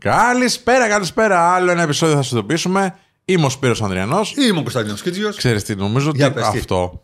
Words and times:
Καλησπέρα, 0.00 0.88
καλησπέρα. 0.88 1.54
Άλλο 1.54 1.70
ένα 1.70 1.82
επεισόδιο 1.82 2.14
θα 2.16 2.22
σας 2.22 2.32
ειδοποιήσουμε. 2.32 2.98
Είμαι 3.24 3.44
ο 3.46 3.48
Σπύρος 3.48 3.82
Ανδριανός. 3.82 4.34
Είμαι 4.36 4.58
ο 4.58 4.62
Κωνσταντίνο 4.62 4.94
Κίτζιος. 4.94 5.36
Ξέρεις 5.36 5.64
τι, 5.64 5.74
νομίζω 5.74 6.08
ότι 6.08 6.16
Για 6.16 6.32
πες 6.32 6.48
τι. 6.48 6.58
αυτό, 6.58 7.02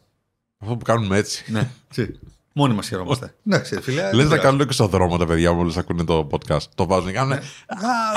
αυτό 0.58 0.76
που 0.76 0.84
κάνουμε 0.84 1.16
έτσι. 1.16 1.44
Ναι, 1.46 1.68
τσι. 1.90 2.18
Μόνοι 2.54 2.74
μας 2.74 2.88
χαιρόμαστε. 2.88 3.34
Εντάξει, 3.46 3.80
φίλε. 3.80 4.12
Λες 4.12 4.28
να 4.28 4.38
κάνουν 4.38 4.66
και 4.66 4.72
στο 4.72 4.86
δρόμο 4.86 5.16
τα 5.16 5.26
παιδιά 5.26 5.52
μόλις 5.52 5.76
ακούνε 5.76 6.04
το 6.04 6.26
podcast. 6.30 6.62
Το 6.74 6.86
βάζουν 6.86 7.06
και 7.06 7.12
κάνουν. 7.12 7.38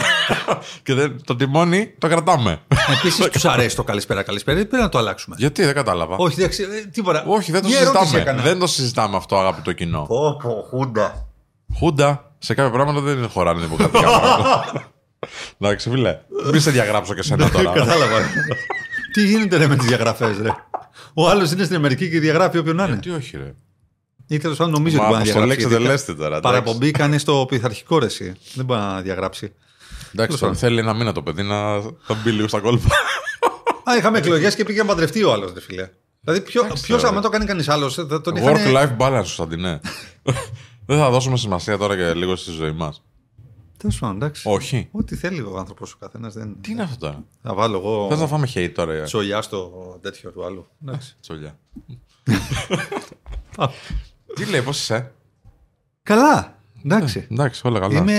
και 0.84 0.94
δεν, 0.94 1.22
το 1.24 1.36
τιμόνι 1.36 1.94
το 2.00 2.08
κρατάμε. 2.08 2.60
Επίσης, 2.98 3.26
τους 3.30 3.46
αρέσει 3.46 3.76
το 3.76 3.84
καλησπέρα, 3.84 4.24
καλησπέρα. 4.24 4.58
Πρέπει 4.58 4.76
να 4.84 4.90
το 4.90 4.98
αλλάξουμε. 4.98 5.36
Γιατί 5.40 5.64
δεν 5.66 5.74
κατάλαβα. 5.74 6.16
Όχι, 6.16 6.40
εντάξει, 6.40 6.64
ε, 6.64 6.86
τίποτα. 6.86 7.24
Όχι, 7.28 7.52
δεν 7.52 7.62
το 7.62 7.68
Μια 7.68 7.80
ερώτηση 7.80 8.04
συζητάμε. 8.04 8.30
έκανα. 8.30 8.42
Δεν 8.42 8.60
το 8.60 8.68
συζητάμε 8.68 9.16
αυτό, 9.18 9.38
αγαπητό 9.38 9.72
κοινό. 9.74 10.06
Πω, 10.08 10.38
πω, 10.44 10.66
χούντα. 10.70 11.28
Χούντα, 11.78 12.25
σε 12.40 12.54
κάποια 12.54 12.72
πράγματα 12.72 13.00
δεν 13.02 13.30
χωράνε 13.30 13.62
δημοκρατικά 13.62 14.00
πράγματα. 14.02 14.94
Εντάξει, 15.60 15.90
φίλε. 15.90 16.18
Μη 16.52 16.60
σε 16.60 16.72
διαγράψω 16.72 17.14
και 17.14 17.22
σένα 17.24 17.50
τώρα. 17.50 17.72
Κατάλαβα. 17.72 18.20
Τι 19.14 19.26
γίνεται 19.26 19.58
ρε 19.58 19.68
με 19.68 19.76
τις 19.76 19.88
διαγραφές, 19.88 20.38
ρε; 20.38 20.50
Ο 21.14 21.30
άλλος 21.30 21.52
είναι 21.52 21.64
στην 21.64 21.76
Αμερική 21.76 22.10
και 22.10 22.20
διαγράφει 22.20 22.58
όποιον 22.58 22.76
να 22.76 22.86
είναι. 22.86 22.96
Τι 22.98 23.10
όχι, 23.10 23.38
ρε; 23.38 23.54
Ή 24.28 24.38
τέλος 24.38 24.58
πάντων 24.58 24.74
νομίζω 24.74 24.96
ότι 24.98 25.06
Μα 25.06 25.12
μπορεί 25.12 25.24
να 25.26 25.32
αποστολή 25.32 25.56
διαγράψει. 25.56 25.68
γιατί 25.68 25.86
εξετελέστη 25.94 26.16
τώρα. 26.24 26.38
εντάξει. 26.38 26.62
Παραπομπή 26.62 26.92
κάνει 26.92 27.18
στο 27.18 27.46
πειθαρχικό 27.50 28.00
ρε, 28.00 28.06
εσύ. 28.06 28.34
Δεν 28.54 28.66
μπορεί 28.66 28.80
να 28.80 29.02
διαγράψει. 29.02 29.54
Εντάξει, 30.14 30.38
τώρα 30.38 30.54
θέλει 30.54 30.80
ένα 30.80 30.94
μήνα 30.94 31.12
το 31.12 31.22
παιδί 31.22 31.44
να 31.44 31.82
θα 31.82 32.14
μπει 32.24 32.32
λίγο 32.32 32.48
στα 32.48 32.60
κόλπα. 32.60 32.88
Α, 33.92 33.98
είχαμε 33.98 34.18
εκλογές 34.18 34.56
και 34.56 34.64
πήγε 34.64 34.80
να 34.80 34.86
παντρευτεί 34.86 35.24
ο 35.24 35.32
άλλος, 35.32 35.54
ρε 35.54 35.62
φίλε. 35.62 35.90
Δηλαδή, 36.22 36.42
ποιο, 36.44 36.64
Εντάξει, 36.66 36.84
ποιος, 36.84 37.02
τώρα. 37.02 37.12
άμα 37.14 37.22
το 37.22 37.30
κάνει 37.30 37.46
κανείς 37.46 37.70
άλλος, 37.70 37.94
θα 37.94 38.22
τον 38.22 38.36
είχαν. 38.36 38.56
Work-life 38.56 38.98
balance, 38.98 39.14
Κωνσταντινέ. 39.14 39.80
Δεν 40.86 40.98
θα 40.98 41.10
δώσουμε 41.10 41.38
σημασία 41.38 41.78
τώρα 41.78 41.96
και 41.96 42.14
λίγο 42.14 42.36
στη 42.36 42.52
ζωή 42.52 42.72
μας. 42.72 43.04
Τέλος 43.78 44.00
πάντων, 44.00 44.16
εντάξει. 44.16 44.50
Όχι. 44.50 44.88
Ό,τι 44.92 45.16
θέλει 45.16 45.42
ο 45.42 45.58
άνθρωπος 45.58 45.94
ο 45.94 45.98
καθένας. 46.00 46.34
Δεν... 46.34 46.58
Τι 46.62 46.72
είναι 46.72 46.82
αυτό 46.82 46.98
τώρα; 46.98 47.24
Θα 47.42 47.54
βάλω 47.54 47.78
εγώ 47.78 48.08
Θες 48.10 48.20
να 48.20 48.28
φάμε 48.28 48.48
hate 48.54 48.72
τώρα, 48.76 48.94
ε, 48.94 49.04
τσολιά 49.04 49.42
στο 49.42 49.72
τέτοιο 50.02 50.32
του 50.32 50.46
άλλου. 50.46 50.66
Εντάξει. 50.86 51.16
τσολιά. 51.22 51.60
Α, 53.58 53.70
Τι 54.36 54.46
λέει, 54.46 54.62
πώς 54.62 54.80
είσαι; 54.80 55.14
Καλά. 56.04 56.58
Εντάξει. 56.86 57.28
Εντάξει, 57.32 57.62
όλα 57.68 57.80
καλά. 57.80 58.00
Είμαι, 58.00 58.12
Και 58.12 58.18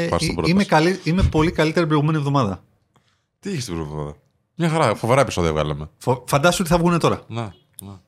εγώ 0.00 0.08
πάω 0.08 0.18
στην 0.18 0.30
ε- 0.30 0.32
πρόταση. 0.34 0.52
είμαι, 0.54 0.64
καλή, 0.64 1.00
είμαι 1.04 1.22
πολύ 1.22 1.50
καλύτερη 1.50 1.78
την 1.78 1.86
προηγούμενη 1.88 2.18
εβδομάδα. 2.18 2.64
Τι 3.40 3.50
έχεις 3.50 3.64
την 3.64 3.74
προηγούμενη 3.74 4.00
εβδομάδα; 4.06 4.22
Μια 4.54 4.68
χαρά, 4.68 4.94
φοβερά 4.94 5.20
επεισόδια 5.20 5.52
βγάλαμε. 5.52 5.90
Φο- 5.98 6.24
Φαντάσου 6.28 6.58
ότι 6.60 6.70
θα 6.70 6.78
βγουν 6.78 6.98
τώρα. 6.98 7.22
Να, 7.28 7.54
να. 7.82 8.00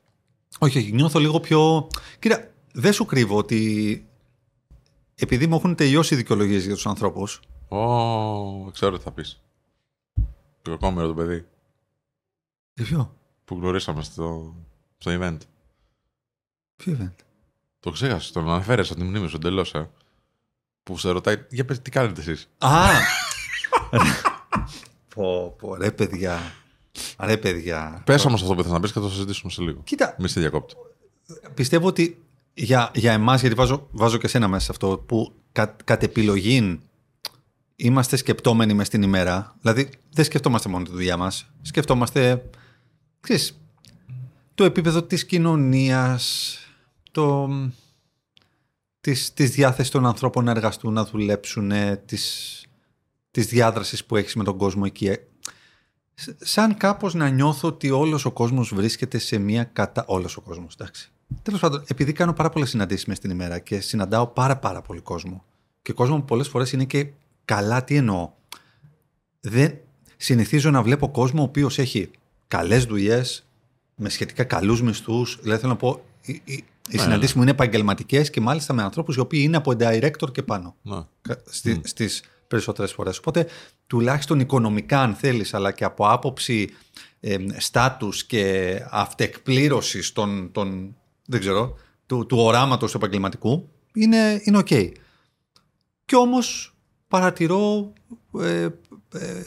Όχι, 0.59 0.79
όχι, 0.79 0.92
νιώθω 0.92 1.19
λίγο 1.19 1.41
πιο. 1.41 1.89
Κοίτα, 2.19 2.50
δεν 2.73 2.93
σου 2.93 3.05
κρύβω 3.05 3.37
ότι 3.37 4.05
επειδή 5.15 5.47
μου 5.47 5.57
έχουν 5.57 5.75
τελειώσει 5.75 6.15
οι 6.15 6.17
δικαιολογίες 6.17 6.65
για 6.65 6.75
τους 6.75 6.87
ανθρώπους. 6.87 7.41
Ω, 7.69 8.71
ξέρω 8.71 8.97
τι 8.97 9.03
θα 9.03 9.11
πεις. 9.13 9.41
Το 10.63 10.71
κακόμερο 10.71 11.07
το 11.07 11.15
παιδί 11.15 11.47
Για 12.75 12.85
ποιο; 12.85 13.17
που 13.45 13.55
γνωρίσαμε 13.55 14.03
στο, 14.03 14.55
στο 14.98 15.19
event. 15.21 15.39
Ποιο 16.77 16.97
event; 17.01 17.15
Το 17.81 17.91
ξέχασες, 17.91 18.31
τον 18.33 18.48
αναφέρε 18.48 18.83
από 18.83 18.95
τη 18.95 19.03
μνήμη 19.03 19.29
σου 19.29 19.37
εντελώς, 19.37 19.75
ε. 19.75 19.91
Που 20.83 20.98
σε 20.98 21.11
ρωτάει, 21.11 21.45
για 21.51 21.65
πες, 21.65 21.81
τι 21.83 21.91
κάνετε 21.91 22.21
εσείς; 22.21 22.48
Α! 22.59 22.87
πω, 25.15 25.55
πω, 25.59 25.75
ρε 25.75 25.91
παιδιά. 25.93 26.39
Ρε 27.19 27.37
παιδιά. 27.37 28.03
Πες 28.07 28.25
όμως 28.25 28.43
αυτό 28.43 28.55
που 28.55 28.63
θες 28.63 28.73
να 28.73 28.81
πεις 28.81 28.93
και 28.93 28.98
θα 28.98 29.05
το 29.05 29.11
συζητήσουμε 29.13 29.53
σε 29.53 29.63
λίγο. 29.63 29.81
Κοίτα, 29.85 30.17
Μη 30.19 30.29
σε 30.29 30.41
διακόπτω. 30.41 30.77
πιστεύω 31.55 31.87
ότι 31.87 32.23
για, 32.62 32.91
για 32.94 33.12
εμάς, 33.12 33.41
γιατί 33.41 33.55
βάζω, 33.56 33.89
βάζω 33.91 34.19
και 34.19 34.28
σένα 34.28 34.48
μέσα 34.48 34.64
σε 34.64 34.70
αυτό, 34.70 35.05
που 35.06 35.34
κα, 35.53 35.77
κατ' 35.84 36.03
επιλογή 36.03 36.80
είμαστε 37.77 38.17
σκεπτόμενοι 38.17 38.75
μες 38.75 38.89
την 38.89 39.02
ημέρα. 39.02 39.56
Δηλαδή, 39.61 39.91
δεν 40.11 40.25
σκεφτόμαστε 40.25 40.69
μόνο 40.69 40.84
τη 40.84 40.91
δουλειά 40.91 41.17
μας. 41.17 41.50
Σκεφτόμαστε, 41.62 42.50
ξέρεις, 43.20 43.61
το 44.55 44.64
επίπεδο 44.64 45.02
της 45.02 45.27
κοινωνίας, 45.27 46.57
το, 47.11 47.48
της, 49.01 49.33
της 49.33 49.51
διάθεσης 49.51 49.90
των 49.90 50.06
ανθρώπων 50.06 50.45
να 50.45 50.51
εργαστούν, 50.51 50.92
να 50.92 51.05
δουλέψουν, 51.05 51.73
της, 52.06 52.55
της 53.30 53.46
διάδρασης 53.46 54.05
που 54.05 54.17
έχεις 54.17 54.35
με 54.35 54.45
τον 54.45 54.56
κόσμο 54.56 54.83
εκεί. 54.86 55.06
Ε, 55.06 55.17
σ- 56.14 56.36
Σαν 56.39 56.77
κάπως 56.77 57.14
να 57.14 57.29
νιώθω 57.29 57.68
ότι 57.68 57.90
όλος 57.90 58.24
ο 58.24 58.30
κόσμος 58.30 58.74
βρίσκεται 58.74 59.18
σε 59.18 59.39
μια 59.39 59.64
κατα... 59.64 60.05
Όλος 60.06 60.36
ο 60.36 60.40
κόσμος, 60.40 60.74
εντάξει. 60.74 61.11
Τέλος 61.42 61.61
πάντων, 61.61 61.85
επειδή 61.86 62.13
κάνω 62.13 62.33
πάρα 62.33 62.48
πολλές 62.51 62.68
συναντήσεις 62.70 63.05
μες 63.07 63.18
την 63.18 63.30
ημέρα 63.30 63.58
και 63.58 63.80
συναντάω 63.80 64.27
πάρα 64.27 64.57
πάρα 64.57 64.83
πολύ 64.83 65.01
κόσμο 65.01 65.45
και 65.83 65.92
κόσμο 65.92 66.17
που 66.18 66.24
πολλές 66.24 66.48
φορές 66.48 66.73
είναι 66.73 66.85
και 66.85 67.07
καλά, 67.45 67.85
τι 67.85 67.96
εννοώ. 67.96 68.30
Δεν 69.41 69.79
συνηθίζω 70.17 70.70
να 70.70 70.83
βλέπω 70.83 71.08
κόσμο 71.11 71.41
ο 71.41 71.45
οποίος 71.45 71.79
έχει 71.79 72.11
καλές 72.48 72.85
δουλειές, 72.85 73.45
με 73.95 74.08
σχετικά 74.08 74.45
καλούς 74.45 74.83
μισθούς. 74.83 75.39
Δηλαδή 75.42 75.61
θέλω 75.61 75.73
να 75.73 75.79
πω, 75.79 76.05
οι, 76.23 76.33
οι, 76.45 76.52
οι 76.89 76.96
Ναι, 76.96 77.02
συναντήσεις 77.02 77.35
μου 77.35 77.42
είναι 77.42 77.51
επαγγελματικές 77.51 78.30
και 78.30 78.41
μάλιστα 78.41 78.73
με 78.73 78.83
ανθρώπους 78.83 79.17
οι 79.17 79.20
οποίοι 79.20 79.41
είναι 79.45 79.57
από 79.57 79.73
director 79.79 80.33
και 80.33 80.42
πάνω 80.42 80.77
Να. 80.83 81.08
κα- 81.23 81.42
στη, 81.47 81.80
στις 81.85 82.23
περισσότερες 82.48 82.92
φορές. 82.92 83.18
Οπότε 83.18 83.47
τουλάχιστον 83.86 84.41
οικονομικά 84.41 85.01
αν 85.02 85.14
θέλεις 85.14 85.55
αλλά 85.55 85.73
και 85.73 85.85
από 85.85 86.08
άποψη 86.08 86.68
ε, 87.20 87.36
στάτους 87.57 88.24
και 88.24 88.74
αυτοεκπλήρωσης 88.91 90.13
των, 90.12 90.52
των, 90.52 90.97
δεν 91.30 91.41
ξέρω, 91.41 91.74
του, 92.07 92.27
του 92.27 92.39
οράματος 92.39 92.91
του 92.91 92.96
επαγγελματικού 92.96 93.68
είναι, 93.95 94.41
είναι 94.45 94.58
οκ. 94.58 94.68
Και 96.05 96.17
όμως 96.17 96.74
παρατηρώ 97.08 97.92
ε, 98.41 98.63
ε, 99.14 99.42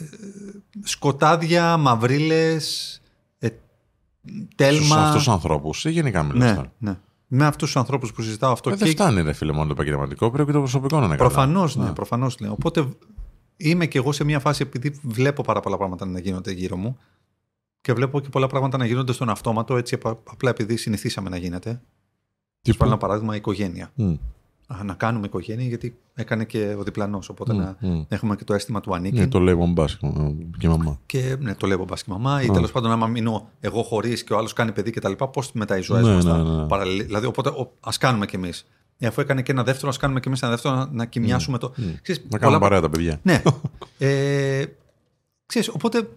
σκοτάδια, 0.82 1.76
μαυρίλες, 1.76 3.00
ε, 3.38 3.46
Στου 3.46 4.48
τέλμα. 4.56 4.96
αυτούς 4.96 5.16
τους 5.24 5.28
ανθρώπους 5.28 5.84
ή 5.84 5.90
γενικά 5.90 6.22
μιλάς 6.22 6.48
ναι, 6.48 6.54
τώρα; 6.54 6.72
ναι. 6.78 6.98
Με 7.26 7.46
αυτούς 7.46 7.66
τους 7.66 7.76
ανθρώπους 7.76 8.12
που 8.12 8.22
συζητάω 8.22 8.52
αυτό 8.52 8.70
Ε, 8.70 8.74
δεν 8.74 8.88
φτάνει, 8.88 9.22
ρε 9.22 9.32
φίλε, 9.32 9.52
μόνο 9.52 9.66
το 9.66 9.72
επαγγελματικό. 9.72 10.30
Πρέπει 10.30 10.46
και 10.46 10.52
το 10.52 10.58
προσωπικό 10.58 10.98
να 10.98 11.04
είναι 11.06 11.16
καλά. 11.16 11.28
Προφανώς, 11.28 11.76
ναι, 11.76 11.92
προφανώς, 11.92 12.38
ναι. 12.40 12.48
Οπότε 12.48 12.88
είμαι 13.56 13.86
και 13.86 13.98
εγώ 13.98 14.12
σε 14.12 14.24
μια 14.24 14.40
φάση 14.40 14.62
επειδή 14.62 15.00
βλέπω 15.02 15.42
πάρα 15.42 15.60
πολλά 15.60 15.76
πράγματα 15.76 16.06
να 16.06 16.18
γίνονται 16.18 16.52
γύρω 16.52 16.76
μου 16.76 16.98
και 17.84 17.92
βλέπω 17.92 18.20
και 18.20 18.28
πολλά 18.28 18.46
πράγματα 18.46 18.76
να 18.78 18.86
γίνονται 18.86 19.12
στον 19.12 19.28
αυτόματο 19.28 19.76
έτσι 19.76 19.94
απα- 19.94 20.18
απλά 20.30 20.50
επειδή 20.50 20.76
συνηθίσαμε 20.76 21.28
να 21.28 21.36
γίνεται. 21.36 21.80
Τι 22.62 22.70
Σου 22.70 22.76
πάρω 22.76 22.90
ένα 22.90 22.98
παράδειγμα, 23.00 23.34
η 23.34 23.36
οικογένεια. 23.36 23.90
Μμ, 23.94 24.14
Α, 24.66 24.84
να 24.84 24.94
κάνουμε 24.94 25.26
οικογένεια 25.26 25.66
γιατί 25.66 25.96
έκανε 26.14 26.44
και 26.44 26.74
ο 26.78 26.82
διπλανός. 26.82 27.28
Οπότε 27.28 27.52
μμ, 27.52 27.56
να 27.58 27.76
μμ. 27.80 28.02
έχουμε 28.08 28.36
και 28.36 28.44
το 28.44 28.54
αίσθημα 28.54 28.80
του 28.80 28.94
ανήκει. 28.94 29.18
Ναι, 29.18 29.26
το 29.28 29.38
λέει 29.38 29.54
μου 29.54 29.72
μπάσκετ 29.72 30.10
και 30.58 30.66
η 30.66 30.68
μαμά. 30.68 30.98
Και 31.06 31.36
ναι, 31.40 31.54
το 31.54 31.66
λέω 31.66 31.84
μπα 31.84 31.94
και 31.94 32.02
μαμά, 32.06 32.42
ή 32.42 32.50
τέλος 32.50 32.72
πάντων, 32.72 32.90
άμα 32.90 33.06
μείνω 33.06 33.48
εγώ 33.60 33.82
χωρίς 33.82 34.24
και 34.24 34.32
ο 34.32 34.38
άλλος 34.38 34.52
κάνει 34.52 34.72
παιδί 34.72 34.90
κτλ. 34.90 35.12
Πώς 35.12 35.52
μετά 35.52 35.78
οι 35.78 35.82
ζωέ 35.82 36.00
Ναι, 36.00 36.14
μας 36.14 36.24
ναι, 36.24 36.32
ναι. 36.32 37.02
Δηλαδή, 37.04 37.26
οπότε 37.26 37.50
ας 37.80 37.98
κάνουμε 37.98 38.26
κι 38.26 38.36
εμείς. 38.36 38.66
Αφού 39.06 39.20
έκανε 39.20 39.42
και 39.42 39.52
ένα 39.52 39.62
δεύτερο, 39.62 39.88
ας 39.88 39.96
κάνουμε 39.96 40.20
κι 40.20 40.28
εμείς 40.28 40.42
ένα 40.42 40.50
δεύτερο 40.50 40.74
να, 40.74 40.88
να 40.92 41.04
κοιμιάσουμε 41.04 41.58
το. 41.58 41.70
Ξέρεις, 42.02 42.22
Να 42.22 42.28
πολλά 42.28 42.38
κάνουμε 42.38 42.58
παρέα 42.58 42.80
τα 42.80 42.88
παιδιά. 42.90 43.20
Ναι. 43.22 43.42
ε, 43.98 44.64
ξέρεις, 45.46 45.68
οπότε 45.68 46.08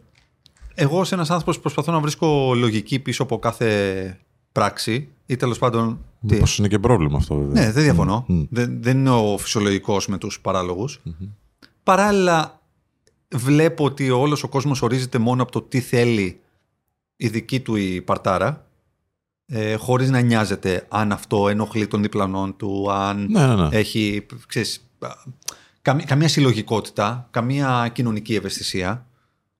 εγώ 0.80 1.00
ως 1.00 1.12
ένας 1.12 1.30
άνθρωπος 1.30 1.60
προσπαθώ 1.60 1.92
να 1.92 2.00
βρίσκω 2.00 2.54
λογική 2.56 3.00
πίσω 3.00 3.24
από 3.24 3.40
κάθε 3.40 4.20
πράξη 4.52 5.08
ή 5.26 5.36
τέλος 5.36 5.58
πάντων... 5.58 6.00
τι- 6.28 6.34
Μήπως 6.34 6.58
είναι 6.58 6.68
και 6.68 6.80
πρόβλημα 6.80 7.18
αυτό, 7.18 7.36
βέβαια. 7.36 7.66
Ναι, 7.66 7.72
δεν 7.72 7.84
διαφωνώ. 7.84 8.26
Μμ. 8.28 8.44
Δεν, 8.50 8.78
δεν 8.82 8.98
είναι 8.98 9.10
ο 9.10 9.38
φυσιολογικός 9.38 10.08
με 10.08 10.18
τους 10.18 10.40
παράλογους. 10.42 11.02
Παράλληλα 11.84 12.62
βλέπω 13.36 13.84
ότι 13.86 14.10
όλος 14.10 14.44
ο 14.44 14.48
κόσμος 14.48 14.82
ορίζεται 14.82 15.18
μόνο 15.18 15.42
από 15.44 15.52
το 15.52 15.62
τι 15.62 15.80
θέλει 15.80 16.40
η 17.18 17.28
δική 17.28 17.60
του 17.60 17.76
η 17.76 18.02
παρτάρα 18.02 18.68
ε, 19.46 19.76
χωρίς 19.76 20.10
να 20.10 20.20
νοιάζεται 20.20 20.86
αν 20.90 21.12
αυτό 21.12 21.50
ενοχλεί 21.50 21.88
τον 21.88 22.02
διπλανόν 22.02 22.56
του, 22.58 22.92
αν 22.92 23.28
Ναι, 23.30 23.48
ναι, 23.48 23.56
ναι. 23.56 23.68
έχει 23.78 24.26
ξέρεις, 24.48 24.90
α, 25.00 25.10
καμ- 25.82 26.04
καμία 26.06 26.28
συλλογικότητα, 26.28 27.28
καμία 27.32 27.90
κοινωνική 27.94 28.36
ευαισθησία. 28.36 29.06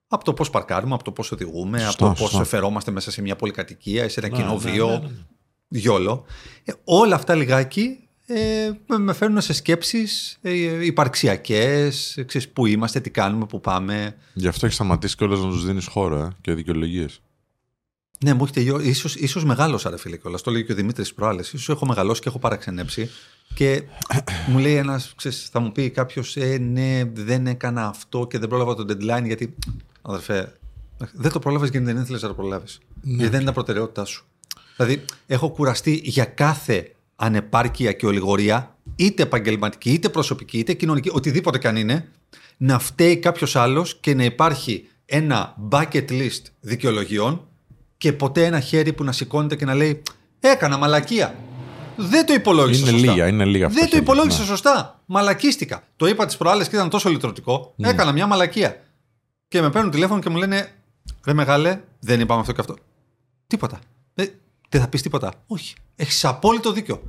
Από 0.08 0.24
το 0.24 0.32
πώς 0.32 0.50
παρκάρουμε, 0.50 0.94
από 0.94 1.04
το 1.04 1.12
πώς 1.12 1.32
οδηγούμε, 1.32 1.78
Σωστά, 1.78 1.90
από 2.06 2.14
το 2.14 2.20
πώς 2.22 2.30
σωστά. 2.30 2.44
φερόμαστε 2.44 2.90
μέσα 2.90 3.10
σε 3.10 3.22
μια 3.22 3.36
πολυκατοικία 3.36 4.04
ή 4.04 4.08
σε 4.08 4.20
ένα 4.20 4.28
Ναι, 4.28 4.36
κοινό 4.36 4.52
ναι, 4.52 4.70
βίο, 4.70 4.86
ναι, 4.88 4.92
ναι, 4.92 4.98
ναι. 5.68 5.78
γιόλο. 5.78 6.24
Ε, 6.64 6.72
όλα 6.84 7.14
αυτά 7.14 7.34
λιγάκι 7.34 7.98
ε, 8.26 8.70
με- 8.86 8.98
με 8.98 9.12
φέρνουν 9.12 9.40
σε 9.40 9.52
σκέψεις 9.52 10.38
ε, 10.42 10.84
υπαρξιακές, 10.86 12.16
ε, 12.16 12.22
ξέρεις, 12.22 12.48
πού 12.48 12.66
είμαστε, 12.66 13.00
τι 13.00 13.10
κάνουμε, 13.10 13.46
πού 13.46 13.60
πάμε. 13.60 14.16
Γι' 14.34 14.48
αυτό 14.48 14.64
έχεις 14.64 14.76
σταματήσει 14.76 15.16
κιόλας 15.16 15.40
να 15.40 15.48
τους 15.48 15.64
δίνεις 15.66 15.86
χώρο 15.86 16.16
ε, 16.20 16.28
και 16.40 16.54
δικαιολογίες. 16.54 17.20
Ναι, 18.24 18.34
μου 18.34 18.44
έχει 18.44 18.52
τελειώσει. 18.52 18.88
Ίσως, 18.88 19.14
ίσως 19.16 19.44
μεγάλωσα, 19.44 19.90
ρε 19.90 19.98
φίλε, 19.98 20.16
κιόλας. 20.16 20.42
Το 20.42 20.50
λέει 20.50 20.64
και 20.64 20.72
ο 20.72 20.74
Δημήτρης 20.74 21.14
προάλλες. 21.14 21.52
Ίσως 21.52 21.68
έχω 21.68 21.86
μεγαλώσει 21.86 22.20
και 22.20 22.28
έχω 22.28 22.38
παραξενέψει. 22.38 23.10
Και 23.54 23.82
μου 24.48 24.58
λέει 24.58 24.74
ένας, 24.74 25.12
ξέρεις, 25.16 25.48
θα 25.52 25.60
μου 25.60 25.72
πει 25.72 25.90
κάποιος, 25.90 26.36
ε, 26.36 26.58
ναι, 26.58 27.02
δεν 27.14 27.46
έκανα 27.46 27.86
αυτό 27.86 28.26
και 28.26 28.38
δεν 28.38 28.48
πρόλαβα 28.48 28.74
το 28.74 28.84
deadline 28.88 29.24
γιατί, 29.24 29.54
αδερφέ, 30.12 30.52
δεν 31.12 31.32
το 31.32 31.38
πρόλαβες 31.38 31.70
γιατί 31.70 31.86
δεν 31.86 31.96
ήθελες 31.96 32.22
να 32.22 32.28
το 32.28 32.34
προλάβεις. 32.34 32.78
Γιατί 33.02 33.30
δεν 33.30 33.36
είναι 33.36 33.48
τα 33.48 33.52
προτεραιότητά 33.52 34.04
σου. 34.04 34.26
Δηλαδή, 34.76 35.04
έχω 35.26 35.48
κουραστεί 35.50 36.00
για 36.04 36.24
κάθε 36.24 36.92
ανεπάρκεια 37.16 37.92
και 37.92 38.06
ολιγορία, 38.06 38.76
είτε 38.96 39.22
επαγγελματική, 39.22 39.90
είτε 39.92 40.08
προσωπική, 40.08 40.58
είτε 40.58 40.72
κοινωνική, 40.72 41.10
οτιδήποτε 41.12 41.58
και 41.58 41.68
αν 41.68 41.76
είναι, 41.76 42.08
να 42.56 42.78
φταίει 42.78 43.16
κάποιος 43.16 43.56
άλλος 43.56 43.96
και 44.00 44.14
να 44.14 44.24
υπάρχει 44.24 44.88
ένα 45.06 45.56
bucket 45.70 46.10
list 46.10 46.42
δικαιολογιών 46.60 47.46
και 47.96 48.12
ποτέ 48.12 48.44
ένα 48.44 48.60
χέρι 48.60 48.92
που 48.92 49.04
να 49.04 49.12
σηκώνεται 49.12 49.56
και 49.56 49.64
να 49.64 49.74
λέει 49.74 50.02
Έκανα 50.40 50.76
μαλακία. 50.76 51.34
Δεν 51.96 52.26
το 52.26 52.32
υπολόγισα 52.32 52.80
Είναι 52.80 52.90
σωστά. 52.90 53.12
λίγα, 53.12 53.26
είναι 53.26 53.44
λίγα 53.44 53.66
αυτά 53.66 53.78
Δεν 53.80 53.88
το 53.88 53.96
χέρια, 53.96 54.12
υπολόγισα 54.12 54.40
ναι. 54.40 54.46
σωστά. 54.46 55.00
Μαλακίστηκα. 55.06 55.82
Το 55.96 56.06
είπα 56.06 56.26
τις 56.26 56.36
προάλλες 56.36 56.68
και 56.68 56.76
ήταν 56.76 56.88
τόσο 56.88 57.08
λυτρωτικό. 57.08 57.74
Έκανα 57.76 58.12
μια 58.12 58.26
μαλακία. 58.26 58.82
Και 59.48 59.60
με 59.60 59.70
παίρνουν 59.70 59.90
τηλέφωνο 59.90 60.20
και 60.20 60.30
μου 60.30 60.36
λένε 60.36 60.78
Ρε 61.24 61.32
μεγάλε, 61.32 61.80
δεν 62.00 62.20
είπαμε 62.20 62.40
αυτό 62.40 62.52
και 62.52 62.60
αυτό. 62.60 62.76
Τίποτα. 63.46 63.78
Ε, 64.14 64.24
δεν 64.68 64.80
θα 64.80 64.88
πεις 64.88 65.02
τίποτα. 65.02 65.32
Όχι. 65.46 65.74
Έχεις 65.96 66.24
απόλυτο 66.24 66.72
δίκιο. 66.72 67.02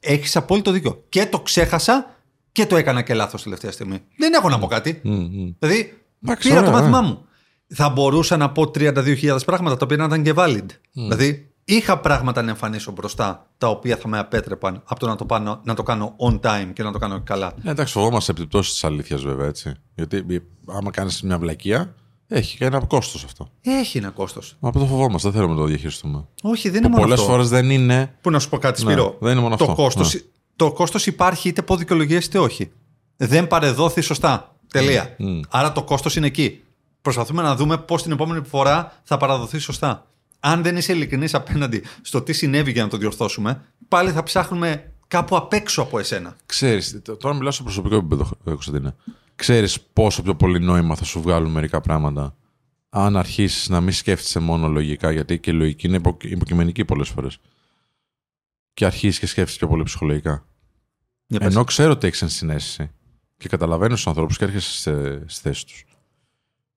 Έχεις 0.00 0.36
απόλυτο 0.36 0.70
δίκιο. 0.70 1.04
Και 1.08 1.26
το 1.26 1.40
ξέχασα 1.40 2.16
και 2.52 2.66
το 2.66 2.76
έκανα 2.76 3.02
και 3.02 3.14
λάθος 3.14 3.42
τελευταία 3.42 3.70
στιγμή. 3.70 4.02
Δεν 4.16 4.32
έχω 4.32 4.48
να 4.48 4.58
πω 4.58 4.66
κάτι. 4.66 5.00
Μμ, 5.04 5.12
μμ. 5.12 5.52
Δηλαδή, 5.58 6.02
Εντάξει, 6.22 6.48
πήρα 6.48 6.60
ωραία, 6.60 6.70
το 6.70 6.76
μάθημά 6.76 6.98
ωραία. 6.98 7.10
μου. 7.10 7.26
Θα 7.66 7.88
μπορούσα 7.88 8.36
να 8.36 8.50
πω 8.50 8.62
32.000 8.62 9.36
πράγματα 9.46 9.76
τα 9.76 9.84
οποία 9.84 9.96
να 9.96 10.04
ήταν 10.04 10.22
και 10.22 10.32
valid. 10.36 10.66
Δηλαδή, 10.92 11.53
είχα 11.64 11.98
πράγματα 11.98 12.42
να 12.42 12.50
εμφανίσω 12.50 12.92
μπροστά 12.92 13.46
τα 13.58 13.68
οποία 13.68 13.96
θα 13.96 14.08
με 14.08 14.18
απέτρεπαν 14.18 14.82
από 14.84 15.00
το 15.00 15.06
να 15.06 15.16
το, 15.16 15.24
πάνω, 15.24 15.60
να 15.64 15.74
το 15.74 15.82
κάνω 15.82 16.16
on 16.18 16.40
time 16.40 16.70
και 16.72 16.82
να 16.82 16.92
το 16.92 16.98
κάνω 16.98 17.20
καλά. 17.24 17.52
Ναι, 17.62 17.70
εντάξει, 17.70 17.92
φοβόμαστε 17.92 18.32
επιπτώσεις 18.32 18.72
της 18.72 18.84
αλήθειας 18.84 19.22
βέβαια 19.22 19.46
έτσι. 19.46 19.74
Γιατί 19.94 20.24
ε, 20.28 20.36
άμα 20.66 20.90
κάνεις 20.90 21.22
μια 21.22 21.38
βλακεία, 21.38 21.94
έχει 22.28 22.56
και 22.56 22.64
ένα 22.64 22.80
κόστος 22.80 23.24
αυτό. 23.24 23.48
Έχει 23.60 23.98
ένα 23.98 24.10
κόστος. 24.10 24.56
Μα 24.60 24.68
αυτό 24.68 24.80
το 24.80 24.86
φοβόμαστε, 24.86 25.28
δεν 25.28 25.36
θέλουμε 25.36 25.54
να 25.54 25.60
το 25.60 25.66
διαχειριστούμε. 25.66 26.26
Όχι, 26.42 26.68
δεν 26.68 26.78
είναι 26.78 26.88
μόνο 26.88 27.02
Πολλές 27.02 27.18
αυτό. 27.18 27.30
φορές 27.30 27.48
δεν 27.48 27.70
είναι. 27.70 28.14
Πού 28.20 28.30
να 28.30 28.38
σου 28.38 28.48
πω 28.48 28.58
κάτι, 28.58 28.84
Ναι, 28.84 28.92
Σπύρο; 28.92 29.16
δεν 29.20 29.32
είναι 29.32 29.40
μόνο 29.40 29.56
το 29.56 29.64
αυτό. 29.64 29.82
Κόστος, 29.82 30.14
Ναι. 30.14 30.20
Το 30.56 30.72
κόστος 30.72 31.06
υπάρχει 31.06 31.48
είτε 31.48 31.60
από 31.60 31.76
δικαιολογίε 31.76 32.18
είτε 32.18 32.38
όχι. 32.38 32.72
Δεν 33.16 33.46
παρεδόθη 33.46 34.00
σωστά. 34.00 34.56
Τελεία. 34.72 35.14
Μμ. 35.18 35.40
Άρα 35.48 35.72
το 35.72 35.82
κόστος 35.82 36.16
είναι 36.16 36.26
εκεί. 36.26 36.62
Προσπαθούμε 37.02 37.42
να 37.42 37.56
δούμε 37.56 37.78
πώς 37.78 38.02
την 38.02 38.12
επόμενη 38.12 38.44
φορά 38.46 39.00
θα 39.02 39.16
παραδοθεί 39.16 39.58
σωστά. 39.58 40.06
Αν 40.46 40.62
δεν 40.62 40.76
είσαι 40.76 40.92
ειλικρινής 40.92 41.34
απέναντι 41.34 41.82
στο 42.02 42.22
τι 42.22 42.32
συνέβη 42.32 42.70
για 42.72 42.82
να 42.82 42.88
το 42.88 42.96
διορθώσουμε, 42.96 43.64
πάλι 43.88 44.10
θα 44.10 44.22
ψάχνουμε 44.22 44.92
κάπου 45.08 45.36
απ' 45.36 45.52
έξω 45.52 45.82
από 45.82 45.98
εσένα. 45.98 46.36
Ξέρεις, 46.46 47.02
τ- 47.02 47.10
τώρα 47.18 47.34
μιλάω 47.34 47.50
στο 47.52 47.62
προσωπικό 47.62 47.94
επίπεδο, 47.96 48.30
ε, 48.44 48.50
Κωνσταντίνε. 48.50 48.94
Ξέρεις 49.34 49.80
πόσο 49.80 50.22
πιο 50.22 50.34
πολύ 50.36 50.60
νόημα 50.60 50.94
θα 50.94 51.04
σου 51.04 51.20
βγάλουν 51.20 51.50
μερικά 51.50 51.80
πράγματα 51.80 52.36
αν 52.88 53.16
αρχίσεις 53.16 53.68
να 53.68 53.80
μην 53.80 53.92
σκέφτεσαι 53.92 54.38
μόνο 54.38 54.68
λογικά, 54.68 55.10
γιατί 55.10 55.38
και 55.38 55.50
η 55.50 55.54
λογική 55.54 55.86
είναι 55.86 55.96
υπο- 55.96 56.16
υποκειμενική 56.20 56.84
πολλές 56.84 57.08
φορές. 57.08 57.38
Και 58.74 58.84
αρχίσει 58.86 59.20
και 59.20 59.26
σκέφτεσαι 59.26 59.58
πιο 59.58 59.68
πολύ 59.68 59.82
ψυχολογικά. 59.82 60.46
Για 61.26 61.38
πες. 61.38 61.54
Ενώ 61.54 61.64
ξέρω 61.64 61.90
ότι 61.90 62.06
έχεις 62.06 62.22
ενσυναίσθηση 62.22 62.90
και 63.36 63.48
καταλαβαίνει 63.48 63.94
τους 63.94 64.06
ανθρώπους 64.06 64.36
και 64.38 64.44
έρχεσαι 64.44 64.70
σε- 64.70 65.28
στη 65.28 65.40
θέση 65.48 65.66
τους. 65.66 65.84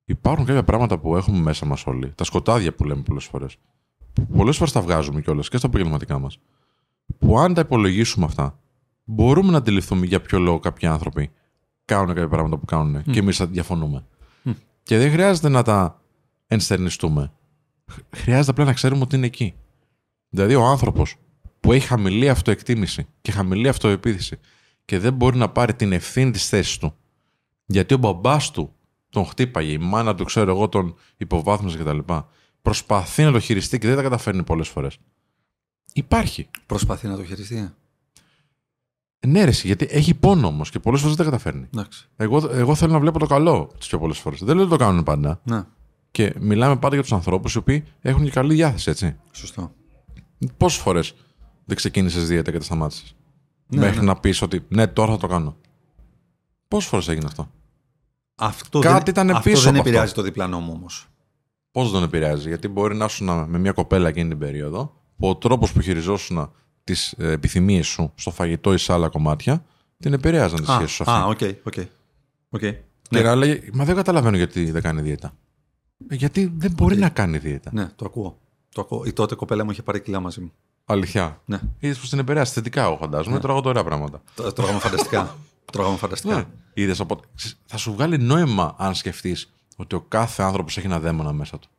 Υπάρχουν 0.09 0.45
κάποια 0.45 0.63
πράγματα 0.63 0.97
που 0.97 1.15
έχουμε 1.15 1.39
μέσα 1.39 1.65
μας 1.65 1.85
όλοι. 1.85 2.11
Τα 2.15 2.23
σκοτάδια 2.23 2.73
που 2.73 2.83
λέμε 2.83 3.01
πολλές 3.01 3.23
φορές. 3.25 3.57
Πολλές 4.35 4.57
φορές 4.57 4.73
τα 4.73 4.81
βγάζουμε 4.81 5.21
κιόλας 5.21 5.49
και 5.49 5.57
στα 5.57 5.67
επαγγελματικά 5.67 6.19
μας. 6.19 6.39
Που 7.19 7.39
αν 7.39 7.53
τα 7.53 7.61
υπολογίσουμε 7.61 8.25
αυτά, 8.25 8.59
μπορούμε 9.03 9.51
να 9.51 9.57
αντιληφθούμε 9.57 10.05
για 10.05 10.21
ποιο 10.21 10.39
λόγο 10.39 10.59
κάποιοι 10.59 10.87
άνθρωποι 10.87 11.29
κάνουν 11.85 12.07
κάποια 12.07 12.27
πράγματα 12.27 12.57
που 12.57 12.65
κάνουν 12.65 13.03
και 13.03 13.19
εμείς 13.19 13.41
διαφωνούμε. 13.45 14.05
Και 14.83 14.97
δεν 14.97 15.11
χρειάζεται 15.11 15.49
να 15.49 15.63
τα 15.63 16.01
ενστερνιστούμε. 16.47 17.31
Χ- 17.91 17.99
Χρειάζεται 18.15 18.51
απλά 18.51 18.65
να 18.65 18.73
ξέρουμε 18.73 19.01
ότι 19.01 19.15
είναι 19.15 19.25
εκεί. 19.25 19.53
Δηλαδή, 20.29 20.55
ο 20.55 20.63
άνθρωπος 20.65 21.15
που 21.59 21.73
έχει 21.73 21.87
χαμηλή 21.87 22.29
αυτοεκτίμηση 22.29 23.05
και 23.21 23.31
χαμηλή 23.31 23.67
αυτοεπίθεση 23.67 24.39
και 24.85 24.99
δεν 24.99 25.13
μπορεί 25.13 25.37
να 25.37 25.49
πάρει 25.49 25.73
την 25.73 25.91
ευθύνη 25.91 26.31
της 26.31 26.49
θέσης 26.49 26.77
του, 26.77 26.93
γιατί 27.65 27.93
ο 27.93 27.97
μπαμπάς 27.97 28.51
του 28.51 28.71
τον 29.17 29.25
χτύπαγε, 29.29 29.71
η 29.71 29.77
μάνα 29.77 30.15
του, 30.15 30.23
ξέρω 30.23 30.51
εγώ, 30.51 30.69
τον 30.69 30.95
υποβάθμιζε 31.17 31.77
κτλ. 31.77 31.99
Προσπαθεί 32.61 33.23
να 33.23 33.31
το 33.31 33.39
χειριστεί 33.39 33.77
και 33.79 33.87
δεν 33.87 33.95
τα 33.95 34.01
καταφέρνει 34.01 34.43
πολλές 34.43 34.67
φορές. 34.67 34.97
Υπάρχει. 35.93 36.49
Προσπαθεί 36.65 37.07
να 37.07 37.15
το 37.15 37.23
χειριστεί. 37.23 37.73
Ναι, 39.27 39.43
ρε, 39.43 39.49
εσύ, 39.49 39.67
γιατί 39.67 39.87
έχει 39.89 40.13
πόνο 40.13 40.47
όμως 40.47 40.69
και 40.69 40.79
πολλές 40.79 41.01
φορές 41.01 41.15
δεν 41.15 41.25
τα 41.25 41.31
καταφέρνει. 41.31 41.67
Εντάξει. 41.73 42.07
Εγώ, 42.15 42.49
εγώ 42.51 42.75
θέλω 42.75 42.91
να 42.91 42.99
βλέπω 42.99 43.19
το 43.19 43.25
καλό 43.25 43.71
τις 43.77 43.87
πιο 43.87 43.99
πολλές 43.99 44.17
φορές. 44.17 44.39
Δεν 44.43 44.55
λέω 44.55 44.65
ότι 44.65 44.77
το 44.77 44.83
κάνουν 44.85 45.03
πάντα. 45.03 45.41
Ναι, 45.43 45.63
Και 46.11 46.33
μιλάμε 46.39 46.77
πάντα 46.77 46.93
για 46.93 47.03
τους 47.03 47.13
ανθρώπους 47.13 47.53
οι 47.53 47.57
οποίοι 47.57 47.83
έχουν 48.01 48.23
και 48.23 48.29
καλή 48.29 48.53
διάθεση, 48.53 48.89
έτσι. 48.89 49.15
σωστό. 49.31 49.71
Πόσες 50.57 50.79
φορές 50.81 51.13
δεν 51.65 51.75
ξεκίνησες 51.75 52.27
δίαιτα 52.27 52.51
και 52.51 52.57
τα 52.57 52.63
σταμάτησες; 52.63 53.15
Ναι, 53.67 53.79
Μέχρι 53.79 53.99
ναι. 53.99 54.05
να 54.05 54.15
πεις 54.15 54.41
ότι 54.41 54.65
ναι, 54.67 54.87
τώρα 54.87 55.11
θα 55.11 55.17
το 55.17 55.27
κάνω. 55.27 55.55
Πόσες 56.67 56.89
φορές 56.89 57.07
έγινε 57.07 57.25
αυτό; 57.25 57.51
Αυτό 58.39 58.79
Κάτι 58.79 59.11
δεν, 59.11 59.25
ήταν 59.25 59.29
αυτό 59.35 59.49
πίσω 59.49 59.61
δεν 59.61 59.69
από 59.69 59.77
αυτό. 59.77 59.89
επηρεάζει 59.89 60.13
το 60.13 60.21
διπλανό 60.21 60.59
μου 60.59 60.71
όμως. 60.75 61.07
Πώς 61.71 61.83
δεν 61.83 61.93
τον 61.93 62.03
επηρεάζει, 62.03 62.47
Γιατί 62.47 62.67
μπορεί 62.67 62.95
να 62.95 63.05
ήσουν 63.05 63.49
με 63.49 63.57
μια 63.57 63.71
κοπέλα 63.71 64.07
εκείνη 64.09 64.29
την 64.29 64.37
περίοδο, 64.37 64.93
που 65.17 65.27
ο 65.29 65.35
τρόπος 65.35 65.71
που 65.73 65.81
χειριζόσουν 65.81 66.51
τις 66.83 67.11
επιθυμίες 67.17 67.87
σου 67.87 68.11
στο 68.15 68.31
φαγητό 68.31 68.73
ή 68.73 68.77
σε 68.77 68.93
άλλα 68.93 69.09
κομμάτια, 69.09 69.65
την 69.99 70.13
επηρέαζαν 70.13 70.59
τις 70.59 70.69
σχέσεις 70.69 70.91
σου 70.91 71.03
Α, 71.11 71.23
αυτή. 71.29 71.45
οκ, 71.45 71.55
οκ. 71.67 71.73
οκ. 72.49 72.59
Και 72.59 72.75
Ναι. 73.09 73.21
να 73.21 73.35
λέει, 73.35 73.69
Μα 73.73 73.85
δεν 73.85 73.95
καταλαβαίνω 73.95 74.37
γιατί 74.37 74.71
δεν 74.71 74.81
κάνει 74.81 75.01
δίαιτα. 75.01 75.33
Ε, 76.07 76.15
Γιατί 76.15 76.53
δεν 76.57 76.71
μπορεί 76.71 76.97
να 76.97 77.09
κάνει 77.09 77.37
δίαιτα. 77.37 77.69
Ναι, 77.73 77.89
το 77.95 78.05
ακούω. 78.05 78.37
Το 78.69 78.81
ακούω. 78.81 79.03
Η 79.05 79.13
τότε 79.13 79.35
κοπέλα 79.35 79.63
μου 79.63 79.71
είχε 79.71 79.81
πάρει 79.83 80.01
κιλά 80.01 80.19
μαζί 80.19 80.41
μου. 80.41 80.51
Αλήθεια. 80.89 81.41
Ναι. 81.45 81.59
Είδες 81.79 81.99
πως 81.99 82.09
την 82.09 82.19
επηρέασε 82.19 82.53
θετικά, 82.53 82.83
εγώ 82.83 82.97
φαντάζομαι. 82.97 83.35
Ναι. 83.35 83.41
Τρώγω 83.41 83.61
ωραία 83.65 83.83
πράγματα. 83.83 84.21
Το- 84.35 84.53
Τρώγαμε 84.53 84.79
φανταστικά. 84.79 85.35
Τρώγαμε 85.71 85.97
φανταστικά. 85.97 86.35
Ναι. 86.35 86.45
Είδες, 86.73 86.99
οπότε, 86.99 87.27
ξέρεις, 87.35 87.57
θα 87.65 87.77
σου 87.77 87.93
βγάλει 87.93 88.17
νόημα 88.17 88.75
αν 88.77 88.95
σκεφτείς 88.95 89.53
ότι 89.75 89.95
ο 89.95 90.01
κάθε 90.01 90.43
άνθρωπος 90.43 90.77
έχει 90.77 90.85
ένα 90.85 90.99
δαίμονα 90.99 91.31
μέσα 91.33 91.59
του. 91.59 91.69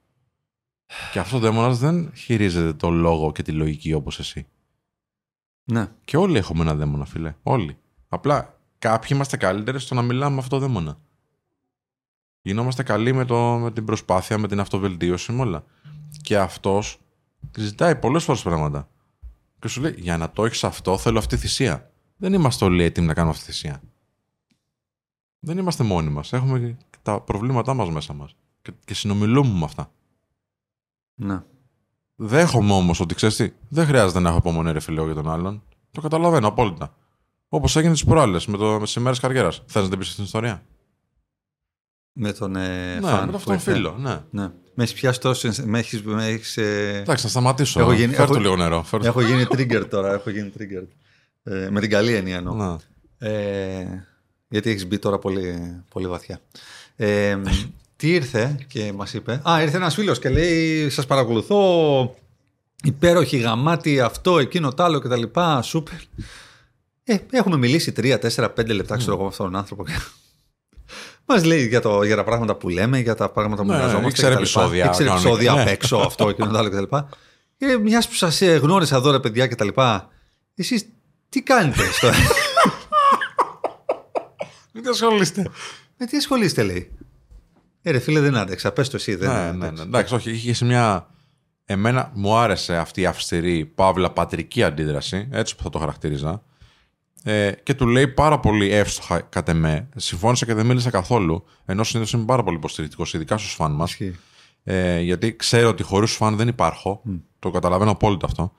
Και 1.12 1.18
αυτός 1.18 1.38
ο 1.38 1.42
δαίμονας 1.42 1.78
δεν 1.78 2.12
χειρίζεται 2.14 2.72
το 2.72 2.90
λόγο 2.90 3.32
και 3.32 3.42
τη 3.42 3.52
λογική 3.52 3.92
όπως 3.92 4.18
εσύ. 4.18 4.46
Ναι. 5.64 5.88
Και 6.04 6.16
όλοι 6.16 6.38
έχουμε 6.38 6.62
ένα 6.62 6.74
δαίμονα, 6.74 7.04
φίλε. 7.04 7.34
Όλοι. 7.42 7.76
Απλά 8.08 8.58
κάποιοι 8.78 9.08
είμαστε 9.12 9.36
καλύτεροι 9.36 9.80
στο 9.80 9.94
να 9.94 10.02
μιλάμε 10.02 10.34
με 10.34 10.40
αυτό 10.40 10.56
το 10.58 10.66
δαίμονα. 10.66 10.98
Γινόμαστε 12.42 12.82
καλοί 12.82 13.12
με, 13.12 13.24
το, 13.24 13.36
με 13.58 13.70
την 13.70 13.84
προσπάθεια, 13.84 14.38
με 14.38 14.48
την 14.48 14.60
αυτοβελτίωση, 14.60 15.32
με 15.32 15.40
όλα. 15.42 15.64
Και 16.22 16.38
αυτός 16.38 16.98
ζητάει 17.56 17.96
πολλές 17.96 18.24
φορές 18.24 18.42
πράγματα. 18.42 18.88
Και 19.58 19.68
σου 19.68 19.80
λέει: 19.80 19.94
Για 19.98 20.16
να 20.16 20.30
το 20.30 20.44
έχεις 20.44 20.64
αυτό, 20.64 20.98
θέλω 20.98 21.18
αυτή 21.18 21.34
τη 21.34 21.40
θυσία. 21.40 21.90
Δεν 22.16 22.32
είμαστε 22.32 22.64
όλοι 22.64 22.82
έτοιμοι 22.82 23.06
να 23.06 23.14
κάνουμε 23.14 23.32
αυτή 23.32 23.44
τη 23.46 23.52
θυσία. 23.52 23.82
Δεν 25.38 25.58
είμαστε 25.58 25.84
μόνοι 25.84 26.10
μας. 26.10 26.32
Έχουμε 26.32 26.76
και 26.90 26.96
τα 27.02 27.20
προβλήματά 27.20 27.74
μας 27.74 27.90
μέσα 27.90 28.12
μας. 28.12 28.36
Και, 28.62 28.72
και 28.84 28.94
συνομιλούμε 28.94 29.58
με 29.58 29.64
αυτά. 29.64 29.90
ναι. 31.14 31.42
Δέχομαι 32.20 32.72
όμως 32.72 33.00
ότι 33.00 33.14
ξέρεις 33.14 33.36
τι, 33.36 33.52
δεν 33.68 33.86
χρειάζεται 33.86 34.20
να 34.20 34.28
έχω 34.28 34.38
υπομονή 34.38 34.72
ρε 34.72 34.80
φιλέο 34.80 35.04
για 35.04 35.14
τον 35.14 35.28
άλλον. 35.30 35.62
Το 35.90 36.00
καταλαβαίνω 36.00 36.48
απόλυτα. 36.48 36.94
Όπως 37.48 37.76
έγινε 37.76 37.94
τι 37.94 38.04
προάλλες 38.04 38.46
με, 38.46 38.56
το, 38.56 38.72
με 38.72 38.84
τις 38.84 38.94
ημέρες 38.94 39.18
καριέρας. 39.18 39.62
Θες 39.66 39.82
να 39.82 39.88
την 39.88 39.98
πεις 39.98 40.14
την 40.14 40.24
ιστορία; 40.24 40.62
Με 42.12 42.32
τον 42.32 42.56
ε, 42.56 42.94
ναι, 43.00 43.06
φαν 43.08 43.24
με 43.24 43.30
που 43.30 43.36
αυτόν 43.36 43.40
τον 43.44 43.54
ήρθε. 43.54 43.72
φίλο. 43.72 43.96
Ναι. 43.98 44.20
Ναι. 44.30 44.52
Με 44.80 44.84
έχεις 44.84 44.94
πιάσει 45.00 45.20
τόσο. 45.20 45.50
Με 45.64 45.78
έχεις, 45.78 46.02
με 46.02 46.26
έχεις, 46.26 46.56
ε, 46.56 46.98
Εντάξει, 47.00 47.24
να 47.24 47.30
σταματήσω. 47.30 47.80
Έχω 47.80 47.90
Έχω 47.90 48.00
γίνει- 48.00 48.14
Φέρ 48.14 48.24
έχω- 48.24 48.34
του 48.34 48.40
λίγο 48.40 48.56
νερό. 48.56 48.82
Φέρ 48.82 49.00
του- 49.00 49.06
έχω 49.06 49.20
γίνει 49.20 49.46
trigger 49.48 49.84
τώρα. 49.90 50.12
Έχω 50.12 50.30
γίνει 50.30 50.52
trigger. 50.58 50.84
Ε, 51.42 51.68
με 51.70 51.80
την 51.80 51.90
καλή 51.90 52.14
έννοια 52.14 52.36
εννοώ. 52.36 52.54
Ναι. 52.54 52.76
Ε, 53.30 54.04
γιατί 54.48 54.70
έχεις 54.70 54.86
μπει 54.86 54.98
τώρα 54.98 55.18
πολύ, 55.18 55.74
πολύ 55.88 56.06
βαθιά. 56.06 56.40
Ε, 56.96 57.36
τι 57.96 58.12
ήρθε 58.14 58.56
και 58.68 58.92
μας 58.92 59.14
είπε; 59.14 59.40
Α, 59.50 59.62
ήρθε 59.62 59.76
ένας 59.76 59.94
φίλος 59.94 60.18
και 60.18 60.28
λέει: 60.28 60.90
Σας 60.90 61.06
παρακολουθώ. 61.06 62.14
Υπέροχη 62.82 63.36
γαμάτι 63.36 64.00
αυτό, 64.00 64.38
εκείνο, 64.38 64.72
τ' 64.74 64.80
άλλο 64.80 64.98
κτλ. 64.98 65.22
Σούπερ. 65.62 65.98
Ε, 67.04 67.16
έχουμε 67.30 67.56
μιλήσει 67.56 67.92
3, 67.92 68.18
4, 68.18 68.50
5 68.50 68.72
λεπτά, 68.72 68.96
ξέρω 68.96 69.12
εγώ, 69.12 69.22
με 69.22 69.28
αυτόν 69.28 69.46
τον 69.46 69.56
άνθρωπο. 69.56 69.84
Μας 71.30 71.44
λέει 71.44 71.66
για, 71.66 71.80
το, 71.80 72.02
για 72.02 72.16
τα 72.16 72.24
πράγματα 72.24 72.54
που 72.54 72.68
λέμε, 72.68 72.98
για 72.98 73.14
τα 73.14 73.28
πράγματα 73.30 73.62
που 73.62 73.68
Ναι, 73.68 73.74
μοιραζόμαστε. 73.74 74.08
ήξερε 74.08 74.30
κτλ. 74.34 74.40
επεισόδια, 74.40 74.84
Ήξερε 74.84 75.08
κανονικά. 75.08 75.28
επεισόδια 75.30 75.52
Ναι. 75.54 75.60
απ' 75.62 75.68
έξω, 75.68 75.96
αυτό, 75.96 76.28
εκείνο, 76.28 76.50
τ' 76.50 76.56
άλλο 76.56 76.68
κτλ. 76.70 76.96
Και 77.56 77.78
μιας 77.82 78.08
που 78.08 78.14
σας 78.14 78.40
γνώρισα 78.42 78.96
εδώ, 78.96 79.10
ρε 79.10 79.20
παιδιά 79.20 79.46
κτλ. 79.46 79.68
Εσείς 80.54 80.84
τι 81.28 81.42
κάνετε 81.42 81.82
στο. 81.92 82.08
Μην 84.72 84.82
τα 84.84 84.90
ασχολείστε. 84.90 85.50
Με 85.96 86.06
τι 86.06 86.16
ασχολείστε, 86.16 86.62
λέει. 86.62 86.90
Ε, 87.82 87.90
ρε 87.90 87.98
φίλε, 87.98 88.20
δεν 88.20 88.36
άντεξα. 88.36 88.72
Πες 88.72 88.88
το 88.88 88.96
εσύ, 88.96 89.14
δεν 89.14 89.30
Ναι, 89.30 89.52
ναι, 89.52 89.70
ναι. 89.70 89.82
Εντάξει, 89.82 90.14
όχι, 90.14 90.30
είχε 90.30 90.52
σε 90.54 90.64
μια. 90.64 91.06
Εμένα 91.64 92.10
μου 92.14 92.36
άρεσε 92.36 92.76
αυτή 92.76 93.00
η 93.00 93.06
αυστηρή, 93.06 93.64
παύλα, 93.64 94.10
πατρική 94.10 94.62
αντίδραση, 94.62 95.28
έτσι 95.32 95.56
που 95.56 95.62
θα 95.62 95.70
το 95.70 95.78
χαρακτήριζα. 95.78 96.42
Ε, 97.24 97.52
και 97.62 97.74
του 97.74 97.86
λέει 97.86 98.08
πάρα 98.08 98.40
πολύ 98.40 98.72
εύστοχα 98.72 99.20
κατ' 99.20 99.48
εμέ. 99.48 99.88
Συμφώνησα 99.96 100.46
και 100.46 100.54
δεν 100.54 100.66
μίλησα 100.66 100.90
καθόλου. 100.90 101.44
Ενώ 101.64 101.84
συνήθως 101.84 102.12
είμαι 102.12 102.24
πάρα 102.24 102.42
πολύ 102.42 102.56
υποστηρικτικός, 102.56 103.14
ειδικά 103.14 103.38
στους 103.38 103.52
φαν 103.52 103.72
μας. 103.72 103.90
Ισχύει. 103.90 104.16
Ε, 104.64 105.00
γιατί 105.00 105.36
ξέρω 105.36 105.68
ότι 105.68 105.82
χωρίς 105.82 106.12
φαν 106.12 106.36
δεν 106.36 106.48
υπάρχω. 106.48 107.02
Το 107.38 107.50
καταλαβαίνω 107.50 107.90
απόλυτα 107.90 108.26
αυτό. 108.26 108.52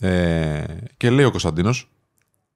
Ε, 0.00 0.64
και 0.96 1.10
λέει 1.10 1.24
ο 1.24 1.30
Κωνσταντίνος, 1.30 1.88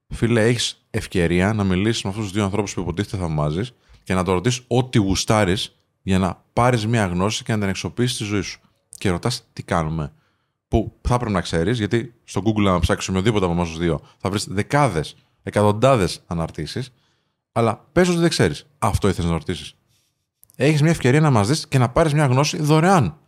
φίλε, 0.09 0.47
έχεις 0.47 0.85
ευκαιρία 0.91 1.53
να 1.53 1.65
μιλήσεις 1.65 2.03
με 2.03 2.11
αυτούς 2.11 2.25
τους 2.25 2.35
δύο 2.35 2.45
ανθρώπους 2.45 2.75
που 2.75 2.81
υποτίθεται 2.81 3.17
θαυμάζεις 3.17 3.73
και 4.03 4.15
να 4.15 4.25
το 4.25 4.33
ρωτήσεις 4.33 4.65
ό,τι 4.67 4.99
γουστάρεις 4.99 5.77
για 6.03 6.19
να 6.19 6.43
πάρεις 6.53 6.87
μια 6.87 7.07
γνώση 7.07 7.45
και 7.45 7.53
να 7.53 7.59
την 7.59 7.69
εξοπλίσει 7.69 8.15
στη 8.15 8.25
ζωή 8.25 8.41
σου. 8.41 8.61
Και 8.99 9.11
ρωτάς 9.11 9.47
τι 9.53 9.63
κάνουμε. 9.63 10.13
Που 10.69 10.93
θα 11.09 11.17
πρέπει 11.17 11.33
να 11.33 11.41
ξέρεις, 11.41 11.79
γιατί 11.79 12.15
στο 12.25 12.43
Google, 12.45 12.63
να 12.63 12.79
ψάξεις 12.79 13.09
οποιοδήποτε 13.09 13.45
από 13.45 13.55
εμάς 13.55 13.69
τους 13.69 13.79
δύο, 13.79 14.01
θα 14.19 14.31
βρεις 14.31 14.47
δεκάδες, 14.51 15.17
εκατοντάδες 15.51 16.23
αναρτήσεις, 16.27 16.93
αλλά 17.53 17.87
πες 17.93 18.09
ότι 18.09 18.19
δεν 18.19 18.29
ξέρεις. 18.29 18.67
Αυτό 18.79 19.09
ήθελες 19.09 19.31
να 19.31 19.37
ρωτήσεις. 19.37 19.75
Έχεις 20.57 20.83
μια 20.83 20.91
ευκαιρία 20.91 21.21
να 21.21 21.31
μας 21.31 21.49
δεις 21.49 21.69
και 21.69 21.79
να 21.79 21.89
πάρεις 21.89 22.15
μια 22.15 22.27
γνώση 22.27 22.63
δωρεάν. 22.63 23.19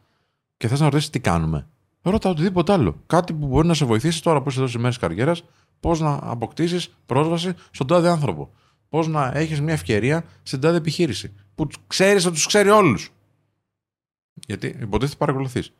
Και 0.56 0.68
θες 0.68 0.80
να 0.80 0.84
ρωτήσεις 0.84 1.10
τι 1.10 1.20
κάνουμε. 1.20 1.66
Ρώτα 2.02 2.30
οτιδήποτε 2.30 2.72
άλλο. 2.72 3.02
Κάτι 3.06 3.32
που 3.32 3.46
μπορεί 3.46 3.66
να 3.66 3.74
σε 3.74 3.84
βοηθήσει 3.84 4.22
τώρα 4.22 4.42
που 4.42 4.48
είσαι 4.48 4.58
εδώ 4.58 4.68
στις 4.68 4.80
μέρες 4.80 4.98
καριέρας, 4.98 5.44
πώς 5.80 6.00
να 6.00 6.18
αποκτήσεις 6.22 6.94
πρόσβαση 7.06 7.54
στον 7.70 7.86
τάδε 7.86 8.08
άνθρωπο. 8.08 8.50
Πώς 8.88 9.08
να 9.08 9.30
έχεις 9.34 9.60
μια 9.60 9.72
ευκαιρία 9.72 10.24
στην 10.42 10.60
τάδε 10.60 10.76
επιχείρηση. 10.76 11.34
Που 11.54 11.66
ξέρεις 11.86 12.24
ότι 12.24 12.34
τους 12.34 12.46
ξέρει 12.46 12.68
όλους. 12.68 13.10
Γιατί 14.46 14.66
υποτίθεται 14.66 15.16
παρακολουθείς. 15.18 15.72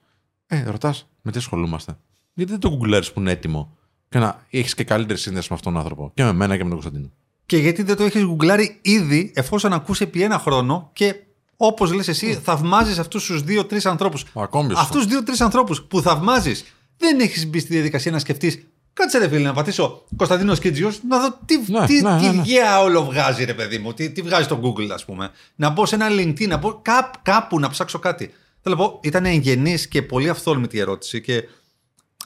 Ε, 0.47 0.63
ρωτάς 0.63 1.09
με 1.23 1.31
τι 1.31 1.39
ασχολούμαστε. 1.39 1.97
Γιατί 2.35 2.51
δεν 2.51 2.61
το 2.61 2.69
γκουγκλέρει 2.69 3.13
που 3.13 3.21
είναι 3.21 3.31
έτοιμο; 3.31 3.77
Και 4.13 4.19
να 4.19 4.47
έχεις 4.51 4.75
και 4.75 4.85
καλύτερη 4.85 5.19
σύνδεση 5.19 5.47
με 5.51 5.57
αυτόν 5.57 5.73
τον 5.73 5.83
άνθρωπο. 5.83 6.11
Και 6.15 6.23
με 6.23 6.33
μένα 6.33 6.57
και 6.57 6.63
με 6.63 6.71
τον 6.71 6.79
Κωνσταντίνο. 6.81 7.11
Και 7.47 7.57
γιατί 7.57 7.83
δεν 7.83 7.97
το 7.97 8.05
έχεις 8.05 8.23
γκουγκλάρει 8.23 8.79
ήδη 8.83 9.33
εφόσον 9.35 9.73
ακούσει 9.73 10.03
επί 10.03 10.23
ένα 10.23 10.39
χρόνο 10.39 10.91
και 10.93 11.15
όπως 11.57 11.93
λες 11.93 12.09
εσύ, 12.09 12.41
θαυμάζεις 12.45 12.99
αυτούς 12.99 13.25
τους 13.27 13.43
δύο-τρεις 13.43 13.87
ανθρώπους. 13.87 14.25
Ακόμη 14.35 14.73
Αυτούς 14.77 15.03
του 15.03 15.09
δύο-τρεις 15.09 15.41
ανθρώπους 15.41 15.83
που 15.83 16.01
θαυμάζεις, 16.01 16.65
δεν 16.97 17.21
έχεις 17.21 17.47
μπει 17.47 17.59
στη 17.59 17.73
διαδικασία 17.73 18.13
να 18.13 18.19
σκεφτείς. 18.19 18.67
Κάτσε 18.93 19.19
ρε 19.19 19.29
φίλε 19.29 19.43
να 19.43 19.53
πατήσω 19.53 20.05
Κωνσταντίνος 20.17 20.59
Κίτζιος 20.59 21.01
να 21.09 21.21
δω 21.21 21.39
τι, 21.45 21.57
Ναι, 21.57 21.87
τι, 21.87 22.03
ναι, 22.03 22.19
τι 22.19 22.25
ναι, 22.25 22.33
ναι. 22.33 22.43
γέα 22.45 22.81
όλο 22.83 23.05
βγάζει 23.05 23.45
ρε 23.45 23.55
παιδί 23.55 23.79
μου, 23.79 23.93
τι, 23.93 24.11
τι 24.11 24.23
βγάζει 24.23 24.45
στο 24.45 24.61
Google 24.63 24.89
ας 24.93 25.05
πούμε. 25.05 25.31
Να 25.55 25.71
μπω 25.71 25.87
σε 25.87 25.95
ένα 25.95 26.07
LinkedIn, 26.11 26.49
να 26.49 26.57
μπω 26.57 26.79
κάπου, 26.83 27.19
κάπου 27.23 27.61
να 27.61 27.69
ψάξω 27.69 27.99
κάτι. 27.99 28.33
Θέλω 28.63 28.77
να 28.77 28.83
πω, 28.83 29.01
ήταν 29.03 29.25
εγγενής 29.25 29.89
και 29.89 30.03
πολύ 30.03 30.29
αυθόρμητη 30.29 30.77
η 30.77 30.81
ερώτηση 30.81 31.21
και 31.21 31.43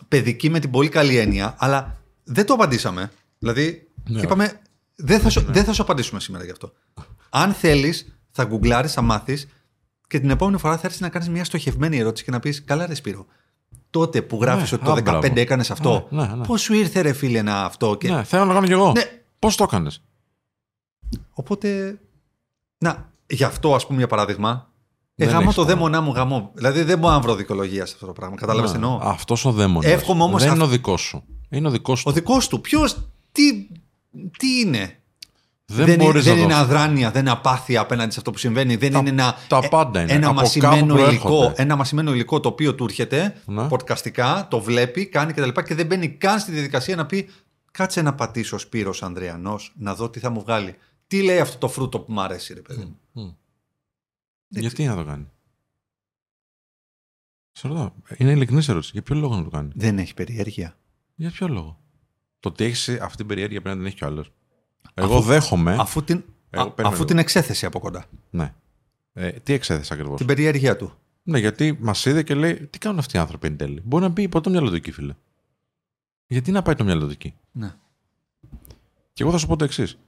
παιδική 0.09 0.51
με 0.51 0.59
την 0.59 0.71
πολύ 0.71 0.89
καλή 0.89 1.17
έννοια, 1.17 1.55
αλλά 1.59 1.97
δεν 2.25 2.47
το 2.47 2.55
απαντήσαμε. 2.55 3.11
Δηλαδή, 3.39 3.89
Ναι. 4.09 4.21
είπαμε, 4.21 4.61
δεν 4.97 5.21
θα, 5.21 5.29
σου, 5.29 5.41
δεν 5.49 5.65
θα 5.65 5.73
σου 5.73 5.83
απαντήσουμε 5.83 6.21
σήμερα 6.21 6.45
γι' 6.45 6.51
αυτό. 6.51 6.73
Αν 7.31 7.53
θέλεις, 7.53 8.19
θα 8.31 8.45
γκουγκλάρεις, 8.45 8.93
θα 8.93 9.03
μάθεις 9.03 9.49
και 10.09 10.21
την 10.21 10.31
επόμενη 10.31 10.59
φορά 10.59 10.75
θα 10.75 10.81
έρθεις 10.85 11.01
να 11.01 11.09
κάνεις 11.09 11.29
μια 11.29 11.45
στοχευμένη 11.45 11.99
ερώτηση 11.99 12.25
και 12.25 12.31
να 12.31 12.41
πεις: 12.41 12.65
Καλά, 12.65 12.87
ρε 12.87 12.95
Σπύρο. 12.95 13.27
Τότε 13.91 14.23
που 14.23 14.39
γράφεις 14.41 14.71
Ναι, 14.73 14.77
ότι 14.77 14.85
το 14.87 14.93
α, 14.93 14.97
15 14.97 15.03
μπράβο. 15.03 15.41
έκανες 15.41 15.71
αυτό, 15.71 16.07
Ναι, 16.11 16.27
ναι, 16.27 16.35
ναι. 16.35 16.47
πώς 16.47 16.61
σου 16.61 16.75
ήρθε, 16.75 17.01
ρε 17.01 17.13
φίλε, 17.13 17.43
να 17.43 17.65
αυτό. 17.65 17.95
Και... 17.97 18.11
Ναι, 18.11 18.25
θέλω 18.25 18.43
να 18.43 18.49
το 18.49 18.55
κάνω 18.55 18.67
κι 18.67 18.73
εγώ. 18.73 18.93
Ναι. 18.93 19.03
Πώς 19.39 19.57
το 19.57 19.65
έκανες; 19.65 20.03
Οπότε. 21.31 21.99
Να, 22.79 23.13
γι' 23.27 23.45
αυτό, 23.45 23.75
ας 23.75 23.87
πούμε, 23.87 23.99
για 23.99 24.07
παράδειγμα. 24.07 24.71
Ε, 25.19 25.25
Δεν 25.25 25.29
γαμώ 25.35 25.43
έχεις 25.45 25.55
το 25.55 25.65
πράγμα. 25.65 25.83
δαίμονά 25.83 26.01
μου 26.01 26.13
γαμώ. 26.13 26.51
Δηλαδή 26.55 26.83
δεν 26.83 26.99
μπορώ 26.99 27.15
να 27.15 27.21
βρω 27.21 27.35
δικαιολογία 27.35 27.87
σε 27.87 27.93
αυτό 27.95 28.07
το 28.07 28.13
πράγμα. 28.13 28.37
Κατάλαβες 28.37 28.71
τι 28.71 28.77
εννοώ. 28.77 28.99
Αυτός 29.03 29.45
ο 29.45 29.53
δαίμονας. 29.53 29.91
Εύχομαι 29.91 30.23
όμως 30.23 30.41
Δεν 30.41 30.49
αυ- 30.51 30.57
είναι 30.59 30.67
ο 30.67 30.71
δικός 30.71 31.01
σου. 31.01 31.25
Είναι 31.51 31.69
ο 31.69 31.71
δικός 31.71 32.01
Ο 32.01 32.09
του. 32.09 32.13
δικός 32.15 32.49
του. 32.49 32.61
Ποιος. 32.61 33.09
Τι, 33.33 33.43
τι 34.39 34.61
είναι; 34.61 34.99
Δεν, 35.67 35.87
δεν, 35.87 35.97
μπορείς 35.99 36.25
είναι, 36.27 36.35
δεν 36.35 36.37
να 36.37 36.43
είναι 36.45 36.53
το. 36.53 36.59
αδράνεια, 36.59 37.11
δεν 37.11 37.21
είναι 37.21 37.31
απάθεια 37.31 37.81
απέναντι 37.81 38.13
σε 38.13 38.19
αυτό 38.19 38.31
που 38.31 38.39
συμβαίνει. 38.39 38.77
Δεν 38.77 38.93
Τα- 38.93 38.99
είναι 38.99 39.09
ένα, 39.09 39.35
τα 39.49 39.61
ε, 39.63 39.69
πάντα 39.69 40.01
είναι. 40.03 40.13
ένα 40.13 40.27
Από 40.27 40.35
μασημένο 40.35 40.75
κάπου 40.95 41.09
υλικό, 41.09 41.29
προέρχονται. 41.29 41.63
ένα 41.63 41.77
μασημένο 41.77 42.13
υλικό 42.13 42.41
το 42.41 42.49
οποίο 42.49 42.75
του 42.75 42.85
έρχεται 42.85 43.35
Ναι. 43.47 43.69
πορτκαστικά, 43.69 44.47
το 44.51 44.61
βλέπει, 44.61 45.07
κάνει 45.07 45.33
κτλ. 45.33 45.49
Και, 45.49 45.63
και 45.63 45.75
δεν 45.75 45.87
μπαίνει 45.87 46.09
καν 46.09 46.39
στη 46.39 46.53
διαδικασία 46.53 46.97
να 46.97 47.07
πει 47.07 47.29
κάτσε 47.71 48.03
να 48.03 48.15
πατήσω 48.15 48.59
Σπύρος 48.59 49.03
Ανδρεανός, 49.03 49.73
να 49.79 49.95
δω 49.95 50.11
τι 50.11 50.19
θα 50.21 50.31
μου 50.31 50.41
βγάλει. 50.41 50.75
Τι 51.07 51.23
λέει 51.23 51.39
αυτό 51.41 51.59
το 51.59 51.69
φρούτο 51.69 51.99
που 52.01 52.13
μου 52.13 52.21
αρέσει, 52.21 52.55
ρε 52.55 52.61
παιδί 52.61 52.95
μου. 53.13 53.37
Γιατί 54.49 54.85
να 54.87 54.95
το 54.97 55.05
κάνει; 55.05 55.27
Σε 57.53 57.69
ρωτάω. 57.69 57.93
Είναι 58.17 58.31
ειλικρινής 58.31 58.69
ερώτηση. 58.69 58.91
Για 58.93 59.03
ποιο 59.03 59.15
λόγο 59.15 59.37
να 59.37 59.45
το 59.45 59.51
κάνει; 59.51 59.71
Δεν 59.75 59.99
έχει 59.99 60.15
περιέργεια. 60.15 60.77
Για 61.15 61.31
ποιο 61.31 61.49
λόγο; 61.49 61.81
Το 62.41 62.49
ότι 62.49 62.65
έχεις 62.65 62.89
αυτή 62.89 63.17
την 63.17 63.27
περιέργεια 63.27 63.61
πρέπει 63.61 63.77
να 63.77 63.83
την 63.83 63.87
έχει 63.91 63.97
κι 63.97 64.05
ο 64.05 64.07
άλλος. 64.07 64.33
Εγώ 64.95 65.21
δέχομαι. 65.21 65.77
Αφού 65.79 66.05
την, 66.05 66.17
Εγώ 66.51 66.63
α- 66.63 66.65
περίμενα 66.65 66.89
αφού 66.89 66.91
λίγο. 66.97 67.05
την 67.05 67.19
εξέθεσε 67.19 67.67
από 67.67 67.79
κοντά. 67.81 68.07
Ναι. 68.31 68.55
Ε, 69.13 69.31
τι 69.31 69.53
εξέθεσε 69.53 69.93
ακριβώς; 69.95 70.17
Την 70.17 70.27
περιέργεια 70.27 70.77
του. 70.77 70.93
Ναι, 71.23 71.39
γιατί 71.39 71.79
μας 71.81 72.05
είδε 72.05 72.23
και 72.23 72.35
λέει: 72.35 72.67
Τι 72.67 72.79
κάνουν 72.79 72.99
αυτοί 72.99 73.17
οι 73.17 73.21
άνθρωποι 73.21 73.47
εν 73.47 73.57
τέλει; 73.57 73.81
Μπορεί 73.85 74.03
να 74.03 74.09
μπει 74.09 74.23
υπό 74.23 74.41
το 74.41 74.51
μυαλό 74.51 74.69
του 74.69 74.75
εκεί, 74.75 74.91
φίλε. 74.93 75.15
Γιατί 76.27 76.51
να 76.51 76.63
πάει 76.63 76.75
το 76.75 76.85
μυαλό 76.85 77.05
του 77.07 77.11
εκεί; 77.13 77.35
Ναι. 77.53 77.75
Και 79.13 79.23
εγώ 79.23 79.33
θα 79.33 79.39
σου 79.39 79.47
πω 79.47 79.57
το 79.57 79.65
εξής. 79.65 79.99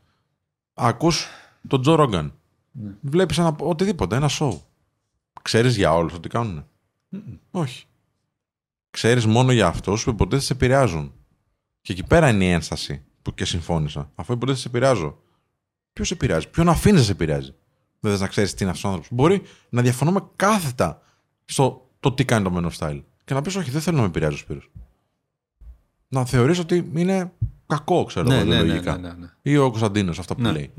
Ακούς 0.74 1.26
τον 1.68 1.80
Τζο 1.82 1.94
Ρόγκαν. 1.94 2.37
Ναι. 2.82 2.90
Βλέπεις 3.00 3.38
ένα, 3.38 3.56
οτιδήποτε, 3.60 4.16
ένα 4.16 4.28
σοου. 4.28 4.62
Ξέρεις 5.42 5.76
για 5.76 5.94
όλους 5.94 6.20
τι 6.20 6.28
κάνουν. 6.28 6.64
Όχι. 7.50 7.84
Ξέρεις 8.90 9.26
μόνο 9.26 9.52
για 9.52 9.66
αυτούς 9.66 10.04
που 10.04 10.10
υποτίθεται 10.10 10.42
σε 10.44 10.52
επηρεάζουν. 10.52 11.12
Και 11.80 11.92
εκεί 11.92 12.04
πέρα 12.04 12.28
είναι 12.28 12.44
η 12.44 12.48
ένσταση 12.50 13.02
που 13.22 13.34
και 13.34 13.44
συμφώνησα. 13.44 14.10
Αφού 14.14 14.32
υποτίθεται 14.32 14.60
σε 14.62 14.68
επηρεάζω. 14.68 15.18
Ποιος 15.92 16.08
σε 16.08 16.14
επηρεάζει, 16.14 16.48
ποιον 16.48 16.68
αφήνει 16.68 16.96
να 16.96 17.02
σε 17.02 17.12
επηρεάζει. 17.12 17.54
Δεν 18.00 18.10
θες 18.10 18.20
να 18.20 18.26
ξέρεις 18.26 18.54
τι 18.54 18.62
είναι 18.62 18.70
αυτός 18.72 18.84
ο 18.84 18.88
άνθρωπος. 18.94 19.16
Μπορεί 19.16 19.42
να 19.68 19.82
διαφωνούμε 19.82 20.20
κάθετα 20.36 21.02
στο 21.44 21.88
το 22.00 22.12
τι 22.12 22.24
κάνει 22.24 22.44
το 22.44 22.56
Men 22.56 22.70
of 22.70 22.78
Style. 22.78 23.02
Και 23.24 23.34
να 23.34 23.42
πεις, 23.42 23.56
Όχι, 23.56 23.70
δεν 23.70 23.80
θέλω 23.80 23.96
να 23.96 24.02
με 24.02 24.08
επηρεάζει 24.08 24.34
ο 24.34 24.38
Σπύρος. 24.38 24.70
Να 26.08 26.24
θεωρείς 26.24 26.58
ότι 26.58 26.90
είναι 26.94 27.32
κακό, 27.66 28.04
ξέρω 28.04 28.26
Ναι, 28.26 28.34
εγώ, 28.36 28.44
ναι, 28.44 28.56
ναι, 28.56 28.62
λογικά. 28.62 28.96
ναι, 28.98 29.08
ναι, 29.08 29.14
ναι. 29.14 29.30
Ή 29.42 29.56
ο 29.56 29.68
Κωνσταντίνος, 29.68 30.18
αυτά 30.18 30.34
που 30.34 30.40
Ναι, 30.40 30.52
λέει. 30.52 30.72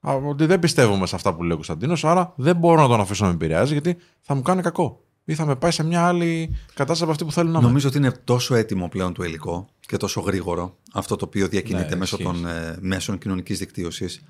Ναι. 0.00 0.10
Α, 0.10 0.14
ότι 0.14 0.46
δεν 0.46 0.58
πιστεύουμε 0.58 1.06
σε 1.06 1.14
αυτά 1.14 1.34
που 1.34 1.42
λέει 1.42 1.52
ο 1.52 1.54
Κωνσταντίνος, 1.54 2.04
άρα 2.04 2.32
δεν 2.36 2.56
μπορώ 2.56 2.82
να 2.82 2.88
τον 2.88 3.00
αφήσω 3.00 3.22
να 3.24 3.28
με 3.30 3.34
επηρεάζει, 3.34 3.72
γιατί 3.72 3.96
θα 4.20 4.34
μου 4.34 4.42
κάνει 4.42 4.62
κακό. 4.62 5.02
Ή 5.24 5.34
θα 5.34 5.46
με 5.46 5.56
πάει 5.56 5.70
σε 5.70 5.84
μια 5.84 6.06
άλλη 6.06 6.56
κατάσταση 6.68 7.02
από 7.02 7.10
αυτή 7.10 7.24
που 7.24 7.32
θέλω 7.32 7.50
να 7.50 7.58
είμαι. 7.58 7.66
Νομίζω 7.66 7.88
ότι 7.88 7.96
είναι 7.98 8.10
τόσο 8.24 8.54
έτοιμο 8.54 8.88
πλέον 8.88 9.12
το 9.14 9.24
υλικό 9.24 9.68
και 9.80 9.96
τόσο 9.96 10.20
γρήγορο 10.20 10.76
αυτό 10.92 11.16
το 11.16 11.24
οποίο 11.24 11.48
διακινείται 11.48 11.88
Ναι, 11.88 11.96
μέσω 11.96 12.16
ισχύει. 12.20 12.32
των 12.32 12.46
ε, 12.46 12.76
μέσων 12.80 13.18
κοινωνικής 13.18 13.58
δικτύωσης. 13.58 14.22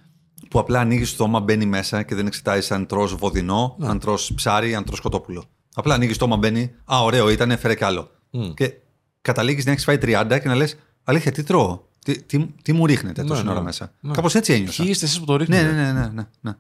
Που 0.51 0.59
απλά 0.59 0.81
ανοίγει 0.81 1.01
το 1.01 1.07
στόμα, 1.07 1.41
μπαίνει 1.41 1.67
μέσα 1.67 2.03
και 2.03 2.15
δεν 2.15 2.27
εξετάζει 2.27 2.75
αν 2.75 2.87
τρως 2.87 3.15
βοδινό, 3.15 3.77
Ναι. 3.79 3.89
αν 3.89 3.99
τρως 3.99 4.33
ψάρι, 4.35 4.75
αν 4.75 4.85
τρως 4.85 5.01
κοτόπουλο. 5.01 5.45
Απλά 5.75 5.95
ανοίγει 5.95 6.09
το 6.09 6.15
στόμα, 6.15 6.37
μπαίνει. 6.37 6.71
Α, 6.93 7.03
ωραίο 7.03 7.31
ήταν, 7.31 7.59
φέρε 7.59 7.75
κι 7.75 7.85
άλλο. 7.85 8.11
Μμ. 8.31 8.51
Και 8.55 8.73
καταλήγεις 9.21 9.65
να 9.65 9.73
έχεις 9.73 9.85
φάει 9.85 9.99
30 10.03 10.39
και 10.43 10.49
να 10.49 10.55
λες: 10.55 10.77
Αλήθεια, 11.05 11.33
τι 11.33 11.43
τρώω, 11.43 11.81
τι, 12.05 12.23
τι, 12.23 12.47
τι 12.63 12.73
μου 12.73 12.87
ρίχνετε 12.87 13.23
Ναι, 13.23 13.29
τόση 13.29 13.45
ναι. 13.45 13.51
ώρα 13.51 13.61
μέσα; 13.63 13.93
Ναι. 14.01 14.13
Κάπως 14.13 14.35
έτσι 14.35 14.53
ένιωσα. 14.53 14.83
Ποιοι 14.83 14.91
είστε 14.95 15.05
εσείς 15.07 15.19
που 15.19 15.25
το 15.25 15.37
ρίχνετε; 15.37 15.63
Ναι, 15.63 15.71
ναι, 15.73 15.93
ναι, 15.93 15.93
ναι, 15.93 16.09
ναι, 16.15 16.23
ναι. 16.41 16.53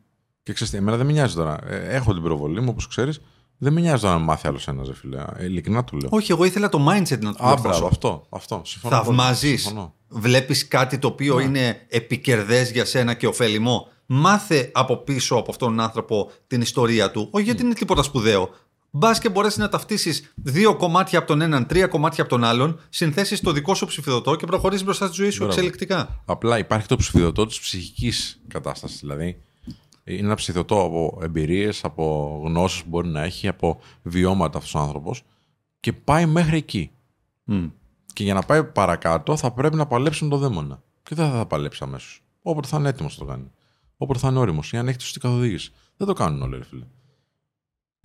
Και 0.42 0.52
ξέρετε, 0.52 0.76
εμένα 0.76 0.96
δεν 0.96 1.06
με 1.06 1.12
νοιάζει 1.12 1.34
τώρα. 1.34 1.58
Ε, 1.66 1.94
έχω 1.94 2.12
την 2.12 2.22
προβολή 2.22 2.60
μου, 2.60 2.66
όπως 2.70 2.86
ξέρεις. 2.88 3.20
Δεν 3.58 3.72
με 3.72 3.80
νοιάζει 3.80 4.02
τώρα 4.02 4.14
να 4.14 4.20
μάθει 4.20 4.46
άλλος 4.48 4.68
ένας, 4.68 4.88
φίλε. 4.94 5.24
Ε, 5.36 5.44
ειλικρινά 5.44 5.84
του 5.84 5.96
λέω. 5.96 6.08
Όχι, 6.12 6.32
εγώ 6.32 6.44
ήθελα 6.44 6.68
το 6.68 6.86
mindset 6.90 7.18
να 7.20 7.34
το 7.34 7.44
Α, 7.44 7.46
μπράβο, 7.46 7.60
διορθώσω. 7.62 7.86
αυτό. 7.86 8.26
αυτό. 8.28 8.62
Συμφωνώ 8.64 8.96
πολύ. 8.96 9.06
Θαυμάζεις. 9.16 9.62
Συμφωνώ. 9.62 9.94
Βλέπεις 10.08 10.68
κάτι 10.68 10.98
το 10.98 11.08
οποίο 11.08 11.36
Ναι. 11.36 11.42
είναι 11.42 11.84
επικερδές 11.88 12.70
για 12.70 12.84
σένα 12.84 13.14
και 13.14 13.26
ωφέλιμο. 13.26 13.88
Μάθε 14.06 14.70
από 14.74 14.96
πίσω 14.96 15.34
από 15.34 15.50
αυτόν 15.50 15.68
τον 15.68 15.80
άνθρωπο 15.80 16.30
την 16.46 16.60
ιστορία 16.60 17.10
του. 17.10 17.28
Όχι 17.30 17.44
γιατί 17.44 17.62
είναι 17.62 17.74
τίποτα 17.74 18.02
σπουδαίο. 18.02 18.50
Μπας 18.90 19.18
και 19.18 19.28
μπορέσεις 19.28 19.58
να 19.58 19.68
ταυτίσεις 19.68 20.32
δύο 20.34 20.76
κομμάτια 20.76 21.18
από 21.18 21.28
τον 21.28 21.40
έναν, 21.40 21.66
τρία 21.66 21.86
κομμάτια 21.86 22.22
από 22.22 22.32
τον 22.32 22.44
άλλον, 22.44 22.80
συνθέσεις 22.88 23.40
το 23.40 23.52
δικό 23.52 23.74
σου 23.74 23.86
ψηφιδωτό 23.86 24.36
και 24.36 24.46
προχωρήσεις 24.46 24.84
μπροστά 24.84 25.06
στη 25.06 25.14
ζωή 25.14 25.30
σου 25.30 25.36
Μπράβο. 25.38 25.52
εξελικτικά. 25.52 26.22
Απλά 26.24 26.58
υπάρχει 26.58 26.86
το 26.86 26.96
ψηφιδωτό 26.96 27.46
της 27.46 27.60
ψυχικής 27.60 28.40
κατάστασης. 28.48 29.00
Δηλαδή, 29.00 29.42
είναι 30.04 30.18
ένα 30.26 30.34
ψηφιδωτό 30.34 30.80
από 30.82 31.18
εμπειρίες, 31.22 31.84
από 31.84 32.40
γνώσεις 32.44 32.82
που 32.82 32.88
μπορεί 32.88 33.08
να 33.08 33.22
έχει, 33.22 33.48
από 33.48 33.80
βιώματα 34.02 34.58
αυτός 34.58 34.74
ο 34.74 34.78
άνθρωπος 34.78 35.22
και 35.80 35.92
πάει 35.92 36.26
μέχρι 36.26 36.56
εκεί. 36.56 36.90
Μμ. 37.44 37.66
Και 38.12 38.24
για 38.24 38.34
να 38.34 38.42
πάει 38.42 38.64
παρακάτω 38.64 39.36
θα 39.36 39.50
πρέπει 39.50 39.76
να 39.76 39.86
παλέψει 39.86 40.24
με 40.24 40.30
το 40.30 40.36
δαίμονα. 40.36 40.82
Και 41.02 41.14
δεν 41.14 41.30
θα 41.30 41.36
τα 41.36 41.46
παλέψει 41.46 41.80
αμέσως. 41.82 42.22
Όποτε 42.42 42.68
θα 42.68 42.76
είναι 42.76 42.88
έτοιμος 42.88 43.16
το 43.16 43.24
κάνει. 43.24 43.50
Όποτε 43.96 44.18
θα 44.18 44.28
είναι 44.28 44.38
όριμος 44.38 44.72
ή 44.72 44.76
αν 44.76 44.88
έχει 44.88 44.96
τη 44.96 45.02
σωστή 45.02 45.20
καθοδήγηση. 45.20 45.72
Δεν 45.96 46.06
το 46.06 46.12
κάνουν 46.12 46.42
όλοι, 46.42 46.56
ρε 46.56 46.64
φίλε. 46.64 46.84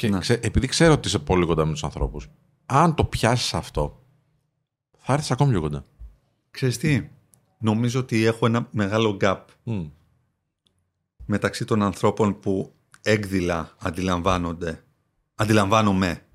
Και 0.03 0.09
Ναι. 0.09 0.19
ξέ- 0.19 0.45
επειδή 0.45 0.67
ξέρω 0.67 0.93
ότι 0.93 1.07
είσαι 1.07 1.19
πολύ 1.19 1.45
κοντά 1.45 1.65
με 1.65 1.71
τους 1.71 1.83
ανθρώπους, 1.83 2.29
αν 2.65 2.95
το 2.95 3.05
πιάσεις 3.05 3.53
αυτό, 3.53 4.03
θα 4.97 5.13
έρθεις 5.13 5.31
ακόμη 5.31 5.51
πιο 5.51 5.61
κοντά. 5.61 5.83
Ξέρεις 6.51 6.77
τι, 6.77 7.09
νομίζω 7.59 7.99
ότι 7.99 8.23
έχω 8.25 8.45
ένα 8.45 8.67
μεγάλο 8.71 9.17
gap 9.21 9.39
Μμ. 9.63 9.85
μεταξύ 11.25 11.65
των 11.65 11.81
ανθρώπων 11.81 12.39
που 12.39 12.73
έκδηλα 13.01 13.75
αντιλαμβάνονται, 13.79 14.83
αντιλαμβάνομαι 15.35 16.25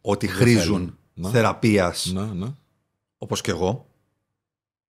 ότι 0.00 0.26
Δεν 0.26 0.36
χρήζουν 0.36 0.62
θέλουν. 0.78 0.98
Ναι. 1.14 1.30
θεραπείας 1.30 2.12
Ναι, 2.12 2.24
ναι. 2.24 2.46
όπως 3.18 3.40
και 3.40 3.50
εγώ, 3.50 3.86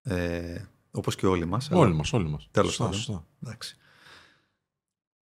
ε, 0.01 0.61
όπως 0.91 1.15
και 1.15 1.25
όλοι 1.27 1.45
μας. 1.45 1.71
αλλά- 1.71 1.79
Όλοι 1.79 1.93
μας, 1.93 2.13
όλοι 2.13 2.27
μας. 2.29 2.47
Τέλος 2.51 2.67
σωστά, 2.69 2.83
πάντων. 2.83 2.99
σωστά. 2.99 3.25
Εντάξει. 3.43 3.75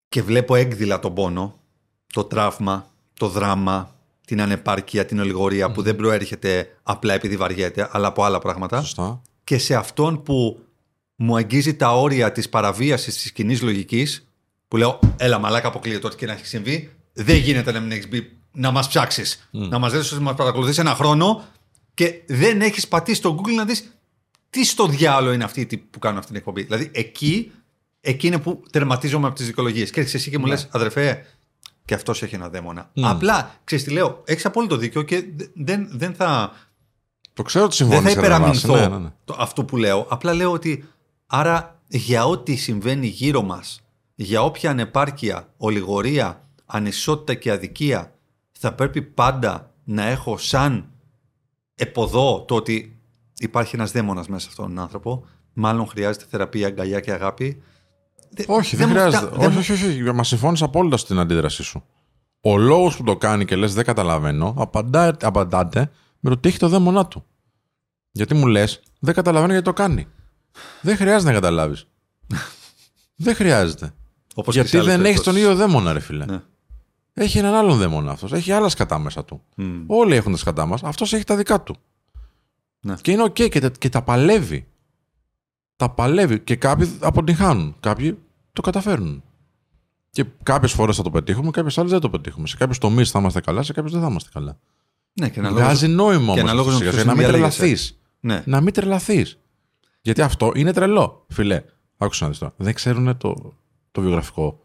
Και 0.09 0.21
βλέπω 0.21 0.55
έκδηλα 0.55 0.99
τον 0.99 1.13
πόνο, 1.13 1.59
το 2.13 2.23
τραύμα, 2.23 2.91
το 3.13 3.27
δράμα, 3.27 3.95
την 4.25 4.41
ανεπάρκεια, 4.41 5.05
την 5.05 5.19
ολιγορία 5.19 5.71
που 5.71 5.81
δεν 5.81 5.95
προέρχεται 5.95 6.77
απλά 6.83 7.13
επειδή 7.13 7.37
βαριέται, 7.37 7.89
αλλά 7.91 8.07
από 8.07 8.23
άλλα 8.23 8.39
πράγματα. 8.39 8.81
Σωστά. 8.81 9.21
Και 9.43 9.57
σε 9.57 9.75
αυτόν 9.75 10.23
που 10.23 10.65
μου 11.15 11.35
αγγίζει 11.35 11.75
τα 11.75 11.93
όρια 11.93 12.31
της 12.31 12.49
παραβίασης 12.49 13.17
της 13.21 13.31
κοινή 13.31 13.57
λογικής, 13.57 14.27
που 14.67 14.77
λέω, 14.77 14.99
έλα 15.17 15.39
μαλάκα 15.39 15.67
αποκλείεται 15.67 16.07
ό,τι 16.07 16.15
και 16.15 16.25
να 16.25 16.31
έχει 16.31 16.45
συμβεί, 16.45 16.91
δεν 17.13 17.35
γίνεται 17.35 17.71
να 17.71 17.79
μην 17.79 17.91
έχεις 17.91 18.07
μπει 18.07 18.37
να 18.51 18.71
μας 18.71 18.87
ψάξεις. 18.87 19.49
Να 19.51 19.79
μας 19.79 19.91
δεις 19.91 20.11
ότι 20.11 20.21
μας 20.21 20.35
παρακολουθείς 20.35 20.77
ένα 20.77 20.95
χρόνο 20.95 21.43
και 21.93 22.21
δεν 22.27 22.61
έχεις 22.61 22.87
πατήσει 22.87 23.17
στο 23.17 23.39
Google 23.39 23.53
να 23.53 23.65
δεις 23.65 23.93
τι 24.49 24.65
στο 24.65 24.87
διάλογο 24.87 25.33
είναι 25.33 25.43
αυτοί 25.43 25.77
που 25.89 25.99
κάνουν 25.99 26.17
αυτή 26.17 26.31
την 26.31 26.39
εκπομπή. 26.39 26.63
Δηλαδή 26.63 26.91
εκεί, 26.93 27.51
εκεί 28.01 28.27
είναι 28.27 28.39
που 28.39 28.63
τερματίζομαι 28.71 29.27
από 29.27 29.35
τις 29.35 29.45
δικαιολογίε. 29.45 29.83
Και 29.85 29.99
έρχεσαι 29.99 30.17
εσύ 30.17 30.29
και 30.29 30.37
μου 30.37 30.43
Ναι. 30.45 30.49
λες, 30.51 30.67
αδερφέ, 30.71 31.25
και 31.85 31.93
αυτός 31.93 32.23
έχει 32.23 32.35
ένα 32.35 32.49
δαίμονα. 32.49 32.91
Απλά, 33.01 33.55
ξέρεις 33.63 33.83
τι 33.83 33.91
λέω, 33.91 34.21
έχεις 34.25 34.45
απόλυτο 34.45 34.77
δίκιο 34.77 35.01
και 35.01 35.23
δεν, 35.55 35.89
δεν 35.91 36.13
θα. 36.13 36.51
Το 37.33 37.43
ξέρω 37.43 37.65
ότι 37.65 37.75
Δεν 37.77 37.87
συμφωνεί 37.87 38.13
θα 38.13 38.19
υπεραμεινθώ 38.19 38.75
Ναι, 38.75 38.87
ναι, 38.87 38.97
ναι. 38.97 39.11
το, 39.25 39.35
αυτό 39.39 39.65
που 39.65 39.77
λέω. 39.77 40.05
Απλά 40.09 40.33
λέω 40.33 40.51
ότι 40.51 40.87
άρα 41.25 41.79
για 41.87 42.25
ό,τι 42.25 42.55
συμβαίνει 42.55 43.07
γύρω 43.07 43.41
μας, 43.41 43.81
για 44.15 44.43
όποια 44.43 44.69
ανεπάρκεια, 44.69 45.53
ολιγορία, 45.57 46.47
ανισότητα 46.65 47.33
και 47.33 47.51
αδικία, 47.51 48.13
θα 48.51 48.73
πρέπει 48.73 49.01
πάντα 49.01 49.73
να 49.83 50.03
έχω 50.05 50.37
σαν 50.37 50.89
εποδό 51.75 52.45
το 52.47 52.55
ότι 52.55 52.97
υπάρχει 53.37 53.75
ένας 53.75 53.91
δαίμονας 53.91 54.27
μέσα 54.27 54.41
σε 54.41 54.47
αυτόν 54.49 54.65
τον 54.67 54.79
άνθρωπο. 54.79 55.25
Μάλλον 55.53 55.87
χρειάζεται 55.87 56.25
θεραπεία, 56.29 56.67
αγκαλιά 56.67 56.99
και 56.99 57.11
αγάπη. 57.11 57.61
Δε- 58.29 58.43
Όχι, 58.47 58.75
δεν, 58.75 58.87
μου 58.87 58.93
χρειάζεται. 58.93 59.25
φτα- 59.25 59.29
δεν 59.37 59.39
όχι, 59.47 59.49
μου- 59.55 59.59
όχι, 59.59 59.71
όχι, 59.71 59.85
όχι. 59.85 60.01
Μα 60.13 60.23
συμφώνησα 60.23 60.65
απόλυτα 60.65 60.97
στην 60.97 61.19
αντίδρασή 61.19 61.63
σου. 61.63 61.83
Ο 62.41 62.57
λόγος 62.57 62.97
που 62.97 63.03
το 63.03 63.17
κάνει 63.17 63.45
και 63.45 63.55
λες 63.55 63.73
δεν 63.73 63.85
καταλαβαίνω, 63.85 64.53
απαντά, 64.57 65.17
απαντάτε 65.21 65.79
με 66.19 66.29
το 66.29 66.35
ότι 66.35 66.49
έχει 66.49 66.57
το 66.57 66.67
δαίμονά 66.69 67.05
του. 67.07 67.25
Γιατί 68.11 68.33
μου 68.33 68.47
λες, 68.47 68.81
δεν 68.99 69.13
καταλαβαίνω 69.13 69.51
γιατί 69.51 69.65
το 69.67 69.73
κάνει. 69.73 70.07
Δεν 70.81 70.95
χρειάζεται 70.97 71.31
να 71.31 71.33
καταλάβεις. 71.39 71.87
δεν 73.15 73.35
χρειάζεται. 73.35 73.93
Όπως 74.35 74.55
και 74.55 74.61
σε 74.61 74.67
γιατί 74.67 74.77
άλλες 74.89 74.95
δεν 75.01 75.05
έχεις 75.11 75.21
τον 75.21 75.33
περιπτώσεις. 75.33 75.59
ίδιο 75.59 75.67
δαίμονα, 75.73 75.93
ρε 75.93 75.99
φίλε. 75.99 76.25
Ναι. 76.25 76.41
Έχει 77.13 77.37
έναν 77.37 77.53
άλλον 77.53 77.77
δαίμονα 77.77 78.11
αυτός. 78.11 78.31
Έχει 78.33 78.51
άλλα 78.51 78.69
σκατά 78.69 78.99
μέσα 78.99 79.25
του. 79.25 79.41
Μμ. 79.55 79.83
Όλοι 79.87 80.15
έχουν 80.15 80.31
τα 80.31 80.37
σκατά 80.37 80.65
μας. 80.65 80.83
Αυτός 80.83 81.13
έχει 81.13 81.23
τα 81.23 81.35
δικά 81.35 81.61
του. 81.61 81.75
Ναι. 82.81 82.95
Και 83.01 83.11
είναι 83.11 83.23
οκ 83.23 83.33
και, 83.33 83.59
τα- 83.59 83.69
και 83.69 83.89
τα 83.89 84.01
παλεύει. 84.01 84.67
Τα 85.79 85.89
παλεύει 85.89 86.39
και 86.39 86.55
κάποιοι 86.55 86.97
αποτυγχάνουν. 86.99 87.75
Κάποιοι 87.79 88.17
το 88.53 88.61
καταφέρνουν. 88.61 89.23
Και 90.09 90.25
κάποιες 90.43 90.71
φορές 90.71 90.95
θα 90.95 91.03
το 91.03 91.09
πετύχουμε, 91.09 91.51
κάποιες 91.51 91.77
άλλες 91.77 91.91
δεν 91.91 91.99
το 91.99 92.09
πετύχουμε. 92.09 92.47
Σε 92.47 92.57
κάποιους 92.57 92.77
τομείς 92.77 93.11
θα 93.11 93.19
είμαστε 93.19 93.41
καλά, 93.41 93.63
σε 93.63 93.73
κάποιους 93.73 93.93
δεν 93.93 94.01
θα 94.01 94.07
είμαστε 94.07 94.29
καλά. 94.33 94.59
Ναι, 95.13 95.29
και 95.29 95.39
αναλόγως- 95.39 95.63
Βγάζει 95.65 95.87
νόημα 95.87 96.17
και 96.33 96.39
όμως. 96.39 96.39
αναλόγως 96.39 96.73
με 96.77 96.83
Για 96.83 96.91
ποιους 96.91 97.03
να 97.05 97.11
μην 97.13 97.21
συνδιαλέγεσαι. 97.23 97.57
τρελαθείς. 97.59 97.99
Ναι. 98.19 98.43
Να 98.45 98.61
μην 98.61 98.73
τρελαθείς. 98.73 99.39
Γιατί 100.01 100.21
αυτό 100.21 100.51
είναι 100.55 100.73
τρελό. 100.73 101.25
Φιλέ, 101.29 101.63
άκουσα 101.97 102.23
να 102.23 102.29
δεις 102.29 102.39
τώρα. 102.39 102.53
Δεν 102.57 102.73
ξέρουν 102.73 103.17
το, 103.17 103.53
το 103.91 104.01
βιογραφικό 104.01 104.59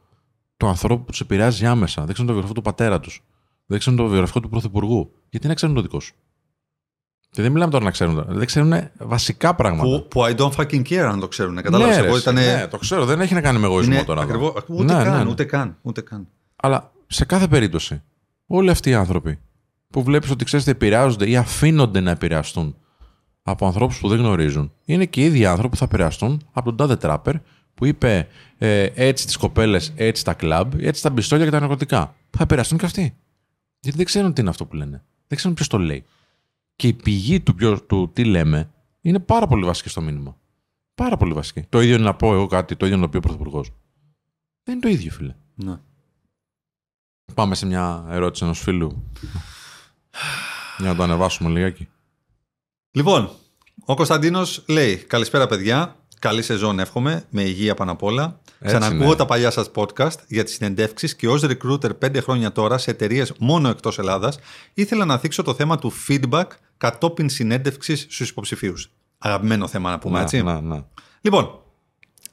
του 0.56 0.66
ανθρώπου 0.66 1.04
που 1.04 1.10
τους 1.10 1.20
επηρεάζει 1.20 1.66
άμεσα. 1.66 2.04
Δεν 2.04 2.12
ξέρουν 2.12 2.26
το 2.26 2.32
βιογραφικό 2.32 2.60
του 2.60 2.62
πατέρα 2.70 3.00
τους. 3.00 3.24
Δεν 3.66 3.78
ξέρουν 3.78 3.98
το 3.98 4.06
βιογραφικό 4.06 4.40
του 4.40 4.48
πρωθυπουργού. 4.48 5.12
Γιατί 5.30 5.46
να 5.46 5.54
ξέρουν 5.54 5.74
το 5.74 5.80
δικό 5.82 6.00
σου. 6.00 6.14
Και 7.34 7.42
δεν 7.42 7.52
μιλάμε 7.52 7.70
τώρα 7.70 7.84
να 7.84 7.90
ξέρουν. 7.90 8.24
Δεν 8.28 8.46
ξέρουν 8.46 8.72
βασικά 8.98 9.54
πράγματα. 9.54 9.88
Που, 9.88 10.08
που 10.08 10.22
I 10.24 10.36
don't 10.36 10.50
fucking 10.50 10.82
care 10.82 10.96
αν 10.96 11.20
το 11.20 11.28
ξέρουν. 11.28 11.62
Κατάλαβες, 11.62 11.96
ναι, 11.96 12.02
ρε, 12.02 12.08
εγώ 12.08 12.16
ήταν... 12.16 12.34
ναι, 12.34 12.66
το 12.70 12.78
ξέρω. 12.78 13.04
Δεν 13.04 13.20
έχει 13.20 13.34
να 13.34 13.40
κάνει 13.40 13.58
με 13.58 13.66
εγωισμό 13.66 13.94
είναι 13.94 14.04
τώρα. 14.04 14.22
εδώ. 14.22 14.30
ακριβώς, 14.30 14.64
ούτε, 14.68 14.94
Ναι, 14.94 15.02
καν, 15.02 15.16
ναι, 15.16 15.24
ναι. 15.24 15.30
ούτε 15.30 15.44
καν, 15.44 15.76
ούτε 15.82 16.00
καν. 16.00 16.28
Αλλά 16.56 16.92
σε 17.06 17.24
κάθε 17.24 17.48
περίπτωση, 17.48 18.02
όλοι 18.46 18.70
αυτοί 18.70 18.90
οι 18.90 18.94
άνθρωποι 18.94 19.38
που 19.90 20.02
βλέπεις 20.02 20.30
ότι 20.30 20.44
ξέρετε 20.44 20.70
επηρεάζονται 20.70 21.28
ή 21.28 21.36
αφήνονται 21.36 22.00
να 22.00 22.10
επηρεαστούν 22.10 22.76
από 23.42 23.66
ανθρώπους 23.66 23.98
που 23.98 24.08
δεν 24.08 24.18
γνωρίζουν, 24.18 24.72
είναι 24.84 25.04
και 25.04 25.20
οι 25.20 25.24
ίδιοι 25.24 25.46
άνθρωποι 25.46 25.68
που 25.68 25.76
θα 25.76 25.84
επηρεαστούν 25.84 26.42
από 26.52 26.64
τον 26.64 26.76
τάδε 26.76 26.96
τράπερ 26.96 27.34
που 27.74 27.84
είπε 27.84 28.28
ε, 28.58 28.86
έτσι 28.94 29.26
τις 29.26 29.36
κοπέλες, 29.36 29.92
έτσι 29.96 30.24
τα 30.24 30.34
κλαμπ, 30.34 30.72
έτσι 30.80 31.02
τα 31.02 31.12
πιστόλια 31.12 31.44
και 31.44 31.50
τα 31.50 31.60
ναρκωτικά. 31.60 32.14
Θα 32.30 32.42
επηρεαστούν 32.42 32.78
και 32.78 32.84
αυτοί. 32.84 33.16
Γιατί 33.80 33.96
δεν 33.96 34.06
ξέρουν 34.06 34.32
τι 34.32 34.40
είναι 34.40 34.50
αυτό 34.50 34.64
που 34.64 34.74
λένε. 34.74 35.02
Δεν 35.26 35.38
ξέρουν 35.38 35.54
ποιος 35.56 35.68
το 35.68 35.78
λέει. 35.78 36.04
Και 36.76 36.88
η 36.88 36.92
πηγή 36.92 37.40
του, 37.40 37.54
ποιο, 37.54 37.82
του 37.82 38.10
τι 38.12 38.24
λέμε 38.24 38.72
είναι 39.00 39.18
πάρα 39.18 39.46
πολύ 39.46 39.64
βασική 39.64 39.88
στο 39.88 40.00
μήνυμα. 40.00 40.36
Πάρα 40.94 41.16
πολύ 41.16 41.32
βασική. 41.32 41.62
Το 41.62 41.80
ίδιο 41.80 41.94
είναι 41.94 42.04
να 42.04 42.14
πω 42.14 42.34
εγώ 42.34 42.46
κάτι, 42.46 42.76
το 42.76 42.86
ίδιο 42.86 42.96
είναι 42.96 43.06
να 43.06 43.10
πει 43.10 43.16
ο 43.16 43.20
Πρωθυπουργός. 43.20 43.70
Δεν 44.62 44.74
είναι 44.74 44.82
το 44.82 44.88
ίδιο, 44.88 45.10
φίλε. 45.10 45.34
Ναι. 45.54 45.78
Πάμε 47.34 47.54
σε 47.54 47.66
μια 47.66 48.06
ερώτηση 48.08 48.44
ενός 48.44 48.60
φίλου. 48.60 49.10
Για 50.78 50.88
να 50.88 50.94
το 50.94 51.02
ανεβάσουμε 51.02 51.50
λιγάκι. 51.50 51.88
Λοιπόν, 52.90 53.30
ο 53.84 53.94
Κωνσταντίνος 53.94 54.64
λέει: 54.68 54.96
Καλησπέρα, 54.96 55.46
παιδιά. 55.46 55.96
Καλή 56.24 56.42
σεζόν, 56.42 56.78
εύχομαι. 56.78 57.24
Με 57.30 57.42
υγεία 57.42 57.74
πάνω 57.74 57.92
απ' 57.92 58.02
όλα. 58.02 58.40
Έτσι, 58.58 58.76
Ξανακούω 58.76 59.08
ναι. 59.08 59.14
τα 59.14 59.26
παλιά 59.26 59.50
σας 59.50 59.70
podcast 59.74 60.16
για 60.28 60.44
τις 60.44 60.54
συνεντεύξεις 60.54 61.16
και 61.16 61.28
ως 61.28 61.44
recruiter 61.44 61.98
πέντε 61.98 62.20
χρόνια 62.20 62.52
τώρα 62.52 62.78
σε 62.78 62.90
εταιρείες 62.90 63.32
μόνο 63.38 63.68
εκτός 63.68 63.98
Ελλάδας, 63.98 64.38
ήθελα 64.74 65.04
να 65.04 65.18
θίξω 65.18 65.42
το 65.42 65.54
θέμα 65.54 65.78
του 65.78 65.92
feedback 66.08 66.44
κατόπιν 66.76 67.28
συνέντευξης 67.28 68.06
στους 68.10 68.30
υποψηφίους. 68.30 68.90
Αγαπημένο 69.18 69.68
θέμα 69.68 69.90
να 69.90 69.98
πούμε, 69.98 70.20
έτσι. 70.20 70.42
Να, 70.42 70.60
να. 70.60 70.86
Λοιπόν, 71.20 71.58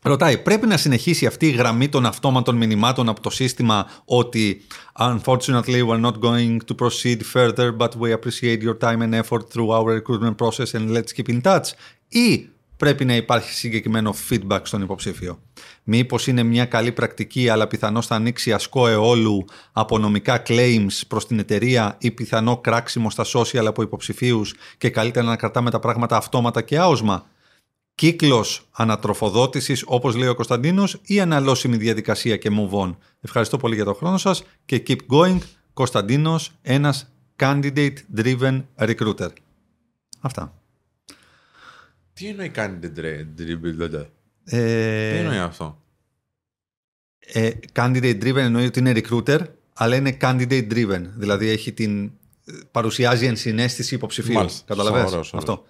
ρωτάει, 0.01 0.37
πρέπει 0.37 0.67
να 0.67 0.77
συνεχίσει 0.77 1.25
αυτή 1.25 1.47
η 1.47 1.51
γραμμή 1.51 1.89
των 1.89 2.05
αυτόματων 2.05 2.55
μηνυμάτων 2.55 3.09
από 3.09 3.21
το 3.21 3.29
σύστημα 3.29 3.87
ότι 4.05 4.61
Unfortunately, 4.99 5.81
we're 5.87 6.01
not 6.01 6.19
going 6.19 6.57
to 6.67 6.75
proceed 6.75 7.19
further, 7.33 7.71
but 7.77 7.89
we 7.95 8.11
appreciate 8.11 8.61
your 8.61 8.77
time 8.87 9.01
and 9.01 9.13
effort 9.15 9.43
through 9.53 9.69
our 9.71 10.01
recruitment 10.01 10.37
process 10.37 10.73
and 10.73 10.91
let's 10.91 11.11
keep 11.11 11.29
in 11.29 11.41
touch. 11.41 11.73
Ή 12.07 12.49
πρέπει 12.81 13.05
να 13.05 13.15
υπάρχει 13.15 13.53
συγκεκριμένο 13.53 14.15
feedback 14.29 14.59
στον 14.63 14.81
υποψήφιο. 14.81 15.39
Μήπως 15.83 16.27
είναι 16.27 16.43
μια 16.43 16.65
καλή 16.65 16.91
πρακτική, 16.91 17.49
αλλά 17.49 17.67
πιθανώς 17.67 18.07
θα 18.07 18.15
ανοίξει 18.15 18.53
ασκό 18.53 18.87
αιώλου 18.87 19.45
από 19.71 19.97
νομικά 19.97 20.43
claims 20.47 21.01
προς 21.07 21.27
την 21.27 21.39
εταιρεία 21.39 21.95
ή 21.99 22.11
πιθανό 22.11 22.57
κράξιμο 22.57 23.09
στα 23.09 23.25
social 23.33 23.65
από 23.65 23.81
υποψηφίους 23.81 24.55
και 24.77 24.89
καλύτερα 24.89 25.25
να 25.25 25.35
κρατάμε 25.35 25.69
τα 25.69 25.79
πράγματα 25.79 26.17
αυτόματα 26.17 26.61
και 26.61 26.77
άοσμα 26.79 27.25
κύκλος 27.95 28.67
ανατροφοδότησης 28.71 29.83
όπως 29.85 30.15
λέει 30.15 30.27
ο 30.27 30.35
Κωνσταντίνος 30.35 31.01
ή 31.05 31.19
αναλώσιμη 31.19 31.77
διαδικασία 31.77 32.37
και 32.37 32.49
move 32.51 32.79
on. 32.79 32.95
Ευχαριστώ 33.21 33.57
πολύ 33.57 33.75
για 33.75 33.85
τον 33.85 33.95
χρόνο 33.95 34.17
σας 34.17 34.43
και 34.65 34.83
keep 34.87 34.99
going. 35.11 35.37
Κωνσταντίνος, 35.73 36.51
ένας 36.61 37.13
candidate 37.35 37.95
driven 38.17 38.63
recruiter. 38.77 39.29
Αυτά. 40.19 40.60
Τι 42.13 42.27
εννοεί 42.27 42.51
candidate 42.55 43.41
driven, 43.41 44.05
Τι 44.43 44.57
Ε, 44.57 45.17
εννοεί 45.17 45.37
αυτό; 45.37 45.81
ε, 47.19 47.49
candidate 47.73 48.23
driven 48.23 48.35
εννοεί 48.35 48.65
ότι 48.65 48.79
είναι 48.79 48.93
recruiter, 48.95 49.39
αλλά 49.73 49.95
είναι 49.95 50.17
candidate 50.21 50.67
driven. 50.73 51.01
Δηλαδή 51.15 51.49
έχει 51.49 51.71
την, 51.71 52.05
ε, 52.05 52.51
παρουσιάζει 52.71 53.25
ενσυναίσθηση 53.25 53.95
υποψηφίου. 53.95 54.33
Μάλιστα. 54.33 54.63
Καταλαβαίνεις 54.67 55.11
Ωραίος, 55.11 55.33
ωραίος. 55.33 55.49
αυτό. 55.49 55.65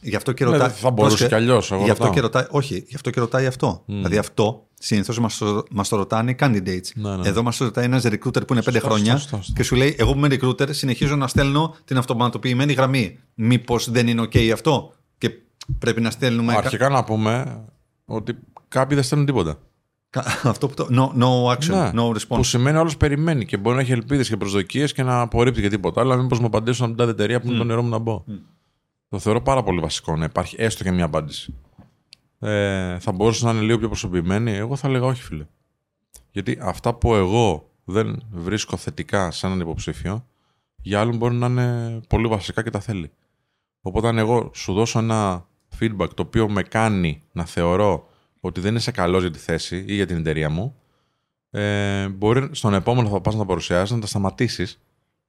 Γι' 0.00 0.16
αυτό 0.16 0.32
και 0.32 0.44
Ναι, 0.44 0.50
ρωτάει. 0.50 0.68
θα 0.70 0.90
μπορούσε 0.90 1.16
πρόσεχε, 1.16 1.28
κι 1.28 1.34
αλλιώς, 1.34 1.72
εγώ 1.72 1.84
Γι' 1.84 1.90
αυτό 1.90 2.02
ρωτάω. 2.04 2.14
και 2.16 2.20
ρωτάει. 2.20 2.44
Όχι, 2.50 2.84
γι' 2.88 2.94
αυτό 2.94 3.10
και 3.10 3.20
ρωτάει 3.20 3.46
αυτό. 3.46 3.82
Δηλαδή 3.86 4.16
αυτό 4.18 4.66
συνήθως 4.78 5.18
μας 5.18 5.38
το, 5.38 5.64
μας 5.70 5.88
το 5.88 5.96
ρωτάνε 5.96 6.30
οι 6.30 6.36
candidates. 6.40 6.88
Ναι, 6.94 7.16
ναι. 7.16 7.28
Εδώ 7.28 7.42
μας 7.42 7.56
το 7.56 7.64
ρωτάει 7.64 7.84
ένας 7.84 8.02
recruiter 8.06 8.46
που 8.46 8.52
είναι 8.52 8.62
πέντε 8.62 8.78
Σωστό, 8.78 8.88
χρόνια 8.88 9.12
σωστό, 9.16 9.36
σωστό. 9.36 9.52
και 9.52 9.62
σου 9.62 9.74
λέει: 9.76 9.94
Εγώ 9.98 10.12
που 10.12 10.18
είμαι 10.18 10.28
recruiter, 10.40 10.68
συνεχίζω 10.74 11.16
να 11.16 11.28
στέλνω 11.28 11.76
την 11.84 11.96
αυτοματοποιημένη 11.96 12.72
γραμμή. 12.72 13.18
Μήπως 13.34 13.90
δεν 13.90 14.08
είναι 14.08 14.22
OK 14.22 14.48
αυτό; 14.48 14.92
και 14.92 14.96
πρέπει 15.78 16.00
να 16.00 16.10
στέλνουμε. 16.10 16.54
Αρχικά 16.54 16.88
να 16.88 17.04
πούμε 17.04 17.64
ότι 18.04 18.38
κάποιοι 18.68 18.94
δεν 18.94 19.04
στέλνουν 19.04 19.26
τίποτα. 19.26 19.58
κα- 20.10 20.24
Αυτό 20.50 20.68
που 20.68 20.74
το. 20.74 20.88
No, 20.90 21.22
no 21.22 21.56
action, 21.56 21.74
Ναι. 21.74 21.90
no 21.94 22.08
response. 22.12 22.26
Που 22.28 22.42
σημαίνει 22.42 22.78
όλος 22.78 22.96
περιμένει 22.96 23.44
και 23.44 23.56
μπορεί 23.56 23.76
να 23.76 23.82
έχει 23.82 23.92
ελπίδες 23.92 24.28
και 24.28 24.36
προσδοκίες 24.36 24.92
και 24.92 25.02
να 25.02 25.20
απορρίπτει 25.20 25.60
και 25.60 25.68
τίποτα. 25.68 26.00
Αλλά 26.00 26.16
μήπως 26.16 26.38
μου 26.40 26.46
απαντήσουν 26.46 26.84
από 26.84 26.94
την 26.94 27.06
τάδε 27.06 27.10
εταιρεία 27.22 27.40
που 27.40 27.48
είναι 27.48 27.56
το 27.58 27.64
νερό 27.64 27.82
μου 27.82 27.88
να 27.88 27.98
μπω. 27.98 28.24
Το 29.08 29.18
θεωρώ 29.18 29.42
πάρα 29.42 29.62
πολύ 29.62 29.80
βασικό 29.80 30.16
να 30.16 30.24
υπάρχει 30.24 30.56
έστω 30.58 30.82
και 30.84 30.90
μια 30.90 31.04
απάντηση. 31.04 31.54
Ε, 32.38 32.98
θα 32.98 33.12
μπορούσε 33.12 33.44
να 33.44 33.50
είναι 33.50 33.60
λίγο 33.60 33.78
πιο 33.78 33.88
προσωπημένη. 33.88 34.52
Εγώ 34.52 34.76
θα 34.76 34.88
έλεγα 34.88 35.06
όχι, 35.06 35.22
φίλε. 35.22 35.46
Γιατί 36.30 36.58
αυτά 36.62 36.94
που 36.94 37.14
εγώ 37.14 37.70
δεν 37.84 38.22
βρίσκω 38.30 38.76
θετικά 38.76 39.30
σε 39.30 39.46
έναν 39.46 39.60
υποψήφιο, 39.60 40.26
για 40.82 41.00
άλλον 41.00 41.16
μπορεί 41.16 41.34
να 41.34 41.46
είναι 41.46 42.00
πολύ 42.08 42.26
βασικά 42.26 42.62
και 42.62 42.70
τα 42.70 42.80
θέλει. 42.80 43.10
Οπότε 43.82 44.08
αν 44.08 44.18
εγώ 44.18 44.50
σου 44.54 44.72
δώσω 44.72 44.98
ένα 44.98 45.46
feedback 45.80 46.08
το 46.14 46.22
οποίο 46.22 46.48
με 46.48 46.62
κάνει 46.62 47.22
να 47.32 47.44
θεωρώ 47.44 48.08
ότι 48.40 48.60
δεν 48.60 48.76
είσαι 48.76 48.90
καλός 48.90 49.22
για 49.22 49.30
τη 49.30 49.38
θέση 49.38 49.84
ή 49.88 49.94
για 49.94 50.06
την 50.06 50.16
εταιρεία 50.16 50.50
μου, 50.50 50.76
ε, 51.50 52.08
μπορεί 52.08 52.48
στον 52.52 52.74
επόμενο 52.74 53.08
θα 53.08 53.20
πας 53.20 53.34
να 53.34 53.40
τα 53.40 53.46
παρουσιάσεις, 53.46 53.90
να 53.90 54.00
τα 54.00 54.06
σταματήσεις 54.06 54.80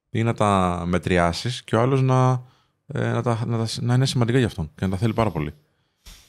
ή 0.10 0.24
να 0.24 0.34
τα 0.34 0.84
μετριάσεις 0.88 1.64
και 1.64 1.76
ο 1.76 1.82
άλλος 1.82 2.02
να, 2.02 2.44
ε, 2.88 3.12
να, 3.12 3.22
τα, 3.22 3.44
να, 3.46 3.58
τα, 3.58 3.68
να 3.80 3.94
είναι 3.94 4.06
σημαντικά 4.06 4.38
για 4.38 4.48
αυτόν 4.48 4.72
και 4.76 4.86
να 4.86 4.92
τα 4.92 4.98
θέλει 4.98 5.14
πάρα 5.14 5.30
πολύ. 5.30 5.54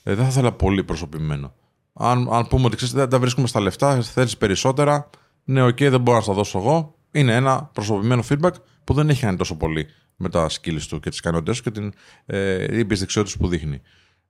Ε, 0.03 0.15
δεν 0.15 0.25
θα 0.25 0.31
ήθελα 0.31 0.53
πολύ 0.53 0.85
προσωπημένο. 0.85 1.55
Αν, 1.93 2.29
αν 2.33 2.47
πούμε 2.47 2.65
ότι 2.65 2.77
ξέρεις, 2.77 2.95
δεν 2.95 3.09
τα 3.09 3.19
βρίσκουμε 3.19 3.47
στα 3.47 3.61
λεφτά, 3.61 4.03
θέλεις 4.03 4.37
περισσότερα, 4.37 5.11
ναι, 5.45 5.63
οκ, 5.63 5.77
δεν 5.77 6.01
μπορώ 6.01 6.17
να 6.17 6.23
στα 6.23 6.33
δώσω 6.33 6.59
εγώ. 6.59 6.95
Είναι 7.11 7.35
ένα 7.35 7.71
προσωποποιημένο 7.73 8.23
feedback 8.29 8.53
που 8.85 8.95
δεν 8.95 9.09
έχει 9.09 9.21
κάνει 9.21 9.37
τόσο 9.37 9.57
πολύ 9.57 9.87
με 10.17 10.29
τα 10.29 10.49
skills 10.51 10.83
του 10.89 11.01
και 11.01 11.11
τις 11.11 11.19
ικανότητες 11.19 11.57
του 11.57 11.63
και 11.63 11.71
την 11.71 11.93
ε, 12.27 12.79
ήπιες 12.79 13.01
δεξιότητες 13.01 13.37
που 13.37 13.49
δείχνει. 13.49 13.81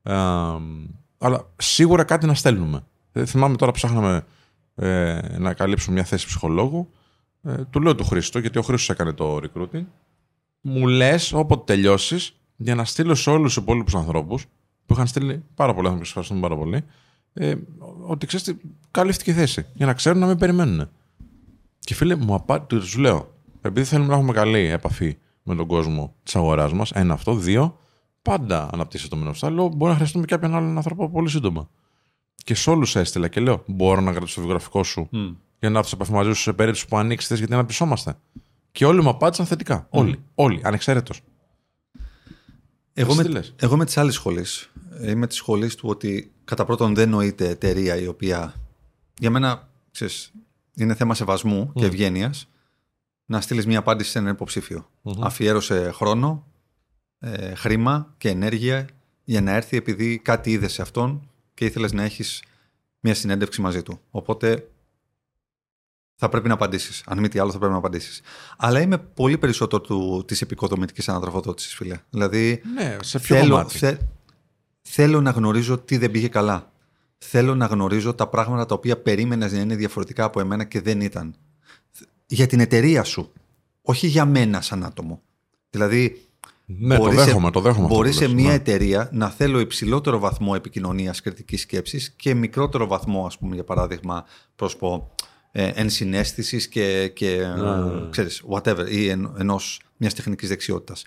Ε, 0.06 0.14
αλλά 1.18 1.52
σίγουρα 1.56 2.04
κάτι 2.04 2.26
να 2.26 2.34
στέλνουμε. 2.34 2.84
Ε, 3.12 3.24
θυμάμαι 3.24 3.56
τώρα 3.56 3.72
ψάχναμε 3.72 4.24
ε, 4.74 5.20
να 5.38 5.54
καλύψουμε 5.54 5.94
μια 5.94 6.04
θέση 6.04 6.26
ψυχολόγου. 6.26 6.90
Ε, 7.42 7.64
του 7.70 7.80
λέω 7.80 7.94
του 7.94 8.04
Χρήστο, 8.04 8.38
γιατί 8.38 8.58
ο 8.58 8.62
Χρήστος 8.62 8.90
έκανε 8.90 9.12
το 9.12 9.36
recruiting. 9.36 9.84
Μου 10.60 10.86
λες 10.86 11.32
όποτε 11.32 11.74
τελειώσεις, 11.74 12.36
για 12.56 12.74
να 12.74 12.84
στείλω 12.84 13.14
σε 13.14 13.30
όλους 13.30 13.54
τους 13.54 13.62
υπόλοιπους 13.62 13.94
ανθρώπους, 13.94 14.46
που 14.86 14.94
είχαν 14.94 15.06
στείλει 15.06 15.44
πάρα 15.54 15.74
πολλοί 15.74 15.86
άνθρωποι, 15.86 16.06
ευχαριστούμε 16.08 16.40
πάρα 16.40 16.56
πολύ, 16.56 16.84
ε, 17.32 17.54
ότι 18.06 18.26
ξέρεις, 18.26 18.56
καλύφθηκε 18.90 19.30
η 19.30 19.34
θέση. 19.34 19.66
Για 19.74 19.86
να 19.86 19.94
ξέρουν 19.94 20.18
να 20.18 20.26
μην 20.26 20.38
περιμένουν. 20.38 20.88
Και 21.78 21.94
φίλε, 21.94 22.14
μου 22.14 22.34
απάντησε, 22.34 22.80
τους 22.80 22.96
λέω, 22.96 23.34
επειδή 23.62 23.86
θέλουμε 23.86 24.08
να 24.08 24.14
έχουμε 24.14 24.32
καλή 24.32 24.58
επαφή 24.58 25.16
με 25.42 25.54
τον 25.54 25.66
κόσμο 25.66 26.14
της 26.22 26.36
αγοράς 26.36 26.72
μας, 26.72 26.90
ένα 26.90 27.14
αυτό, 27.14 27.34
δύο, 27.34 27.78
πάντα 28.26 28.68
αναπτύσσεται 28.72 29.16
το 29.16 29.22
μενό. 29.22 29.54
Λέω, 29.54 29.68
μπορεί 29.68 29.90
να 29.90 29.96
χρειαστούμε 29.96 30.24
κάποιον 30.24 30.54
άλλον 30.54 30.76
άνθρωπο 30.76 31.10
πολύ 31.10 31.28
σύντομα. 31.28 31.68
Και 32.44 32.54
σε 32.54 32.70
όλους 32.70 32.96
έστειλα 32.96 33.28
και 33.28 33.40
λέω: 33.40 33.62
Μπορώ 33.66 34.00
να 34.00 34.12
κρατήσω 34.12 34.34
το 34.34 34.40
βιογραφικό 34.40 34.82
σου 34.84 35.08
Mm. 35.12 35.34
για 35.58 35.70
να 35.70 35.78
έρθω 35.78 35.88
σε 35.88 35.94
επαφή 35.94 36.12
μαζί 36.12 36.32
σου 36.32 36.40
σε 36.40 36.52
περίπτωση 36.52 36.86
που 36.88 36.96
ανοίξεις 36.98 37.38
γιατί 37.38 37.52
αναπτυσσόμαστε. 37.52 38.16
Και 38.72 38.84
όλοι 38.86 39.02
μου 39.02 39.08
απάντησαν 39.08 39.46
θετικά. 39.46 39.86
Όλοι. 39.90 40.18
Όλοι. 40.34 40.60
Ανεξαίρετος. 40.64 41.20
Εγώ 42.92 43.08
Εσύ 43.08 43.16
με, 43.16 43.24
τι 43.24 43.30
λες; 43.30 43.54
εγώ 43.56 43.76
με 43.76 43.84
τη 43.84 44.00
άλλη 44.00 44.10
σχολή. 44.12 44.44
Είμαι 45.06 45.26
της 45.26 45.36
σχολής 45.36 45.74
του 45.74 45.88
ότι 45.88 46.32
κατά 46.44 46.64
πρώτον 46.64 46.94
δεν 46.94 47.08
νοείται 47.08 47.48
εταιρεία 47.48 47.96
η 47.96 48.06
οποία 48.06 48.54
για 49.18 49.30
μένα 49.30 49.68
ξέρεις, 49.90 50.32
είναι 50.74 50.94
θέμα 50.94 51.14
σεβασμού 51.14 51.72
και 51.74 51.84
ευγένειας 51.84 52.48
να 53.26 53.40
στείλεις 53.40 53.66
μια 53.66 53.78
απάντηση 53.78 54.10
σε 54.10 54.18
έναν 54.18 54.32
υποψήφιο. 54.32 54.88
Αφιέρωσε 55.20 55.90
χρόνο, 55.94 56.46
ε, 57.18 57.54
χρήμα 57.54 58.14
και 58.18 58.28
ενέργεια 58.28 58.88
για 59.24 59.40
να 59.40 59.52
έρθει 59.52 59.76
επειδή 59.76 60.18
κάτι 60.18 60.50
είδες 60.50 60.72
σε 60.72 60.82
αυτόν 60.82 61.30
και 61.54 61.64
ήθελες 61.64 61.92
να 61.92 62.02
έχεις 62.02 62.42
μια 63.00 63.14
συνέντευξη 63.14 63.60
μαζί 63.60 63.82
του. 63.82 64.00
Οπότε 64.10 64.68
θα 66.14 66.28
πρέπει 66.28 66.48
να 66.48 66.54
απαντήσεις. 66.54 67.02
Αν 67.06 67.18
μη 67.18 67.28
τι 67.28 67.38
άλλο, 67.38 67.50
θα 67.50 67.58
πρέπει 67.58 67.72
να 67.72 67.78
απαντήσεις. 67.78 68.20
Αλλά 68.56 68.80
είμαι 68.80 68.98
πολύ 68.98 69.38
περισσότερο 69.38 69.82
του, 69.82 70.24
της 70.26 70.40
επικοδομητικής 70.42 71.08
ανατροφοδότησης, 71.08 71.74
φίλε. 71.74 71.98
Δηλαδή, 72.10 72.62
Ναι, 72.74 72.96
σε 73.02 73.18
ποιο 73.18 73.36
θέλω, 73.36 73.50
κομμάτι; 73.50 73.78
θε- 73.78 74.00
θέλω 74.82 75.20
να 75.20 75.30
γνωρίζω 75.30 75.78
τι 75.78 75.96
δεν 75.96 76.10
πήγε 76.10 76.28
καλά. 76.28 76.72
Θέλω 77.18 77.54
να 77.54 77.66
γνωρίζω 77.66 78.14
τα 78.14 78.26
πράγματα 78.28 78.66
τα 78.66 78.74
οποία 78.74 78.96
περίμενες 79.02 79.52
να 79.52 79.58
είναι 79.60 79.76
διαφορετικά 79.76 80.24
από 80.24 80.40
εμένα 80.40 80.64
και 80.64 80.80
δεν 80.80 81.00
ήταν. 81.00 81.34
Για 82.26 82.46
την 82.46 82.60
εταιρεία 82.60 83.04
σου. 83.04 83.32
Όχι 83.82 84.06
για 84.06 84.24
μένα 84.24 84.60
σαν 84.60 84.84
άτομο. 84.84 85.22
Δηλαδή, 85.70 86.25
Ναι, 86.68 86.96
το 86.96 87.02
μπορείς 87.02 87.18
σε- 87.18 87.24
δέχομαι, 87.24 87.50
το 87.50 87.60
δέχομαι. 87.60 87.84
αυτό 87.84 87.96
Μπορείς 87.96 88.12
που 88.12 88.18
σε 88.18 88.26
λες, 88.26 88.34
μια 88.34 88.48
ναι. 88.48 88.54
εταιρεία 88.54 89.08
να 89.12 89.30
θέλω 89.30 89.58
υψηλότερο 89.60 90.18
βαθμό 90.18 90.52
επικοινωνίας 90.56 91.20
κριτικής 91.20 91.60
σκέψης 91.60 92.10
και 92.16 92.34
μικρότερο 92.34 92.86
βαθμό, 92.86 93.26
ας 93.26 93.38
πούμε, 93.38 93.54
για 93.54 93.64
παράδειγμα, 93.64 94.24
πώς 94.56 94.76
πω, 94.76 95.14
ε, 95.52 95.72
ενσυναίσθησης 95.74 96.68
και, 96.68 97.08
και 97.08 97.30
ε, 97.36 97.54
ξέρεις, 98.10 98.42
whatever, 98.50 98.86
ή 98.90 99.08
εν, 99.08 99.34
ενός 99.38 99.80
μιας 99.96 100.14
τεχνικής 100.14 100.48
δεξιότητας. 100.48 101.04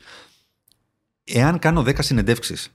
Εάν 1.24 1.60
κάνω 1.60 1.82
10 1.82 1.94
συνεντεύξεις 2.02 2.72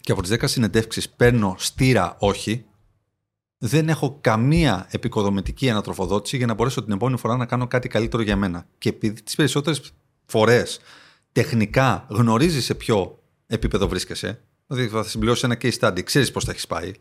και 0.00 0.12
από 0.12 0.22
τις 0.22 0.30
10 0.30 0.46
συνεντεύξεις 0.48 1.08
παίρνω 1.08 1.54
στήρα 1.58 2.16
όχι, 2.18 2.64
δεν 3.58 3.88
έχω 3.88 4.18
καμία 4.20 4.86
επικοδομητική 4.90 5.70
ανατροφοδότηση 5.70 6.36
για 6.36 6.46
να 6.46 6.54
μπορέσω 6.54 6.84
την 6.84 6.92
επόμενη 6.92 7.18
φορά 7.18 7.36
να 7.36 7.46
κάνω 7.46 7.66
κάτι 7.66 7.88
καλύτερο 7.88 8.22
για 8.22 8.36
μένα. 8.36 8.66
Και 8.78 8.88
επειδή 8.88 9.22
τις 9.22 9.34
περισσότερες 9.34 9.92
φορές 10.26 10.80
τεχνικά 11.32 12.06
γνωρίζεις 12.08 12.64
σε 12.64 12.74
ποιο 12.74 13.22
επίπεδο 13.46 13.88
βρίσκεσαι, 13.88 14.40
δηλαδή 14.66 14.88
θα 14.88 15.02
συμπληρώσεις 15.02 15.42
ένα 15.42 15.58
case 15.62 15.78
study, 15.78 16.02
ξέρεις 16.04 16.30
πώς 16.30 16.44
θα 16.44 16.50
έχεις 16.50 16.66
πάει, 16.66 16.92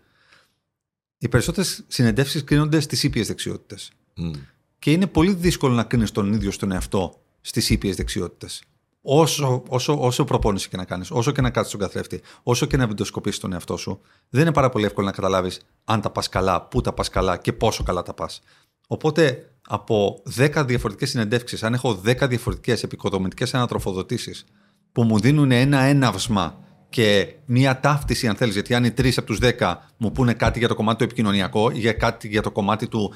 οι 1.17 1.27
περισσότερες 1.27 1.83
συνεντεύξεις 1.87 2.43
κρίνονται 2.43 2.79
στις 2.79 3.03
ήπιες 3.03 3.27
δεξιότητες. 3.27 3.91
Μμ. 4.15 4.31
Και 4.79 4.91
είναι 4.91 5.07
πολύ 5.07 5.33
δύσκολο 5.33 5.73
να 5.73 5.83
κρίνεις 5.83 6.11
τον 6.11 6.33
ίδιο 6.33 6.51
στον 6.51 6.71
εαυτό 6.71 7.21
στις 7.41 7.69
ήπιες 7.69 7.95
δεξιότητες. 7.95 8.63
Όσο, 9.01 9.63
όσο, 9.67 9.99
όσο 9.99 10.23
προπόνηση 10.23 10.69
και 10.69 10.77
να 10.77 10.85
κάνεις, 10.85 11.11
όσο 11.11 11.31
και 11.31 11.41
να 11.41 11.49
κάτσεις 11.49 11.73
στον 11.73 11.87
καθρέφτη, 11.87 12.21
όσο 12.43 12.65
και 12.65 12.77
να 12.77 12.87
βιντεοσκοπήσεις 12.87 13.39
τον 13.39 13.53
εαυτό 13.53 13.77
σου, 13.77 14.01
δεν 14.29 14.41
είναι 14.41 14.51
πάρα 14.51 14.69
πολύ 14.69 14.85
εύκολο 14.85 15.05
να 15.05 15.11
καταλάβεις 15.11 15.61
αν 15.83 16.01
τα 16.01 16.09
πας 16.09 16.29
καλά, 16.29 16.61
πού 16.61 16.81
τα 16.81 16.93
πας 16.93 17.09
καλά 17.09 17.37
και 17.37 17.53
πόσο 17.53 17.83
καλά 17.83 18.01
τα 18.01 18.13
πας. 18.13 18.41
Οπότε 18.87 19.48
από 19.71 20.21
10 20.37 20.63
διαφορετικές 20.65 21.09
συνεντεύξεις, 21.09 21.63
αν 21.63 21.73
έχω 21.73 22.01
10 22.05 22.27
διαφορετικές 22.29 22.83
επικοδομητικές 22.83 23.53
ανατροφοδοτήσεις 23.53 24.45
που 24.91 25.03
μου 25.03 25.19
δίνουν 25.19 25.51
ένα 25.51 25.79
έναυσμα 25.79 26.57
και 26.89 27.27
μία 27.45 27.79
ταύτιση, 27.79 28.27
αν 28.27 28.35
θέλεις, 28.35 28.53
γιατί 28.53 28.73
αν 28.73 28.83
οι 28.83 28.91
τρεις 28.91 29.17
από 29.17 29.27
τους 29.27 29.39
10 29.41 29.75
μου 29.97 30.11
πούνε 30.11 30.33
κάτι 30.33 30.59
για 30.59 30.67
το 30.67 30.75
κομμάτι 30.75 30.97
το 30.97 31.03
επικοινωνιακό 31.03 31.69
ή 31.71 31.79
για 31.79 31.93
κάτι 31.93 32.27
για 32.27 32.41
το 32.41 32.51
κομμάτι 32.51 32.87
του, 32.87 33.13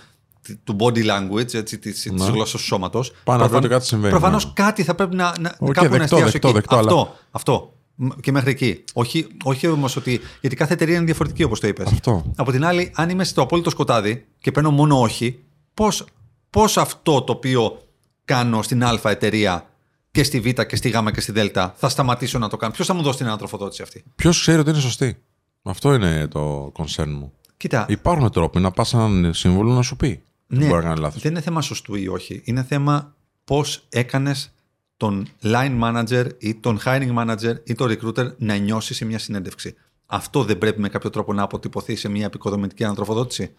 του 0.64 0.76
body 0.80 1.06
language, 1.06 1.54
έτσι, 1.54 1.80
της, 1.80 2.06
Ναι. 2.06 2.18
της 2.18 2.28
γλώσσας 2.28 2.62
του 2.62 2.68
σώματος. 2.68 3.12
Πάει 3.24 3.44
να 3.44 3.50
πει 3.50 3.58
ότι 3.58 3.68
κάτι 3.68 3.86
συμβαίνει, 3.86 4.12
Προφανώς 4.12 4.46
ναι. 4.46 4.52
κάτι 4.54 4.84
θα 4.84 4.96
πρέπει 4.96 5.16
να, 5.16 5.34
να, 5.40 5.56
Οκ, 5.60 5.74
κάπου 5.74 5.90
να 5.92 5.98
δεκτό, 5.98 6.04
εστιάσω 6.04 6.32
δεκτό, 6.32 6.48
εκεί. 6.48 6.58
δεκτό, 6.58 6.76
αυτό, 6.76 6.94
αλλά- 7.00 7.16
αυτό. 7.32 7.74
Μ, 7.96 8.08
Και 8.22 8.32
μέχρι 8.32 8.50
εκεί. 8.52 8.84
Όχι, 8.94 9.28
όχι 9.44 9.68
όμως 9.68 9.96
ότι. 9.96 10.20
Γιατί 10.42 10.56
κάθε 10.56 10.74
εταιρεία 10.74 10.96
είναι 10.96 11.06
διαφορετική, 11.06 11.44
όπως 11.44 11.60
το 11.60 11.68
είπες. 11.68 11.88
Αυτό. 11.92 12.32
Από 12.36 12.52
την 12.52 12.66
άλλη, 12.66 12.92
αν 12.96 13.10
είμαι 13.10 13.24
στο 13.24 13.42
απόλυτο 13.42 13.70
σκοτάδι 13.70 14.26
και 14.40 14.52
παίρνω 14.52 14.72
μόνο 14.72 15.02
όχι, 15.02 15.40
πώς 15.74 16.06
πώς 16.54 16.78
αυτό 16.78 17.22
το 17.22 17.32
οποίο 17.32 17.82
κάνω 18.26 18.62
στην 18.62 18.84
Α 18.84 19.00
εταιρεία 19.04 19.68
και 20.12 20.24
στη 20.24 20.40
Β 20.40 20.50
και 20.50 20.76
στη 20.76 20.90
Γ 20.90 21.12
και 21.14 21.22
στη 21.22 21.32
Δ 21.32 21.40
θα 21.76 21.90
σταματήσω 21.90 22.40
να 22.40 22.50
το 22.50 22.58
κάνω. 22.58 22.74
Ποιος 22.74 22.88
θα 22.88 22.94
μου 22.94 23.02
δώσει 23.02 23.18
την 23.18 23.28
ανατροφοδότηση 23.28 23.82
αυτή; 23.82 24.04
Ποιος 24.16 24.40
ξέρει 24.40 24.60
ότι 24.60 24.70
είναι 24.70 24.80
σωστή; 24.80 25.18
Αυτό 25.62 25.94
είναι 25.94 26.28
το 26.28 26.72
concern 26.78 27.08
μου. 27.08 27.34
Κοίτα, 27.58 27.86
Υπάρχουν 27.90 28.32
τρόποι 28.32 28.60
να 28.60 28.72
πας 28.72 28.94
έναν 28.94 29.34
σύμβουλο 29.34 29.74
να 29.74 29.82
σου 29.82 29.96
πει. 29.96 30.24
Ναι, 30.48 30.66
μπορεί 30.66 30.84
να 30.84 30.90
κάνει 30.90 31.00
λάθος. 31.00 31.22
δεν 31.22 31.32
είναι 31.32 31.42
θέμα 31.42 31.62
σωστού 31.62 31.96
ή 31.96 32.08
όχι. 32.08 32.42
Είναι 32.46 32.64
θέμα 32.64 33.16
πώς 33.44 33.84
έκανες 33.90 34.52
τον 34.98 35.28
line 35.44 35.82
manager 35.82 36.30
ή 36.38 36.56
τον 36.56 36.80
hiring 36.86 37.16
manager 37.18 37.56
ή 37.64 37.74
τον 37.74 37.90
recruiter 37.92 38.36
να 38.38 38.56
νιώσεις 38.56 38.98
σε 38.98 39.06
μια 39.06 39.20
συνέντευξη. 39.20 39.76
Αυτό 40.06 40.44
δεν 40.44 40.58
πρέπει 40.58 40.80
με 40.80 40.90
κάποιο 40.90 41.10
τρόπο 41.10 41.34
να 41.34 41.44
αποτυπωθεί 41.44 41.96
σε 41.96 42.10
μια 42.10 42.26
επικοδομητική 42.26 42.84
ανατροφοδότηση; 42.84 43.54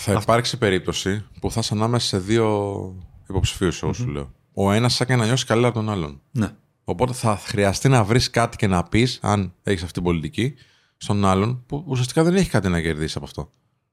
Θα 0.00 0.12
υπάρξει 0.12 0.58
περίπτωση 0.58 1.24
που 1.40 1.50
θα 1.50 1.60
είσαι 1.60 1.74
ανάμεσα 1.74 2.06
σε 2.06 2.18
δύο 2.18 2.94
υποψηφίους, 3.28 3.82
εγώ 3.82 3.92
σου 3.92 4.06
λέω. 4.08 4.32
Ο 4.54 4.72
ένας 4.72 4.96
θα 4.96 5.04
κάνει 5.04 5.20
να 5.20 5.26
νιώσει 5.26 5.44
καλύτερα 5.46 5.72
από 5.72 5.84
τον 5.84 5.90
άλλον. 5.94 6.20
Ναι. 6.30 6.48
Οπότε 6.84 7.12
θα 7.12 7.36
χρειαστεί 7.36 7.88
να 7.88 8.04
βρεις 8.04 8.30
κάτι 8.30 8.56
και 8.56 8.66
να 8.66 8.82
πεις, 8.82 9.18
αν 9.22 9.52
έχεις 9.62 9.80
αυτή 9.82 9.94
την 9.94 10.02
πολιτική, 10.02 10.54
στον 10.96 11.24
άλλον 11.24 11.62
που 11.66 11.84
ουσιαστικά 11.86 12.22
δεν 12.22 12.34
έχει 12.34 12.50
κάτι 12.50 12.68
να 12.68 12.80
κερδίσει 12.80 13.14
από 13.16 13.26
αυτό. 13.26 13.50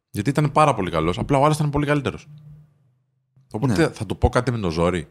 Γιατί 0.10 0.30
ήταν 0.30 0.52
πάρα 0.52 0.74
πολύ 0.74 0.92
καλός, 0.92 1.18
απλά 1.18 1.38
ο 1.38 1.44
άλλος 1.44 1.56
ήταν 1.56 1.70
πολύ 1.70 1.86
καλύτερος. 1.86 2.28
Οπότε 3.52 3.78
Ναι. 3.78 3.88
θα 3.88 4.06
του 4.06 4.18
πω 4.18 4.30
κάτι 4.30 4.52
με 4.52 4.58
το 4.58 4.70
ζόρι. 4.70 5.08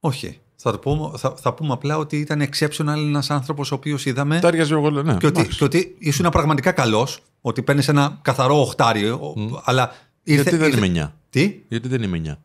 Όχι. 0.00 0.38
Θα, 0.56 0.70
το 0.70 0.78
πούμε, 0.78 1.18
θα, 1.18 1.34
θα 1.36 1.54
πούμε 1.54 1.72
απλά 1.72 1.98
ότι 1.98 2.16
ήταν 2.16 2.48
exceptional 2.50 2.86
ένας 2.86 3.30
άνθρωπος 3.30 3.72
ο 3.72 3.74
οποίος 3.74 4.06
είδαμε. 4.06 4.38
Τα 4.38 4.48
έργαζε 4.48 4.74
εγώ, 4.74 4.90
ναι. 4.90 5.02
και, 5.16 5.26
ότι, 5.26 5.40
εντάξει. 5.40 5.58
και 5.58 5.64
ότι 5.64 5.96
ήσουν 5.98 6.28
πραγματικά 6.30 6.72
καλός, 6.72 7.20
ότι 7.40 7.62
παίρνεις 7.62 7.88
ένα 7.88 8.18
καθαρό 8.22 8.60
οχτάριο, 8.60 9.34
αλλά. 9.64 9.92
Ήρθε, 10.32 10.42
Γιατί 10.42 10.56
δεν 10.56 10.68
ήρθε- 10.72 10.84
είμαι 10.86 11.00
9. 11.00 11.12
Τι; 11.30 11.60
Γιατί 11.68 11.88
δεν 11.88 12.02
είμαι 12.02 12.16
9. 12.16 12.38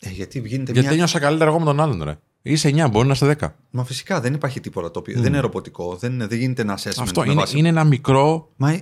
Ε, 0.00 0.10
γιατί 0.10 0.38
γίνεται 0.38 0.72
Γιατί 0.72 0.88
μια. 0.88 0.96
νιώσα 0.96 1.18
καλύτερα 1.18 1.50
εγώ 1.50 1.58
με 1.58 1.64
τον 1.64 1.80
άλλον, 1.80 2.02
ρε. 2.02 2.18
Είσαι 2.42 2.68
9, 2.68 2.88
μπορεί 2.90 3.06
να 3.06 3.12
είσαι 3.12 3.36
10. 3.40 3.48
Μα 3.70 3.84
φυσικά 3.84 4.20
δεν 4.20 4.34
υπάρχει 4.34 4.60
τίποτα 4.60 4.90
το 4.90 4.98
οποίο. 4.98 5.20
Δεν 5.20 5.26
είναι 5.32 5.40
ρομποτικό, 5.40 5.96
δεν, 5.96 6.12
είναι- 6.12 6.26
δεν 6.26 6.38
γίνεται 6.38 6.62
ένα 6.62 6.78
assessment. 6.78 6.92
Αυτό 7.00 7.20
με 7.20 7.26
είναι, 7.26 7.34
βάση- 7.40 7.58
είναι 7.58 7.68
ένα 7.68 7.84
μικρό. 7.84 8.52
Μα 8.56 8.78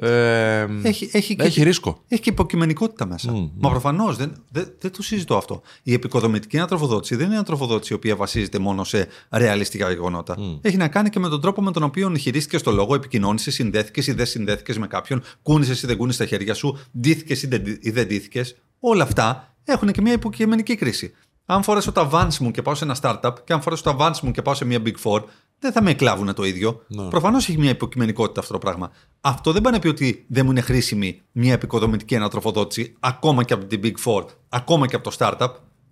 Ε, 0.00 0.66
έχει, 0.82 1.10
έχει, 1.12 1.36
και- 1.36 1.42
έχει 1.42 1.62
ρίσκο. 1.62 2.02
Έχει 2.08 2.22
και 2.22 2.30
υποκειμενικότητα 2.30 3.06
μέσα. 3.06 3.32
Μμ, 3.32 3.48
Μα 3.58 3.70
προφανώς 3.70 4.16
δεν, 4.16 4.32
δεν, 4.50 4.72
δεν 4.80 4.90
το 4.90 5.02
συζητώ 5.02 5.36
αυτό. 5.36 5.62
Η 5.82 5.92
επικοδομητική 5.92 6.56
ανατροφοδότηση 6.56 7.16
δεν 7.16 7.26
είναι 7.26 7.34
ανατροφοδότηση 7.34 7.92
η 7.92 7.96
οποία 7.96 8.16
βασίζεται 8.16 8.58
μόνο 8.58 8.84
σε 8.84 9.08
ρεαλιστικά 9.30 9.90
γεγονότα. 9.90 10.36
Έχει 10.60 10.76
να 10.76 10.88
κάνει 10.88 11.08
και 11.08 11.18
με 11.18 11.28
τον 11.28 11.40
τρόπο 11.40 11.62
με 11.62 11.70
τον 11.72 11.82
οποίο 11.82 12.14
χειρίστηκες 12.14 12.62
το 12.62 12.70
λόγο, 12.70 12.94
επικοινώνησες, 12.94 13.54
συνδέθηκες 13.54 14.06
ή 14.06 14.12
δεν 14.12 14.26
συνδέθηκες 14.26 14.78
με 14.78 14.86
κάποιον, 14.86 15.22
κούνησες 15.42 15.82
ή 15.82 15.86
δεν 15.86 15.96
κούνησες 15.96 16.20
τα 16.20 16.26
χέρια 16.26 16.54
σου, 16.54 16.78
ντύθηκες 17.00 17.42
ή 17.42 17.46
δεν, 17.46 17.62
ή 17.80 17.90
δεν 17.90 18.06
ντύθηκες. 18.06 18.56
Όλα 18.80 19.02
αυτά 19.02 19.54
έχουν 19.64 19.90
και 19.92 20.00
μια 20.00 20.12
υποκειμενική 20.12 20.74
κρίση. 20.74 21.12
Αν 21.46 21.62
φορέσω 21.62 21.92
τα 21.92 22.08
vans 22.12 22.36
μου 22.40 22.50
και 22.50 22.62
πάω 22.62 22.74
σε 22.74 22.84
ένα 22.84 22.96
startup 23.00 23.32
και 23.44 23.52
αν 23.52 23.62
φορέσω 23.62 23.82
τα 23.82 23.96
vans 24.00 24.20
μου 24.22 24.30
και 24.30 24.42
πάω 24.42 24.54
σε 24.54 24.64
μια 24.64 24.82
big 24.84 24.94
four, 25.04 25.22
δεν 25.58 25.72
θα 25.72 25.82
με 25.82 25.90
εκλάβουν 25.90 26.34
το 26.34 26.44
ίδιο. 26.44 26.82
Ναι. 26.88 27.02
Προφανώς 27.08 27.48
έχει 27.48 27.58
μια 27.58 27.70
υποκειμενικότητα 27.70 28.40
αυτό 28.40 28.52
το 28.52 28.58
πράγμα. 28.58 28.90
Αυτό 29.20 29.52
δεν 29.52 29.62
πάει 29.62 29.72
να 29.72 29.78
πει 29.78 29.88
ότι 29.88 30.24
δεν 30.28 30.44
μου 30.44 30.50
είναι 30.50 30.60
χρήσιμη 30.60 31.22
μια 31.32 31.52
επικοδομητική 31.52 32.16
ανατροφοδότηση 32.16 32.94
ακόμα 33.00 33.44
και 33.44 33.52
από 33.52 33.64
την 33.64 33.80
Big 33.84 33.94
Four, 34.04 34.24
ακόμα 34.48 34.86
και 34.86 34.96
από 34.96 35.10
το 35.10 35.16
startup. 35.18 35.48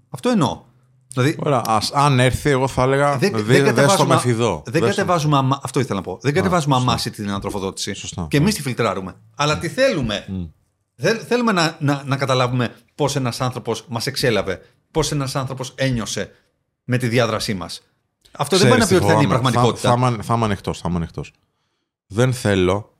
Αυτό 0.08 0.28
εννοώ. 0.28 0.62
Δηλαδή, 1.08 1.36
Ωραία, 1.38 1.62
ας, 1.66 1.90
αν 1.94 2.20
έρθει, 2.20 2.50
εγώ 2.50 2.68
θα 2.68 2.82
έλεγα. 2.82 3.16
δεν, 3.18 3.30
δε- 3.32 3.42
δεν 3.42 3.44
δες 3.46 3.58
το 3.58 3.64
κατεβάζουμε, 3.64 4.14
με 4.14 4.20
φιδό. 4.20 4.62
δεν 4.64 4.72
Δες 4.72 4.80
το- 4.80 4.86
κατεβάζουμε 4.88 5.36
αμα- 5.36 5.60
αυτό 5.62 5.80
ήθελα 5.80 5.94
να 5.98 6.02
πω. 6.04 6.18
Δεν 6.22 6.34
κατεβάζουμε 6.34 6.76
αμάση 6.76 7.10
την 7.10 7.28
ανατροφοδότηση. 7.28 7.94
Σωστά. 7.94 8.26
Και 8.30 8.36
εμείς 8.36 8.54
τη 8.54 8.62
φιλτράρουμε. 8.62 9.14
Αλλά 9.36 9.58
τι 9.58 9.68
θέλουμε. 9.68 10.26
Θέλ- 10.96 11.20
θέλουμε 11.28 11.52
να, 11.52 11.76
να, 11.80 12.02
να 12.06 12.16
καταλάβουμε 12.16 12.74
πώς 12.94 13.16
ένας 13.16 13.40
άνθρωπος 13.40 13.84
μας 13.88 14.06
εξέλαβε, 14.06 14.60
πώς 14.90 15.12
ένας 15.12 15.36
άνθρωπος 15.36 15.72
ένιωσε 15.76 16.30
με 16.84 16.96
τη 16.96 17.08
διάδρασή 17.08 17.54
μας. 17.54 17.82
Αυτό 18.38 18.56
δεν 18.58 18.68
πάει 18.68 18.78
να 18.78 18.84
Ξέρεις 18.84 19.02
πει 19.02 19.06
τι 19.08 19.12
ότι 19.12 19.12
θα 19.12 19.12
είναι 19.12 19.34
η 19.34 19.36
φοβάμαι. 19.36 19.50
πραγματικότητα. 19.50 19.90
Θα, 19.90 20.00
θα, 20.00 20.08
είμαι- 20.08 20.22
θα 20.22 20.34
είμαι 20.34 20.44
ανοιχτός. 20.44 20.80
Θα 20.80 20.88
είμαι 20.88 20.98
ανοιχτός. 20.98 21.32
Δεν 22.06 22.32
θέλω 22.32 22.94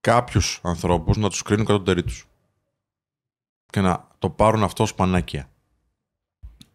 κάποιους 0.00 0.60
ανθρώπους 0.62 1.16
να 1.16 1.28
τους 1.28 1.42
κρίνουν 1.42 1.64
κατώτεροι 1.66 2.02
τους. 2.02 2.26
Και 3.66 3.80
να 3.80 4.08
το 4.18 4.30
πάρουν 4.30 4.62
αυτό 4.62 4.82
ως 4.82 4.94
πανάκια. 4.94 5.50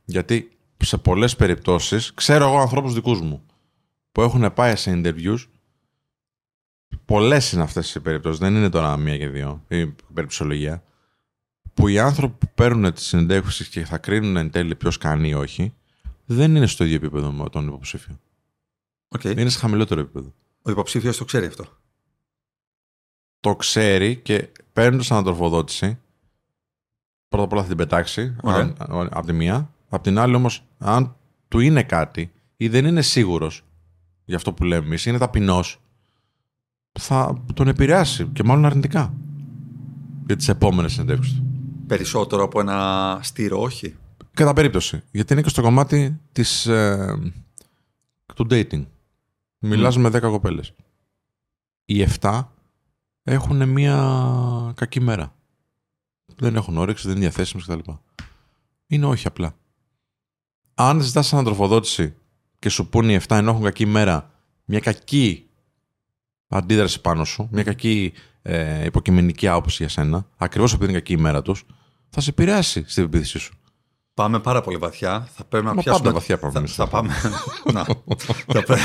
Γιατί 0.05 0.57
σε 0.77 0.97
πολλές 0.97 1.35
περιπτώσεις, 1.35 2.13
ξέρω 2.13 2.45
εγώ 2.47 2.59
ανθρώπους 2.59 2.93
δικούς 2.93 3.21
μου 3.21 3.45
που 4.11 4.21
έχουν 4.21 4.53
πάει 4.53 4.75
σε 4.75 5.01
interviews. 5.03 5.37
Πολλές 7.05 7.51
είναι 7.51 7.61
αυτές 7.61 7.95
οι 7.95 7.99
περιπτώσεις, 7.99 8.39
δεν 8.39 8.55
είναι 8.55 8.69
τώρα 8.69 8.97
μία 8.97 9.17
και 9.17 9.29
δύο, 9.29 9.63
η 9.67 9.85
περιπτωσιολογία. 10.13 10.83
Που 11.73 11.87
οι 11.87 11.99
άνθρωποι 11.99 12.45
που 12.45 12.51
παίρνουν 12.55 12.93
τις 12.93 13.05
συνεντεύξεις 13.05 13.67
και 13.67 13.85
θα 13.85 13.97
κρίνουν 13.97 14.37
εν 14.37 14.51
τέλει 14.51 14.75
ποιος 14.75 14.97
κάνει 14.97 15.29
ή 15.29 15.33
όχι, 15.33 15.73
δεν 16.25 16.55
είναι 16.55 16.67
στο 16.67 16.83
ίδιο 16.83 16.95
επίπεδο 16.95 17.31
με 17.31 17.49
τον 17.49 17.67
υποψήφιο. 17.67 18.19
Okay. 19.17 19.37
Είναι 19.37 19.49
σε 19.49 19.59
χαμηλότερο 19.59 19.99
επίπεδο. 20.01 20.33
Ο 20.61 20.71
υποψήφιος 20.71 21.17
το 21.17 21.25
ξέρει 21.25 21.45
αυτό. 21.45 21.65
Το 23.39 23.55
ξέρει 23.55 24.15
και 24.15 24.49
παίρνει 24.73 25.03
σαν 25.03 25.17
ανατροφοδότηση. 25.17 25.99
Πρώτα 27.27 27.43
απ' 27.43 27.51
όλα 27.51 27.61
θα 27.61 27.67
την 27.67 27.77
πετάξει 27.77 28.35
Ωραία. 28.41 28.73
από 28.89 29.25
τη 29.25 29.33
μία. 29.33 29.73
Απ' 29.89 30.03
την 30.03 30.19
άλλη 30.19 30.35
όμως, 30.35 30.63
αν 30.77 31.15
του 31.47 31.59
είναι 31.59 31.83
κάτι 31.83 32.31
ή 32.57 32.67
δεν 32.67 32.85
είναι 32.85 33.01
σίγουρος 33.01 33.63
για 34.25 34.35
αυτό 34.35 34.53
που 34.53 34.63
λέμε 34.63 34.85
εμείς, 34.85 35.05
είναι 35.05 35.17
ταπεινός, 35.17 35.81
θα 36.99 37.43
τον 37.53 37.67
επηρεάσει 37.67 38.25
και 38.25 38.43
μάλλον 38.43 38.65
αρνητικά 38.65 39.13
για 40.25 40.35
τις 40.35 40.47
επόμενες 40.47 40.91
συνεντεύξεις 40.91 41.33
του. 41.35 41.45
Περισσότερο 41.87 42.43
από 42.43 42.59
ένα 42.59 43.19
στήρο, 43.21 43.61
όχι. 43.61 43.95
Κατά 44.33 44.53
περίπτωση. 44.53 45.03
Γιατί 45.11 45.33
είναι 45.33 45.41
και 45.41 45.49
στο 45.49 45.61
κομμάτι 45.61 46.19
της, 46.31 46.65
ε, 46.65 47.33
του 48.35 48.47
dating. 48.49 48.85
Μιλάς 49.59 49.97
με 49.97 50.09
10 50.09 50.21
κοπέλες. 50.21 50.73
Οι 51.85 52.01
7 52.01 52.55
έχουν 53.23 53.69
μία 53.69 54.73
κακή 54.75 54.99
μέρα. 54.99 55.35
Δεν 56.35 56.55
έχουν 56.55 56.77
όρεξη, 56.77 57.07
δεν 57.07 57.15
είναι 57.15 57.25
διαθέσιμες 57.25 57.65
κτλ. 57.65 57.91
Είναι 58.87 59.05
όχι 59.05 59.27
απλά. 59.27 59.55
Αν 60.73 61.01
ζητάς 61.01 61.33
ανατροφοδότηση 61.33 62.15
και 62.59 62.69
σου 62.69 62.89
πούνε 62.89 63.13
οι 63.13 63.19
7 63.27 63.35
ενώ 63.35 63.51
έχουν 63.51 63.63
κακή 63.63 63.85
μέρα, 63.85 64.31
μια 64.65 64.79
κακή 64.79 65.49
αντίδραση 66.47 67.01
πάνω 67.01 67.25
σου, 67.25 67.47
μια 67.51 67.63
κακή 67.63 68.13
ε, 68.41 68.85
υποκειμενική 68.85 69.47
άποψη 69.47 69.75
για 69.79 69.89
σένα, 69.89 70.27
ακριβώς 70.37 70.73
επειδή 70.73 70.89
είναι 70.91 70.99
κακή 70.99 71.13
η 71.13 71.17
μέρα 71.17 71.41
τους, 71.41 71.65
θα 72.09 72.21
σε 72.21 72.29
επηρεάσει 72.29 72.83
στην 72.87 73.03
πεποίθησή 73.03 73.39
σου. 73.39 73.53
Πάμε 74.13 74.39
πάρα 74.39 74.61
πολύ 74.61 74.77
βαθιά. 74.77 75.27
Θα 75.35 75.43
πρέπει 75.43 75.65
να 75.65 75.73
Μα 75.73 75.81
πιάσουμε. 75.81 76.03
πάντα 76.03 76.19
βαθιά 76.19 76.37
πάμε 76.37 76.51
θα, 76.53 76.59
εμείς. 76.59 76.73
θα 76.75 76.87
πάμε. 76.87 77.13
να. 77.73 77.83
θα, 78.53 78.63
πρέ... 78.63 78.77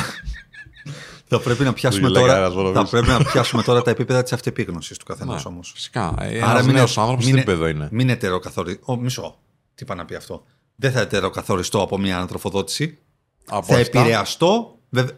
θα 1.29 1.41
πρέπει 1.41 1.65
να 1.65 1.73
πιάσουμε 1.73 2.07
Δουλειά 2.07 2.21
τώρα. 2.21 2.33
κανένας, 2.33 2.55
μόνο 2.55 2.73
θα 2.73 2.79
εμείς. 2.79 2.91
πρέπει 2.91 3.09
να 3.09 3.19
πιάσουμε 3.25 3.63
τώρα 3.63 3.83
τα 3.83 3.91
επίπεδα 3.91 4.23
της 4.23 4.33
αυτεπίγνωσης 4.33 4.97
του 4.99 5.05
καθενός 5.05 5.45
Ναι, 5.45 5.51
όμως. 5.51 5.71
Φυσικά. 5.75 6.15
Ε, 6.19 6.43
Άρα 6.43 6.51
Ένας 6.51 6.65
μην 6.67 6.75
νέος 6.75 6.95
είναι- 6.95 7.01
άνθρωπος 7.05 7.25
μην 7.25 7.35
τι 7.35 7.41
είναι- 7.41 7.51
επίπεδο 7.51 7.67
είναι; 7.69 7.89
Μην 7.93 8.09
ετεροκαθοριστώ. 8.09 8.93
Ο, 8.93 8.97
μισό. 8.97 9.39
Τι 9.75 9.85
πάει 9.85 9.97
να 9.97 10.05
πει 10.05 10.15
αυτό; 10.15 10.45
Δεν 10.77 10.93
θα 10.93 11.01
ετεροκαθοριστώ 11.01 11.83
από 11.83 11.99
μια 11.99 12.17
ανατροφοδότηση. 12.17 12.99
Από 13.47 13.67
θα 13.67 13.79
αυτά- 13.81 13.99
επηρεαστώ. 13.99 14.79
Βεβαι... 14.91 15.17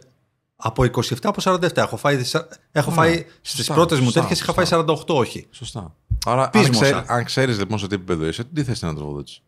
Από 0.61 0.83
27 0.83 1.15
από 1.23 1.41
47. 1.43 1.77
Έχω 1.77 1.97
φάει, 1.97 2.15
δυσα- 2.15 2.47
έχω 2.71 2.89
Ναι, 2.89 2.95
φάει 2.95 3.25
στις 3.41 3.55
σωστά, 3.57 3.73
πρώτες 3.73 3.97
μου 3.99 4.03
σωστά, 4.05 4.19
τέτοιες 4.21 4.39
είχα 4.39 4.53
σωστά. 4.53 4.75
φάει 4.77 4.85
48, 4.97 5.15
όχι. 5.15 5.47
Σωστά. 5.51 5.95
Άρα, 6.25 6.49
Πεις 6.49 6.61
αν, 6.65 6.69
μου, 6.73 6.79
ξέρει, 6.79 6.93
σαν- 6.95 7.05
αν 7.07 7.23
ξέρεις 7.23 7.57
λοιπόν 7.57 7.79
σε 7.79 7.87
τι 7.87 7.95
επίπεδο 7.95 8.25
είσαι, 8.27 8.43
τι 8.43 8.63
θες 8.63 8.81
να 8.81 8.95
τροφοδότηση. 8.95 9.41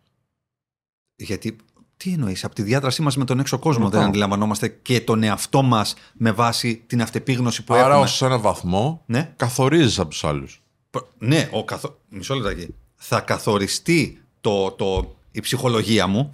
Γιατί, 1.23 1.55
τι 1.97 2.11
εννοείς, 2.11 2.43
από 2.43 2.55
τη 2.55 2.61
διάδρασή 2.61 3.01
μας 3.01 3.17
με 3.17 3.25
τον 3.25 3.39
έξω 3.39 3.57
κόσμο 3.59 3.83
Ρωτάω. 3.83 3.99
δεν 3.99 4.09
αντιλαμβανόμαστε 4.09 4.67
και 4.81 5.01
τον 5.01 5.23
εαυτό 5.23 5.61
μας 5.61 5.93
με 6.13 6.31
βάση 6.31 6.83
την 6.87 7.01
αυτεπίγνωση 7.01 7.63
που 7.63 7.73
Άρα, 7.73 7.83
έχουμε; 7.87 8.01
ως 8.03 8.15
σε 8.15 8.25
έναν 8.25 8.41
βαθμό, 8.41 9.01
Ναι. 9.05 9.33
καθορίζεις 9.35 9.99
από 9.99 10.09
τους 10.09 10.23
άλλους. 10.23 10.61
Προ- 10.89 11.07
Ναι, 11.17 11.49
ο 11.51 11.63
καθο... 11.65 11.97
μισό 12.09 12.33
λεπτάκι. 12.35 12.67
Θα 12.95 13.19
καθοριστεί 13.19 14.21
το, 14.41 14.71
το, 14.71 15.15
η 15.31 15.39
ψυχολογία 15.39 16.07
μου, 16.07 16.33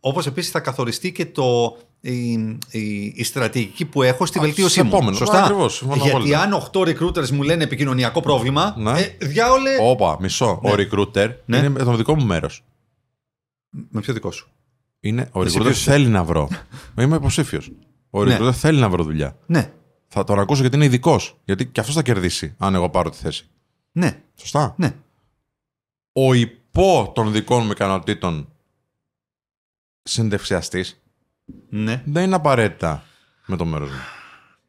όπως 0.00 0.26
επίσης 0.26 0.50
θα 0.50 0.60
καθοριστεί 0.60 1.12
και 1.12 1.26
το, 1.26 1.76
η, 2.00 2.30
η, 2.70 3.12
η 3.14 3.24
στρατηγική 3.24 3.84
που 3.84 4.02
έχω 4.02 4.26
στη 4.26 4.38
Α, 4.38 4.40
βελτίωσή 4.42 4.70
στους 4.70 4.82
μου. 4.82 4.88
επόμενους. 4.94 5.18
Σωστά. 5.18 5.42
Ακριβώς, 5.42 5.74
συμφωνώ 5.76 6.02
Γιατί 6.02 6.16
απόλυτα. 6.16 6.40
αν 6.40 6.68
8 6.72 6.80
recruiters 6.80 7.28
μου 7.30 7.42
λένε 7.42 7.64
επικοινωνιακό 7.64 8.20
πρόβλημα, 8.20 8.74
Ναι. 8.78 9.00
ε, 9.00 9.16
διάολε... 9.26 9.70
Όπα, 9.80 10.16
μισό. 10.20 10.60
Ο 10.62 10.70
recruiter 10.70 11.28
Ναι. 11.44 11.56
είναι 11.56 11.68
με 11.68 11.82
το 11.84 11.94
δικό 11.96 12.14
μου 12.14 12.24
μέρος. 12.24 12.62
Με 13.90 14.00
ποιο 14.00 14.12
δικό 14.14 14.30
σου; 14.30 14.48
Είναι, 15.00 15.28
ο 15.32 15.42
Εσύ 15.42 15.56
recruiter 15.58 15.62
ποιος 15.62 15.76
είσαι; 15.76 15.90
θέλει 15.90 16.06
να 16.06 16.24
βρω. 16.24 16.48
Είμαι 17.00 17.16
υποψήφιος. 17.16 17.70
Ο 18.10 18.24
Ναι. 18.24 18.36
recruiter 18.40 18.52
θέλει 18.52 18.80
να 18.80 18.88
βρω 18.88 19.02
δουλειά. 19.04 19.36
Ναι, 19.46 19.72
Θα 20.08 20.24
τον 20.24 20.38
ακούσω 20.38 20.60
γιατί 20.60 20.76
είναι 20.76 20.84
ειδικός. 20.84 21.40
Γιατί 21.44 21.66
και 21.66 21.80
αυτός 21.80 21.94
θα 21.94 22.02
κερδίσει 22.02 22.54
αν 22.58 22.74
εγώ 22.74 22.90
πάρω 22.90 23.10
τη 23.10 23.16
θέση. 23.16 23.48
ναι, 23.92 24.22
Σωστά. 24.34 24.74
ναι. 24.78 24.94
Ο 26.12 26.34
υπό 26.34 27.12
των 27.14 27.32
δικών 27.32 27.64
μου 27.64 27.70
ικανοτήτων 27.70 28.48
συνδευσιαστή 30.02 30.84
ναι. 31.68 32.02
δεν 32.06 32.24
είναι 32.24 32.34
απαραίτητα 32.34 33.04
με 33.46 33.56
το 33.56 33.64
μέρος 33.64 33.90
μου. 33.90 33.96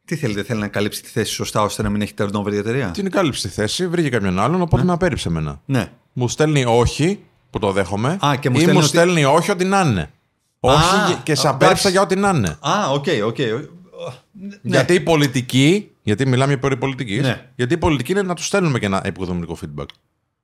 Τι 0.06 0.16
θέλετε, 0.16 0.44
θέλει 0.44 0.60
να 0.60 0.68
καλύψει 0.68 1.02
τη 1.04 1.10
θέση 1.10 1.34
σωστά 1.34 1.62
ώστε 1.62 1.84
να 1.84 1.90
μην 1.90 2.02
έχει 2.02 2.14
turnover 2.18 2.52
η 2.54 2.58
εταιρεία; 2.58 2.92
Την 2.92 3.10
κάλυψε 3.10 3.48
τη 3.48 3.54
θέση, 3.54 3.88
βρήκε 3.88 4.10
κάποιον 4.10 4.40
άλλον, 4.40 4.62
οπότε 4.62 4.84
με 4.84 4.92
απέρριψε 4.92 5.28
εμένα. 5.28 5.62
Ναι. 5.66 5.92
Μου 6.14 6.28
στέλνει 6.28 6.66
όχι, 6.66 7.24
που 7.56 7.62
το 7.62 7.72
δέχομαι, 7.72 8.18
Α, 8.26 8.36
και 8.40 8.50
μου 8.50 8.56
ή 8.56 8.60
στέλνει 8.60 8.74
μου 8.74 8.80
ότι- 8.80 8.88
στέλνει 8.98 9.26
όχι 9.26 9.52
ότι 9.52 9.66
να 9.66 9.80
είναι. 9.82 10.12
Όχι 10.60 10.84
και- 11.08 11.18
και 11.24 11.36
σε 11.36 11.48
α, 11.48 11.50
απέρριψα 11.50 11.90
εντάξει. 11.90 11.92
για 11.92 12.02
ό,τι 12.02 12.16
να 12.16 12.30
είναι. 12.30 12.58
Α, 12.60 12.90
OK, 12.92 13.06
OK. 13.26 13.38
Ναι. 13.40 14.56
Γιατί 14.62 14.94
η 14.94 15.00
πολιτική, 15.00 15.92
γιατί 16.04 16.28
μιλάμε 16.28 16.52
για 16.52 16.60
περί 16.62 16.78
πολιτικής, 16.78 17.22
Ναι. 17.22 17.50
γιατί 17.56 17.74
η 17.74 17.78
πολιτική 17.78 18.12
είναι 18.12 18.22
να 18.22 18.34
τους 18.34 18.46
στέλνουμε 18.46 18.80
και 18.80 18.86
ένα 18.86 19.02
εποικοδομητικό 19.06 19.58
feedback. 19.62 19.86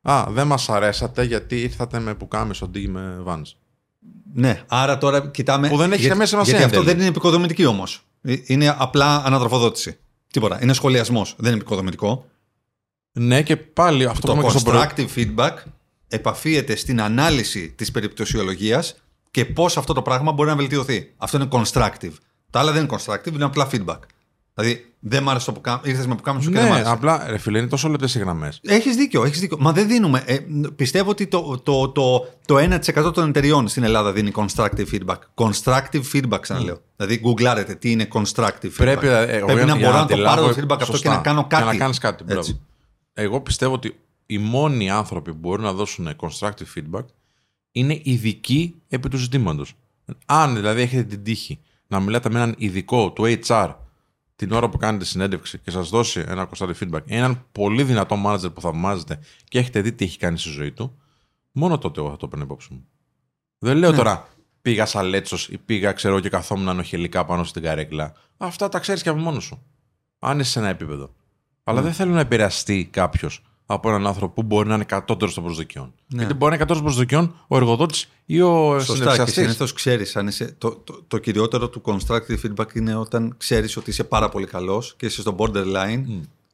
Α, 0.02 0.24
δεν 0.30 0.47
μας 0.47 0.69
αρέσατε 0.69 1.24
γιατί 1.24 1.62
ήρθατε 1.62 2.00
με 2.00 2.13
πουκάμισο 2.15 2.65
αντί 2.65 2.88
με 2.88 3.24
Vans. 3.25 3.41
Ναι, 4.34 4.62
άρα 4.67 4.97
τώρα 4.97 5.28
κοιτάμε. 5.28 5.69
Που 5.69 5.78
δεν 5.78 5.86
έχει 5.86 5.95
γιατί- 5.95 6.10
καμία 6.10 6.26
σημασία 6.26 6.58
Γιατί 6.58 6.63
εν 6.63 6.69
αυτό 6.69 6.82
τέλει. 6.84 6.91
δεν 6.91 7.00
είναι 7.02 7.10
εποικοδομητική 7.15 7.65
όμως. 7.65 8.02
Είναι 8.45 8.76
απλά 8.78 9.24
ανατροφοδότηση. 9.26 9.97
Τίποτα. 10.32 10.60
Είναι 10.62 10.74
σχολιασμός. 10.74 11.36
Δεν 11.38 11.52
είναι 11.52 11.60
εποικοδομητικό. 11.62 12.25
Ναι, 13.12 13.41
και 13.41 13.58
πάλι 13.58 14.06
αυτό 14.06 14.28
Το 14.28 14.34
που 14.34 14.39
είπαμε 14.39 14.54
και 14.54 14.60
στο 14.60 14.71
πρωί. 14.71 14.82
constructive 14.82 15.17
feedback 15.17 15.54
επαφίεται 16.12 16.76
στην 16.76 17.02
ανάλυση 17.02 17.69
της 17.78 17.91
περιπτωσιολογίας 17.91 18.95
και 19.32 19.45
πώς 19.45 19.78
αυτό 19.78 19.93
το 19.93 20.02
πράγμα 20.02 20.32
μπορεί 20.32 20.50
να 20.50 20.56
βελτιωθεί. 20.56 21.13
Αυτό 21.17 21.38
είναι 21.38 21.47
constructive. 21.52 22.13
Τα 22.50 22.60
άλλα 22.60 22.71
δεν 22.71 22.84
είναι 22.84 22.97
constructive, 22.97 23.34
είναι 23.34 23.43
απλά 23.43 23.67
feedback. 23.71 23.97
Δηλαδή, 24.54 24.86
δεν 25.00 25.24
μ' 25.24 25.30
άρεσε 25.30 25.45
το 25.45 25.52
που 25.52 25.62
κά... 25.62 25.82
ήρθες 25.84 26.08
με 26.08 26.15
που 26.15 26.21
κάμισο 26.21 26.50
και 26.50 26.56
δεν 26.56 26.65
μ' 26.65 26.69
Ναι, 26.69 26.76
άρεσε. 26.76 26.91
απλά 26.91 27.26
ρε 27.30 27.38
φίλε, 27.38 27.58
είναι 27.58 27.67
τόσο 27.67 27.89
λεπτές 27.89 28.15
οι 28.15 28.19
γραμμές. 28.19 28.60
Έχεις 28.63 28.95
δίκιο, 28.95 29.24
έχεις 29.26 29.39
δίκιο. 29.39 29.58
Μα 29.60 29.71
δεν 29.71 29.88
δίνουμε. 29.88 30.24
Ε, 30.26 30.38
πιστεύω 30.76 31.10
ότι 31.10 31.28
το, 31.28 31.62
το, 31.63 31.89
το, 31.89 32.28
το 32.45 32.58
1% 33.06 33.13
των 33.13 33.30
εταιριών 33.30 33.67
στην 33.67 33.84
Ελλάδα 33.84 34.12
δίνει 34.12 34.32
constructive 34.36 34.86
feedback. 34.93 35.15
Constructive 35.36 36.02
feedback, 36.13 36.38
ξαναλέω. 36.41 36.82
Δηλαδή, 36.95 37.17
γκουγκλάρετε 37.17 37.76
τι 37.76 37.91
είναι 37.91 38.08
constructive 38.13 38.50
feedback. 38.63 38.71
Πρέπει, 38.78 39.08
ε, 39.08 39.21
εγώ 39.21 39.45
Πρέπει 39.45 39.63
για- 39.63 39.74
να 39.74 39.78
για 39.78 39.88
μπορώ 39.88 40.00
να 40.02 40.06
το 40.06 40.13
αντιλάβω- 40.13 40.36
πάρω 40.41 40.54
το 40.56 40.62
feedback 40.62 40.71
αυτό 40.82 40.86
και 40.86 40.91
σωστά. 40.91 41.10
να 41.10 41.17
κάνω 41.17 41.45
κάτι. 41.47 41.63
Και 41.63 41.69
να 41.71 41.76
κάνεις 41.78 41.97
κάτι. 41.97 42.24
μπράβο. 42.24 42.39
Έτσι. 42.39 42.60
Εγώ 43.13 43.41
πιστεύω 43.41 43.74
ότι 43.74 43.95
οι 44.31 44.37
μόνοι 44.37 44.89
άνθρωποι 44.89 45.31
που 45.31 45.37
μπορούν 45.37 45.63
να 45.63 45.73
δώσουν 45.73 46.15
constructive 46.17 46.73
feedback 46.75 47.05
είναι 47.71 47.99
ειδικοί 48.03 48.75
επί 48.87 49.09
του 49.09 49.17
ζητήματος. 49.17 49.73
Αν 50.25 50.55
δηλαδή 50.55 50.81
έχετε 50.81 51.03
την 51.03 51.23
τύχη 51.23 51.59
να 51.87 51.99
μιλάτε 51.99 52.29
με 52.29 52.35
έναν 52.35 52.55
ειδικό 52.57 53.11
του 53.11 53.37
HR 53.45 53.75
την 54.35 54.51
ώρα 54.51 54.69
που 54.69 54.77
κάνετε 54.77 55.05
συνέντευξη 55.05 55.59
και 55.59 55.71
σας 55.71 55.89
δώσει 55.89 56.23
ένα 56.27 56.49
constructive 56.49 56.75
feedback, 56.79 57.01
έναν 57.05 57.45
πολύ 57.51 57.83
δυνατό 57.83 58.23
manager 58.25 58.53
που 58.53 58.61
θαυμάζετε 58.61 59.19
και 59.47 59.59
έχετε 59.59 59.81
δει 59.81 59.93
τι 59.93 60.05
έχει 60.05 60.17
κάνει 60.17 60.37
στη 60.37 60.49
ζωή 60.49 60.71
του, 60.71 60.97
μόνο 61.51 61.77
τότε 61.77 61.99
εγώ 61.99 62.09
θα 62.09 62.17
το 62.17 62.27
παίρνω 62.27 62.43
υπόψη 62.43 62.67
μου. 62.73 62.87
Δεν 63.57 63.77
λέω 63.77 63.93
τώρα 63.93 64.27
πήγα 64.61 64.85
σαν 64.85 65.05
λέτσος 65.05 65.47
ή 65.47 65.57
πήγα, 65.57 65.91
ξέρω 65.91 66.19
και 66.19 66.29
καθόμουν 66.29 66.69
ανοχελικά 66.69 67.25
πάνω 67.25 67.43
στην 67.43 67.61
καρέκλα. 67.61 68.13
Αυτά 68.37 68.69
τα 68.69 68.79
ξέρεις 68.79 69.01
και 69.01 69.09
από 69.09 69.19
μόνος 69.19 69.43
σου. 69.43 69.63
Αν 70.19 70.39
είσαι 70.39 70.51
σε 70.51 70.59
ένα 70.59 70.67
επίπεδο. 70.67 71.13
Αλλά 71.63 71.81
δεν 71.81 71.93
θέλω 71.93 72.13
να 72.13 72.19
επηρεαστεί 72.19 72.85
κάποιος 72.91 73.41
από 73.73 73.89
έναν 73.89 74.07
άνθρωπο 74.07 74.34
που 74.34 74.43
μπορεί 74.43 74.67
να 74.67 74.75
είναι 74.75 74.84
κατώτερο 74.84 75.31
των 75.31 75.43
προσδοκιών. 75.43 75.93
Γιατί 76.07 76.34
μπορεί 76.34 76.39
να 76.39 76.47
είναι 76.47 76.57
κατώτερο 76.57 76.79
των 76.79 76.86
προσδοκιών 76.86 77.36
ο 77.47 77.55
εργοδότης 77.55 78.10
ή 78.25 78.41
ο 78.41 78.79
Σωστά. 78.79 78.93
Και 78.93 78.93
συνδεξιαστή. 78.93 79.41
συνήθως 79.41 79.73
ξέρεις. 79.73 80.17
Το, 80.57 80.75
το, 80.84 81.03
το 81.07 81.17
κυριότερο 81.17 81.69
του 81.69 81.81
constructive 81.86 82.38
feedback 82.43 82.75
είναι 82.75 82.95
όταν 82.95 83.34
ξέρεις 83.38 83.77
ότι 83.77 83.89
είσαι 83.89 84.03
πάρα 84.03 84.29
πολύ 84.29 84.45
καλός 84.45 84.93
και 84.97 85.05
είσαι 85.05 85.21
στο 85.21 85.36
borderline 85.38 86.03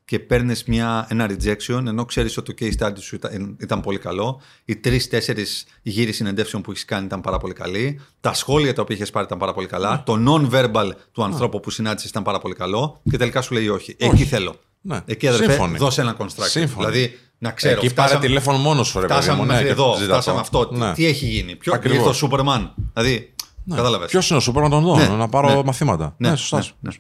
και 0.06 0.20
παίρνεις 0.20 0.64
ένα 1.08 1.30
rejection 1.30 1.86
ενώ 1.86 2.06
ξέρεις 2.06 2.38
ότι 2.38 2.54
το 2.54 2.66
case 2.66 2.84
study 2.84 3.00
σου 3.00 3.16
ήταν, 3.16 3.58
ήταν 3.60 3.82
πολύ 3.82 3.98
καλό. 3.98 4.42
Οι 4.66 4.76
τρει-τέσσερι 4.76 5.46
γύροι 5.82 6.12
συνεντεύσεων 6.12 6.62
που 6.62 6.72
έχεις 6.72 6.86
κάνει 6.86 7.06
ήταν 7.06 7.22
πάρα 7.22 7.38
πολύ 7.38 7.54
καλοί. 7.54 8.00
Τα 8.20 8.34
σχόλια 8.34 8.74
τα 8.74 8.82
οποία 8.82 8.96
είχες 8.96 9.10
πάρει 9.10 9.26
ήταν 9.26 9.38
πάρα 9.38 9.54
πολύ 9.54 9.68
καλά. 9.68 10.04
Το 10.06 10.18
non-verbal 10.28 10.90
του 11.12 11.24
ανθρώπου 11.24 11.60
που 11.60 11.70
συνάντησες 11.70 12.10
ήταν 12.10 12.24
πάρα 12.24 12.40
πολύ 12.40 12.56
καλό. 12.56 13.02
Και 13.10 13.18
τελικά 13.18 13.42
σου 13.42 13.54
λέει 13.54 13.68
όχι. 13.68 13.96
Εκεί 14.00 14.24
θέλω. 14.24 14.56
Ναι. 14.88 15.02
Εκεί 15.06 15.28
αδερφέ, 15.28 15.52
Σύμφωνοι. 15.52 15.78
δώσε 15.78 16.02
ένα 16.02 16.16
constructive. 16.20 16.48
Σύμφωνοι. 16.48 16.86
Δηλαδή 16.86 17.20
να 17.38 17.52
ξέρω. 17.52 17.74
Εκεί 17.74 17.82
πάρε 17.94 17.94
φτάσαμε- 18.08 18.26
τηλέφωνο 18.26 18.58
μόνος 18.58 18.88
σου, 18.88 19.00
ρε 19.00 19.08
παιδί 19.08 19.14
Φτάσαμε 19.20 19.38
μου. 19.42 19.46
ναι, 19.46 19.52
μέχρι 19.52 19.66
και 19.66 19.72
εδώ, 19.72 19.96
ζητά 19.98 20.14
φτάσαμε 20.14 20.36
το. 20.52 20.60
αυτό. 20.60 20.76
Ναι. 20.76 20.94
Τι 20.94 21.06
έχει 21.06 21.26
γίνει, 21.26 21.56
Ποιο 21.56 21.74
Ακριβώς. 21.74 21.98
ήρθε 21.98 22.10
ο 22.10 22.14
Σούπερμαν. 22.14 22.74
Δηλαδή, 22.94 23.34
Ναι. 23.64 23.76
κατάλαβες. 23.76 24.10
Ποιος 24.10 24.30
είναι 24.30 24.38
ο 24.38 24.42
Σούπερ 24.42 24.64
να 24.64 24.70
τον 24.70 24.84
δω, 24.84 24.98
Ναι, 24.98 25.08
να 25.08 25.30
πάρω 25.30 25.50
ναι. 25.56 25.64
μαθήματα. 25.64 26.16
Ναι, 26.18 26.30
Ναι, 26.30 26.36
σωστά. 26.36 26.58
ναι, 26.58 26.64
Ναι, 26.80 26.92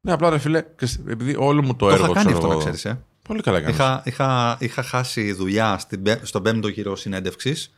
ναι. 0.00 0.12
απλά 0.12 0.30
ρε 0.30 0.38
φίλε, 0.38 0.64
και 0.78 0.86
σ- 0.86 1.08
επειδή 1.08 1.34
όλο 1.38 1.62
μου 1.62 1.76
το, 1.76 1.86
Το 1.86 1.92
έργο 1.92 2.04
είχα 2.04 2.12
κάνει 2.14 2.24
ξέρω 2.26 2.36
αυτό, 2.36 2.46
να 2.46 2.52
εγώ, 2.52 2.62
ξέρεις. 2.62 2.84
Ε. 2.84 3.04
Πολύ 3.28 3.40
καλά 3.42 3.56
έκανες. 3.58 3.74
Είχα, 3.76 4.02
είχα, 4.04 4.56
είχα 4.60 4.82
χάσει 4.82 5.32
δουλειά 5.32 5.78
στην, 5.78 6.02
πέ- 6.02 6.26
στον 6.26 6.42
πέμπτο 6.42 6.68
γύρο 6.68 6.96
συνέντευξης. 6.96 7.74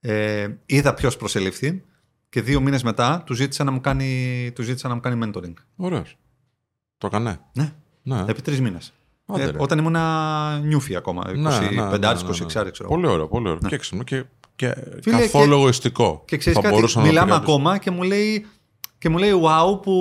Ε, 0.00 0.46
είδα 0.66 0.94
ποιος 0.94 1.16
προσελήφθη 1.16 1.82
και 2.28 2.40
δύο 2.42 2.60
μήνες 2.60 2.82
μετά 2.82 3.22
του 3.26 3.34
ζήτησα 3.34 3.64
να 3.64 3.70
μου 3.70 3.80
κάνει, 3.80 4.50
του 4.54 4.62
ζήτησα 4.62 4.88
να 4.88 4.94
μου 4.94 5.00
κάνει 5.00 5.30
mentoring. 5.34 5.52
Ωραίος. 5.76 6.16
Το 6.98 7.06
έκανε. 7.06 7.40
Ναι, 7.52 7.72
Ναι. 8.06 8.24
επί 8.26 8.42
τρεις 8.42 8.60
μήνες. 8.60 8.92
Άντε, 9.26 9.42
Ε, 9.42 9.50
ρε. 9.50 9.56
όταν 9.60 9.78
ήμουν 9.78 9.96
νιούφι 10.66 10.96
ακόμα. 10.96 11.22
25, 11.28 11.34
Ναι, 11.36 11.58
ναι, 11.58 11.68
ναι, 11.82 11.82
26, 11.82 11.98
ναι, 11.98 12.62
ναι. 12.62 12.70
ξέρω. 12.70 12.72
εγώ. 12.80 12.88
Πολύ 12.88 13.06
ωραίο, 13.06 13.28
πολύ 13.28 13.48
ωραίο. 13.48 13.68
Και 13.68 13.74
έξυπνο 13.74 14.02
και, 14.02 14.24
και 14.56 14.74
Φίλε, 15.02 15.16
καθόλου 15.20 15.44
και- 15.48 15.52
εγωιστικό. 15.52 16.22
Και 16.26 16.36
ξέρεις 16.36 16.58
Θα 16.58 16.64
κάτι, 16.64 16.74
μπορούσα 16.74 16.98
να 16.98 17.04
το 17.04 17.10
μιλάμε 17.10 17.30
πει 17.30 17.36
κάποιος. 17.36 17.54
ακόμα 17.54 17.78
και 17.78 17.90
μου 17.90 18.02
λέει. 18.02 18.46
Και 18.98 19.08
μου 19.10 19.18
λέει, 19.18 19.32
wow, 19.44 19.82
που 19.82 19.92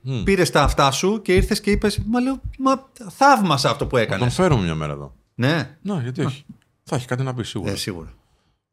Μμ. 0.00 0.22
πήρες 0.22 0.50
τα 0.50 0.62
αυτά 0.62 0.90
σου 0.90 1.22
και 1.22 1.34
ήρθες 1.34 1.60
και 1.60 1.70
είπες, 1.70 1.98
Μα 2.06 2.20
λέω, 2.20 2.40
Μα 2.58 2.84
θαύμασα 3.10 3.70
αυτό 3.70 3.86
που 3.86 3.96
Να 3.96 4.02
έκανε. 4.02 4.18
τον 4.20 4.30
φέρουμε 4.30 4.62
μια 4.62 4.74
μέρα 4.74 4.92
εδώ. 4.92 5.14
Ναι, 5.34 5.76
Ναι, 5.82 6.00
γιατί 6.02 6.24
όχι. 6.24 6.44
Θα 6.82 6.96
έχει 6.96 7.06
κάτι 7.06 7.22
να 7.22 7.34
πει 7.34 7.42
σίγουρα. 7.42 7.70
ε, 7.70 7.76
σίγουρα. 7.76 8.08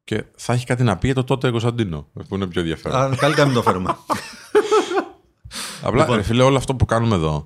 Και 0.04 0.24
θα 0.36 0.54
έχει 0.54 0.66
κάτι 0.66 0.84
να 0.84 0.98
πει 0.98 1.06
για 1.06 1.16
το 1.16 1.24
τότε 1.24 1.50
Κωνσταντίνο, 1.52 2.08
που 2.28 2.36
είναι 2.36 2.48
πιο 2.48 2.62
ενδιαφέρον. 2.62 3.02
Α, 3.02 3.16
Καλύτερα 3.16 3.46
να 3.48 3.52
μην 3.54 3.54
το 3.56 3.62
φέρουμε. 3.62 3.96
Απλά, 5.82 6.00
λοιπόν. 6.02 6.16
ρε 6.16 6.22
φίλε, 6.22 6.44
όλο 6.44 6.58
αυτό 6.58 6.76
που 6.76 6.86
κάνουμε 6.86 7.16
εδώ, 7.16 7.46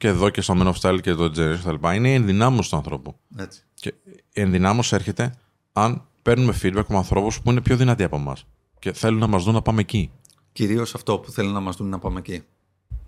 και 0.00 0.08
εδώ 0.08 0.30
και 0.30 0.40
στο 0.40 0.54
Men 0.56 0.72
of 0.72 0.74
Style 0.80 1.00
και 1.02 1.14
το 1.14 1.24
Generation 1.24 1.58
κτλ., 1.78 1.94
είναι 1.94 2.10
η 2.10 2.14
ενδυνάμωση 2.14 2.70
του 2.70 2.76
ανθρώπου. 2.76 3.16
Έτσι. 3.36 3.62
Και 3.74 3.94
η 4.32 4.40
ενδυνάμωση 4.40 4.94
έρχεται 4.94 5.34
αν 5.72 6.06
παίρνουμε 6.22 6.58
feedback 6.62 6.76
από 6.78 6.96
ανθρώπους 6.96 7.40
που 7.40 7.50
είναι 7.50 7.60
πιο 7.60 7.76
δυνατοί 7.76 8.02
από 8.02 8.16
εμάς 8.16 8.46
και 8.78 8.92
θέλουν 8.92 9.18
να 9.18 9.26
μας 9.26 9.44
δουν 9.44 9.54
να 9.54 9.62
πάμε 9.62 9.80
εκεί. 9.80 10.10
Κυρίως 10.52 10.94
αυτό 10.94 11.18
που 11.18 11.30
θέλουν 11.30 11.52
να 11.52 11.60
μας 11.60 11.76
δουν 11.76 11.88
να 11.88 11.98
πάμε 11.98 12.18
εκεί. 12.18 12.42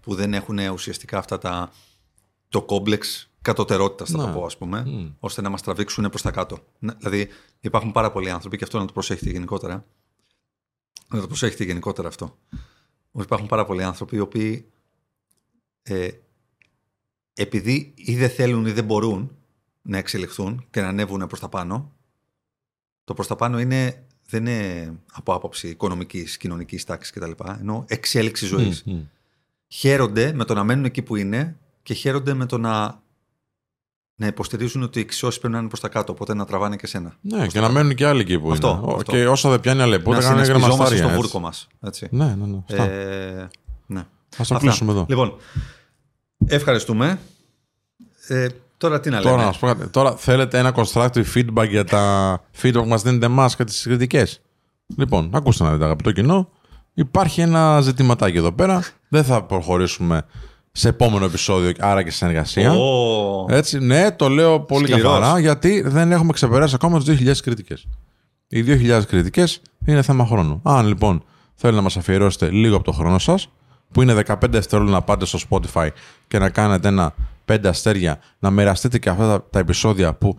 Που 0.01 0.15
δεν 0.15 0.35
έχουν 0.35 0.59
ουσιαστικά 0.59 1.19
αυτά 1.19 1.39
τα. 1.39 1.71
το 2.49 2.63
κόμπλεξ 2.63 3.31
κατωτερότητας, 3.43 4.11
θα 4.11 4.17
Ναι. 4.19 4.25
το 4.33 4.39
πω, 4.39 4.45
ας 4.45 4.57
πούμε, 4.57 4.83
Μμ. 4.87 5.11
ώστε 5.21 5.41
να 5.43 5.49
μας 5.49 5.63
τραβήξουν 5.63 6.09
προς 6.09 6.23
τα 6.23 6.31
κάτω. 6.31 6.59
Ναι, 6.79 6.93
Δηλαδή, 6.95 7.29
υπάρχουν 7.61 7.93
πάρα 7.93 8.13
πολλοί 8.13 8.31
άνθρωποι, 8.31 8.57
και 8.57 8.65
αυτό 8.65 8.79
να 8.79 8.85
το 8.87 8.93
προσέχετε 8.93 9.31
γενικότερα. 9.31 9.85
Να 11.09 11.21
το 11.21 11.27
προσέχετε 11.27 11.65
γενικότερα 11.65 12.09
αυτό. 12.09 12.39
Ότι 13.13 13.25
υπάρχουν 13.25 13.49
πάρα 13.49 13.65
πολλοί 13.65 13.83
άνθρωποι 13.83 14.17
οι 14.17 14.21
οποίοι 14.21 14.67
ε, 15.83 16.09
επειδή 17.35 17.93
ή 17.97 18.17
δεν 18.17 18.31
θέλουν 18.31 18.67
ή 18.67 18.71
δεν 18.73 18.85
μπορούν 18.85 19.31
να 19.83 19.99
εξελιχθούν 19.99 20.65
και 20.71 20.81
να 20.81 20.89
ανέβουν 20.89 21.27
προς 21.27 21.41
τα 21.41 21.49
πάνω, 21.49 21.93
το 23.05 23.15
προς 23.15 23.27
τα 23.27 23.37
πάνω 23.37 23.61
είναι, 23.61 24.05
δεν 24.29 24.47
είναι 24.47 24.93
από 25.13 25.35
άποψη 25.35 25.69
οικονομικής, 25.69 26.37
κοινωνικής 26.37 26.85
τάξης 26.85 27.13
κτλ. 27.13 27.31
Ενώ 27.61 27.85
εξέλιξη 27.89 28.47
ζωής. 28.47 28.83
Μμ, 28.85 28.93
μμ. 28.93 29.01
Χαίρονται 29.69 30.33
με 30.33 30.45
το 30.45 30.55
να 30.55 30.65
μένουν 30.65 30.85
εκεί 30.85 31.03
που 31.03 31.17
είναι 31.17 31.57
και 31.83 31.95
χαίρονται 31.95 32.35
με 32.35 32.47
το 32.47 32.59
να, 32.59 33.03
να 34.15 34.27
υποστηρίζουν 34.27 34.83
ότι 34.83 34.99
οι 34.99 35.03
εξισώσεις 35.03 35.39
πρέπει 35.41 35.53
να 35.55 35.61
είναι 35.61 35.69
προς 35.69 35.81
τα 35.81 35.89
κάτω, 35.89 36.13
οπότε 36.13 36.35
να 36.35 36.45
τραβάνε 36.45 36.77
και 36.77 36.87
σένα. 36.87 37.17
Ναι, 37.21 37.47
και 37.47 37.61
να 37.61 37.69
μένουν 37.69 37.95
και 37.95 38.07
άλλοι 38.07 38.21
εκεί 38.21 38.39
που 38.39 38.53
Αυτό, 38.53 38.69
είναι. 38.69 38.93
Ο- 38.93 38.97
αυτό. 38.97 39.13
Και 39.13 39.27
όσο 39.29 39.51
δεν 39.51 39.61
πιάνει 39.61 39.79
να 39.79 39.85
αλεπούτα, 39.85 40.19
κάνουν 40.19 40.45
συνασπιζόμαστε 40.45 40.67
γκρεμαστάρια. 40.75 40.99
στο 41.03 41.09
έτσι. 41.09 41.21
βούρκο 41.21 41.39
μας. 41.41 41.69
Έτσι. 41.81 42.09
Ναι, 42.11 42.35
ναι, 42.35 42.47
ναι. 42.47 42.59
Αυτά. 42.71 42.83
Ε, 42.85 43.49
ναι. 43.87 44.01
Ας 44.37 44.49
το 44.49 44.55
Αυτά. 44.55 44.59
κλείσουμε 44.59 44.93
εδώ. 44.93 45.07
Λοιπόν, 45.09 45.37
ευχαριστούμε. 46.47 47.19
Ε, 48.27 48.47
τώρα 48.77 49.01
τι 49.01 49.11
να 49.11 49.21
Τώρα, 49.21 49.31
λέμε; 49.37 49.47
να 49.47 49.53
σου 49.53 49.61
πω 49.61 49.67
κάτι. 49.67 49.89
Τώρα 49.89 50.17
θέλετε 50.17 50.59
ένα 50.59 50.75
constructive 50.77 51.25
feedback 51.35 51.69
για 51.69 51.85
τα 51.85 52.41
feedback 52.63 52.73
που 52.83 52.89
μας 52.89 53.03
δίνετε 53.03 53.27
εμάς 53.27 53.57
και 53.57 53.65
τις 53.65 53.83
κριτικές. 53.83 54.41
Λοιπόν, 54.97 55.31
ακούστε 55.35 55.65
να 55.65 55.73
δείτε, 55.73 55.85
αγαπητό 55.85 56.13
κοινό. 56.13 56.49
Υπάρχει 56.95 57.41
ένα 57.41 57.81
ζητηματάκι 57.81 58.37
εδώ 58.37 58.53
πέρα. 58.53 58.83
Δεν 59.09 59.25
θα 59.25 59.43
προχωρήσουμε 59.43 60.23
σε 60.73 60.89
επόμενο 60.89 61.25
επεισόδιο, 61.25 61.73
άρα 61.79 62.03
και 62.03 62.11
σε 62.11 62.17
συνεργασία. 62.17 62.73
Ω, 62.73 63.47
Έτσι, 63.49 63.79
ναι, 63.79 64.11
το 64.11 64.29
λέω 64.29 64.61
πολύ 64.61 64.87
Σκληρός. 64.87 65.13
καθαρά, 65.19 65.39
γιατί 65.39 65.81
δεν 65.81 66.13
έχουμε 66.13 66.33
ξεπεράσει 66.33 66.75
ακόμα 66.75 67.03
τι 67.03 67.17
2.000 67.25 67.33
κριτικές. 67.43 67.87
Οι 68.49 68.65
2.000 68.67 69.03
κριτικές 69.09 69.61
είναι 69.85 70.03
θέμα 70.03 70.27
χρόνου. 70.27 70.61
Αν 70.63 70.87
λοιπόν 70.87 71.23
θέλετε 71.55 71.77
να 71.79 71.83
μας 71.85 71.97
αφιερώσετε 71.97 72.51
λίγο 72.51 72.77
από 72.77 72.85
το 72.85 72.93
χρόνο 72.93 73.19
σας, 73.19 73.49
που 73.93 74.03
είναι 74.03 74.23
15 74.27 74.35
δευτερόλεπτα 74.49 74.97
να 74.99 75.03
πάτε 75.05 75.25
στο 75.27 75.39
Spotify 75.51 75.89
και 76.29 76.39
να 76.39 76.51
κάνετε 76.51 76.89
ένα 76.89 77.15
5 77.47 77.59
αστέρια, 77.67 78.19
να 78.39 78.51
μοιραστείτε 78.51 78.99
και 78.99 79.09
αυτά 79.09 79.27
τα, 79.29 79.47
τα 79.51 79.59
επεισόδια 79.59 80.15
που 80.15 80.39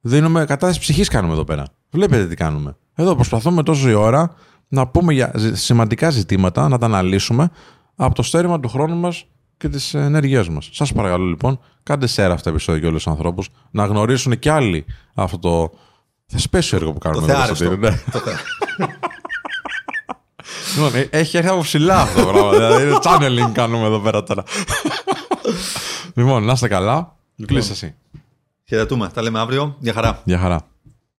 δίνουμε 0.00 0.40
κατάσταση 0.44 0.80
ψυχής 0.80 1.08
κάνουμε 1.08 1.32
εδώ 1.32 1.44
πέρα. 1.44 1.64
Βλέπετε 1.90 2.26
τι 2.26 2.34
κάνουμε. 2.34 2.76
Εδώ 2.94 3.14
προσπαθούμε 3.14 3.62
τόσο 3.62 3.88
η 3.88 3.94
ώρα 3.94 4.34
να 4.68 4.86
πούμε 4.86 5.12
για 5.12 5.32
ζη- 5.34 5.54
σημαντικά 5.56 6.10
ζητήματα, 6.10 6.68
να 6.68 6.78
τα 6.78 6.86
αναλύσουμε 6.86 7.50
από 7.96 8.14
το 8.14 8.22
στέρημα 8.22 8.60
του 8.60 8.68
χρόνου 8.68 8.96
μας 8.96 9.24
και 9.56 9.68
τις 9.68 9.94
ενέργειές 9.94 10.48
μας. 10.48 10.68
Σας 10.72 10.92
παρακαλώ 10.92 11.24
λοιπόν, 11.24 11.60
κάντε 11.82 12.06
share 12.06 12.18
αυτά 12.30 12.42
τα 12.42 12.50
επεισόδια 12.50 12.80
για 12.80 12.88
όλους 12.88 13.02
τους 13.02 13.12
ανθρώπους, 13.12 13.48
να 13.70 13.84
γνωρίσουν 13.84 14.38
και 14.38 14.50
άλλοι 14.50 14.84
αυτό 15.14 15.38
το 15.38 15.70
θεσπέσιο 16.26 16.78
έργο 16.78 16.92
που 16.92 16.98
το 16.98 17.08
κάνουμε. 17.08 17.32
εδώ 17.32 17.44
στο 17.44 17.54
θεάριστο. 17.54 17.68
Τύρι, 17.68 17.80
ναι. 17.90 18.02
Το 18.12 18.18
θε- 18.18 18.34
Λοιπόν, 18.78 18.88
ε, 18.88 20.31
έχει 21.10 21.36
έρθει 21.36 21.48
από 21.48 21.60
ψηλά 21.60 22.00
αυτό 22.00 22.24
το 22.24 22.32
πράγμα. 22.32 22.50
δηλαδή, 22.50 22.82
είναι 22.82 22.98
channeling 23.02 23.50
κάνουμε 23.52 23.86
εδώ 23.86 23.98
πέρα 23.98 24.22
τώρα. 24.22 24.44
λοιπόν, 26.14 26.44
να 26.44 26.52
είστε 26.52 26.68
καλά. 26.68 27.16
Κλείστε 27.46 27.72
εσύ. 27.72 27.94
Χαιρετούμε. 28.68 29.08
Τα 29.14 29.22
λέμε 29.22 29.38
αύριο. 29.38 29.76
Γεια 29.78 29.92
χαρά. 29.92 30.20
Γεια 30.24 30.38
χαρά. 30.38 30.71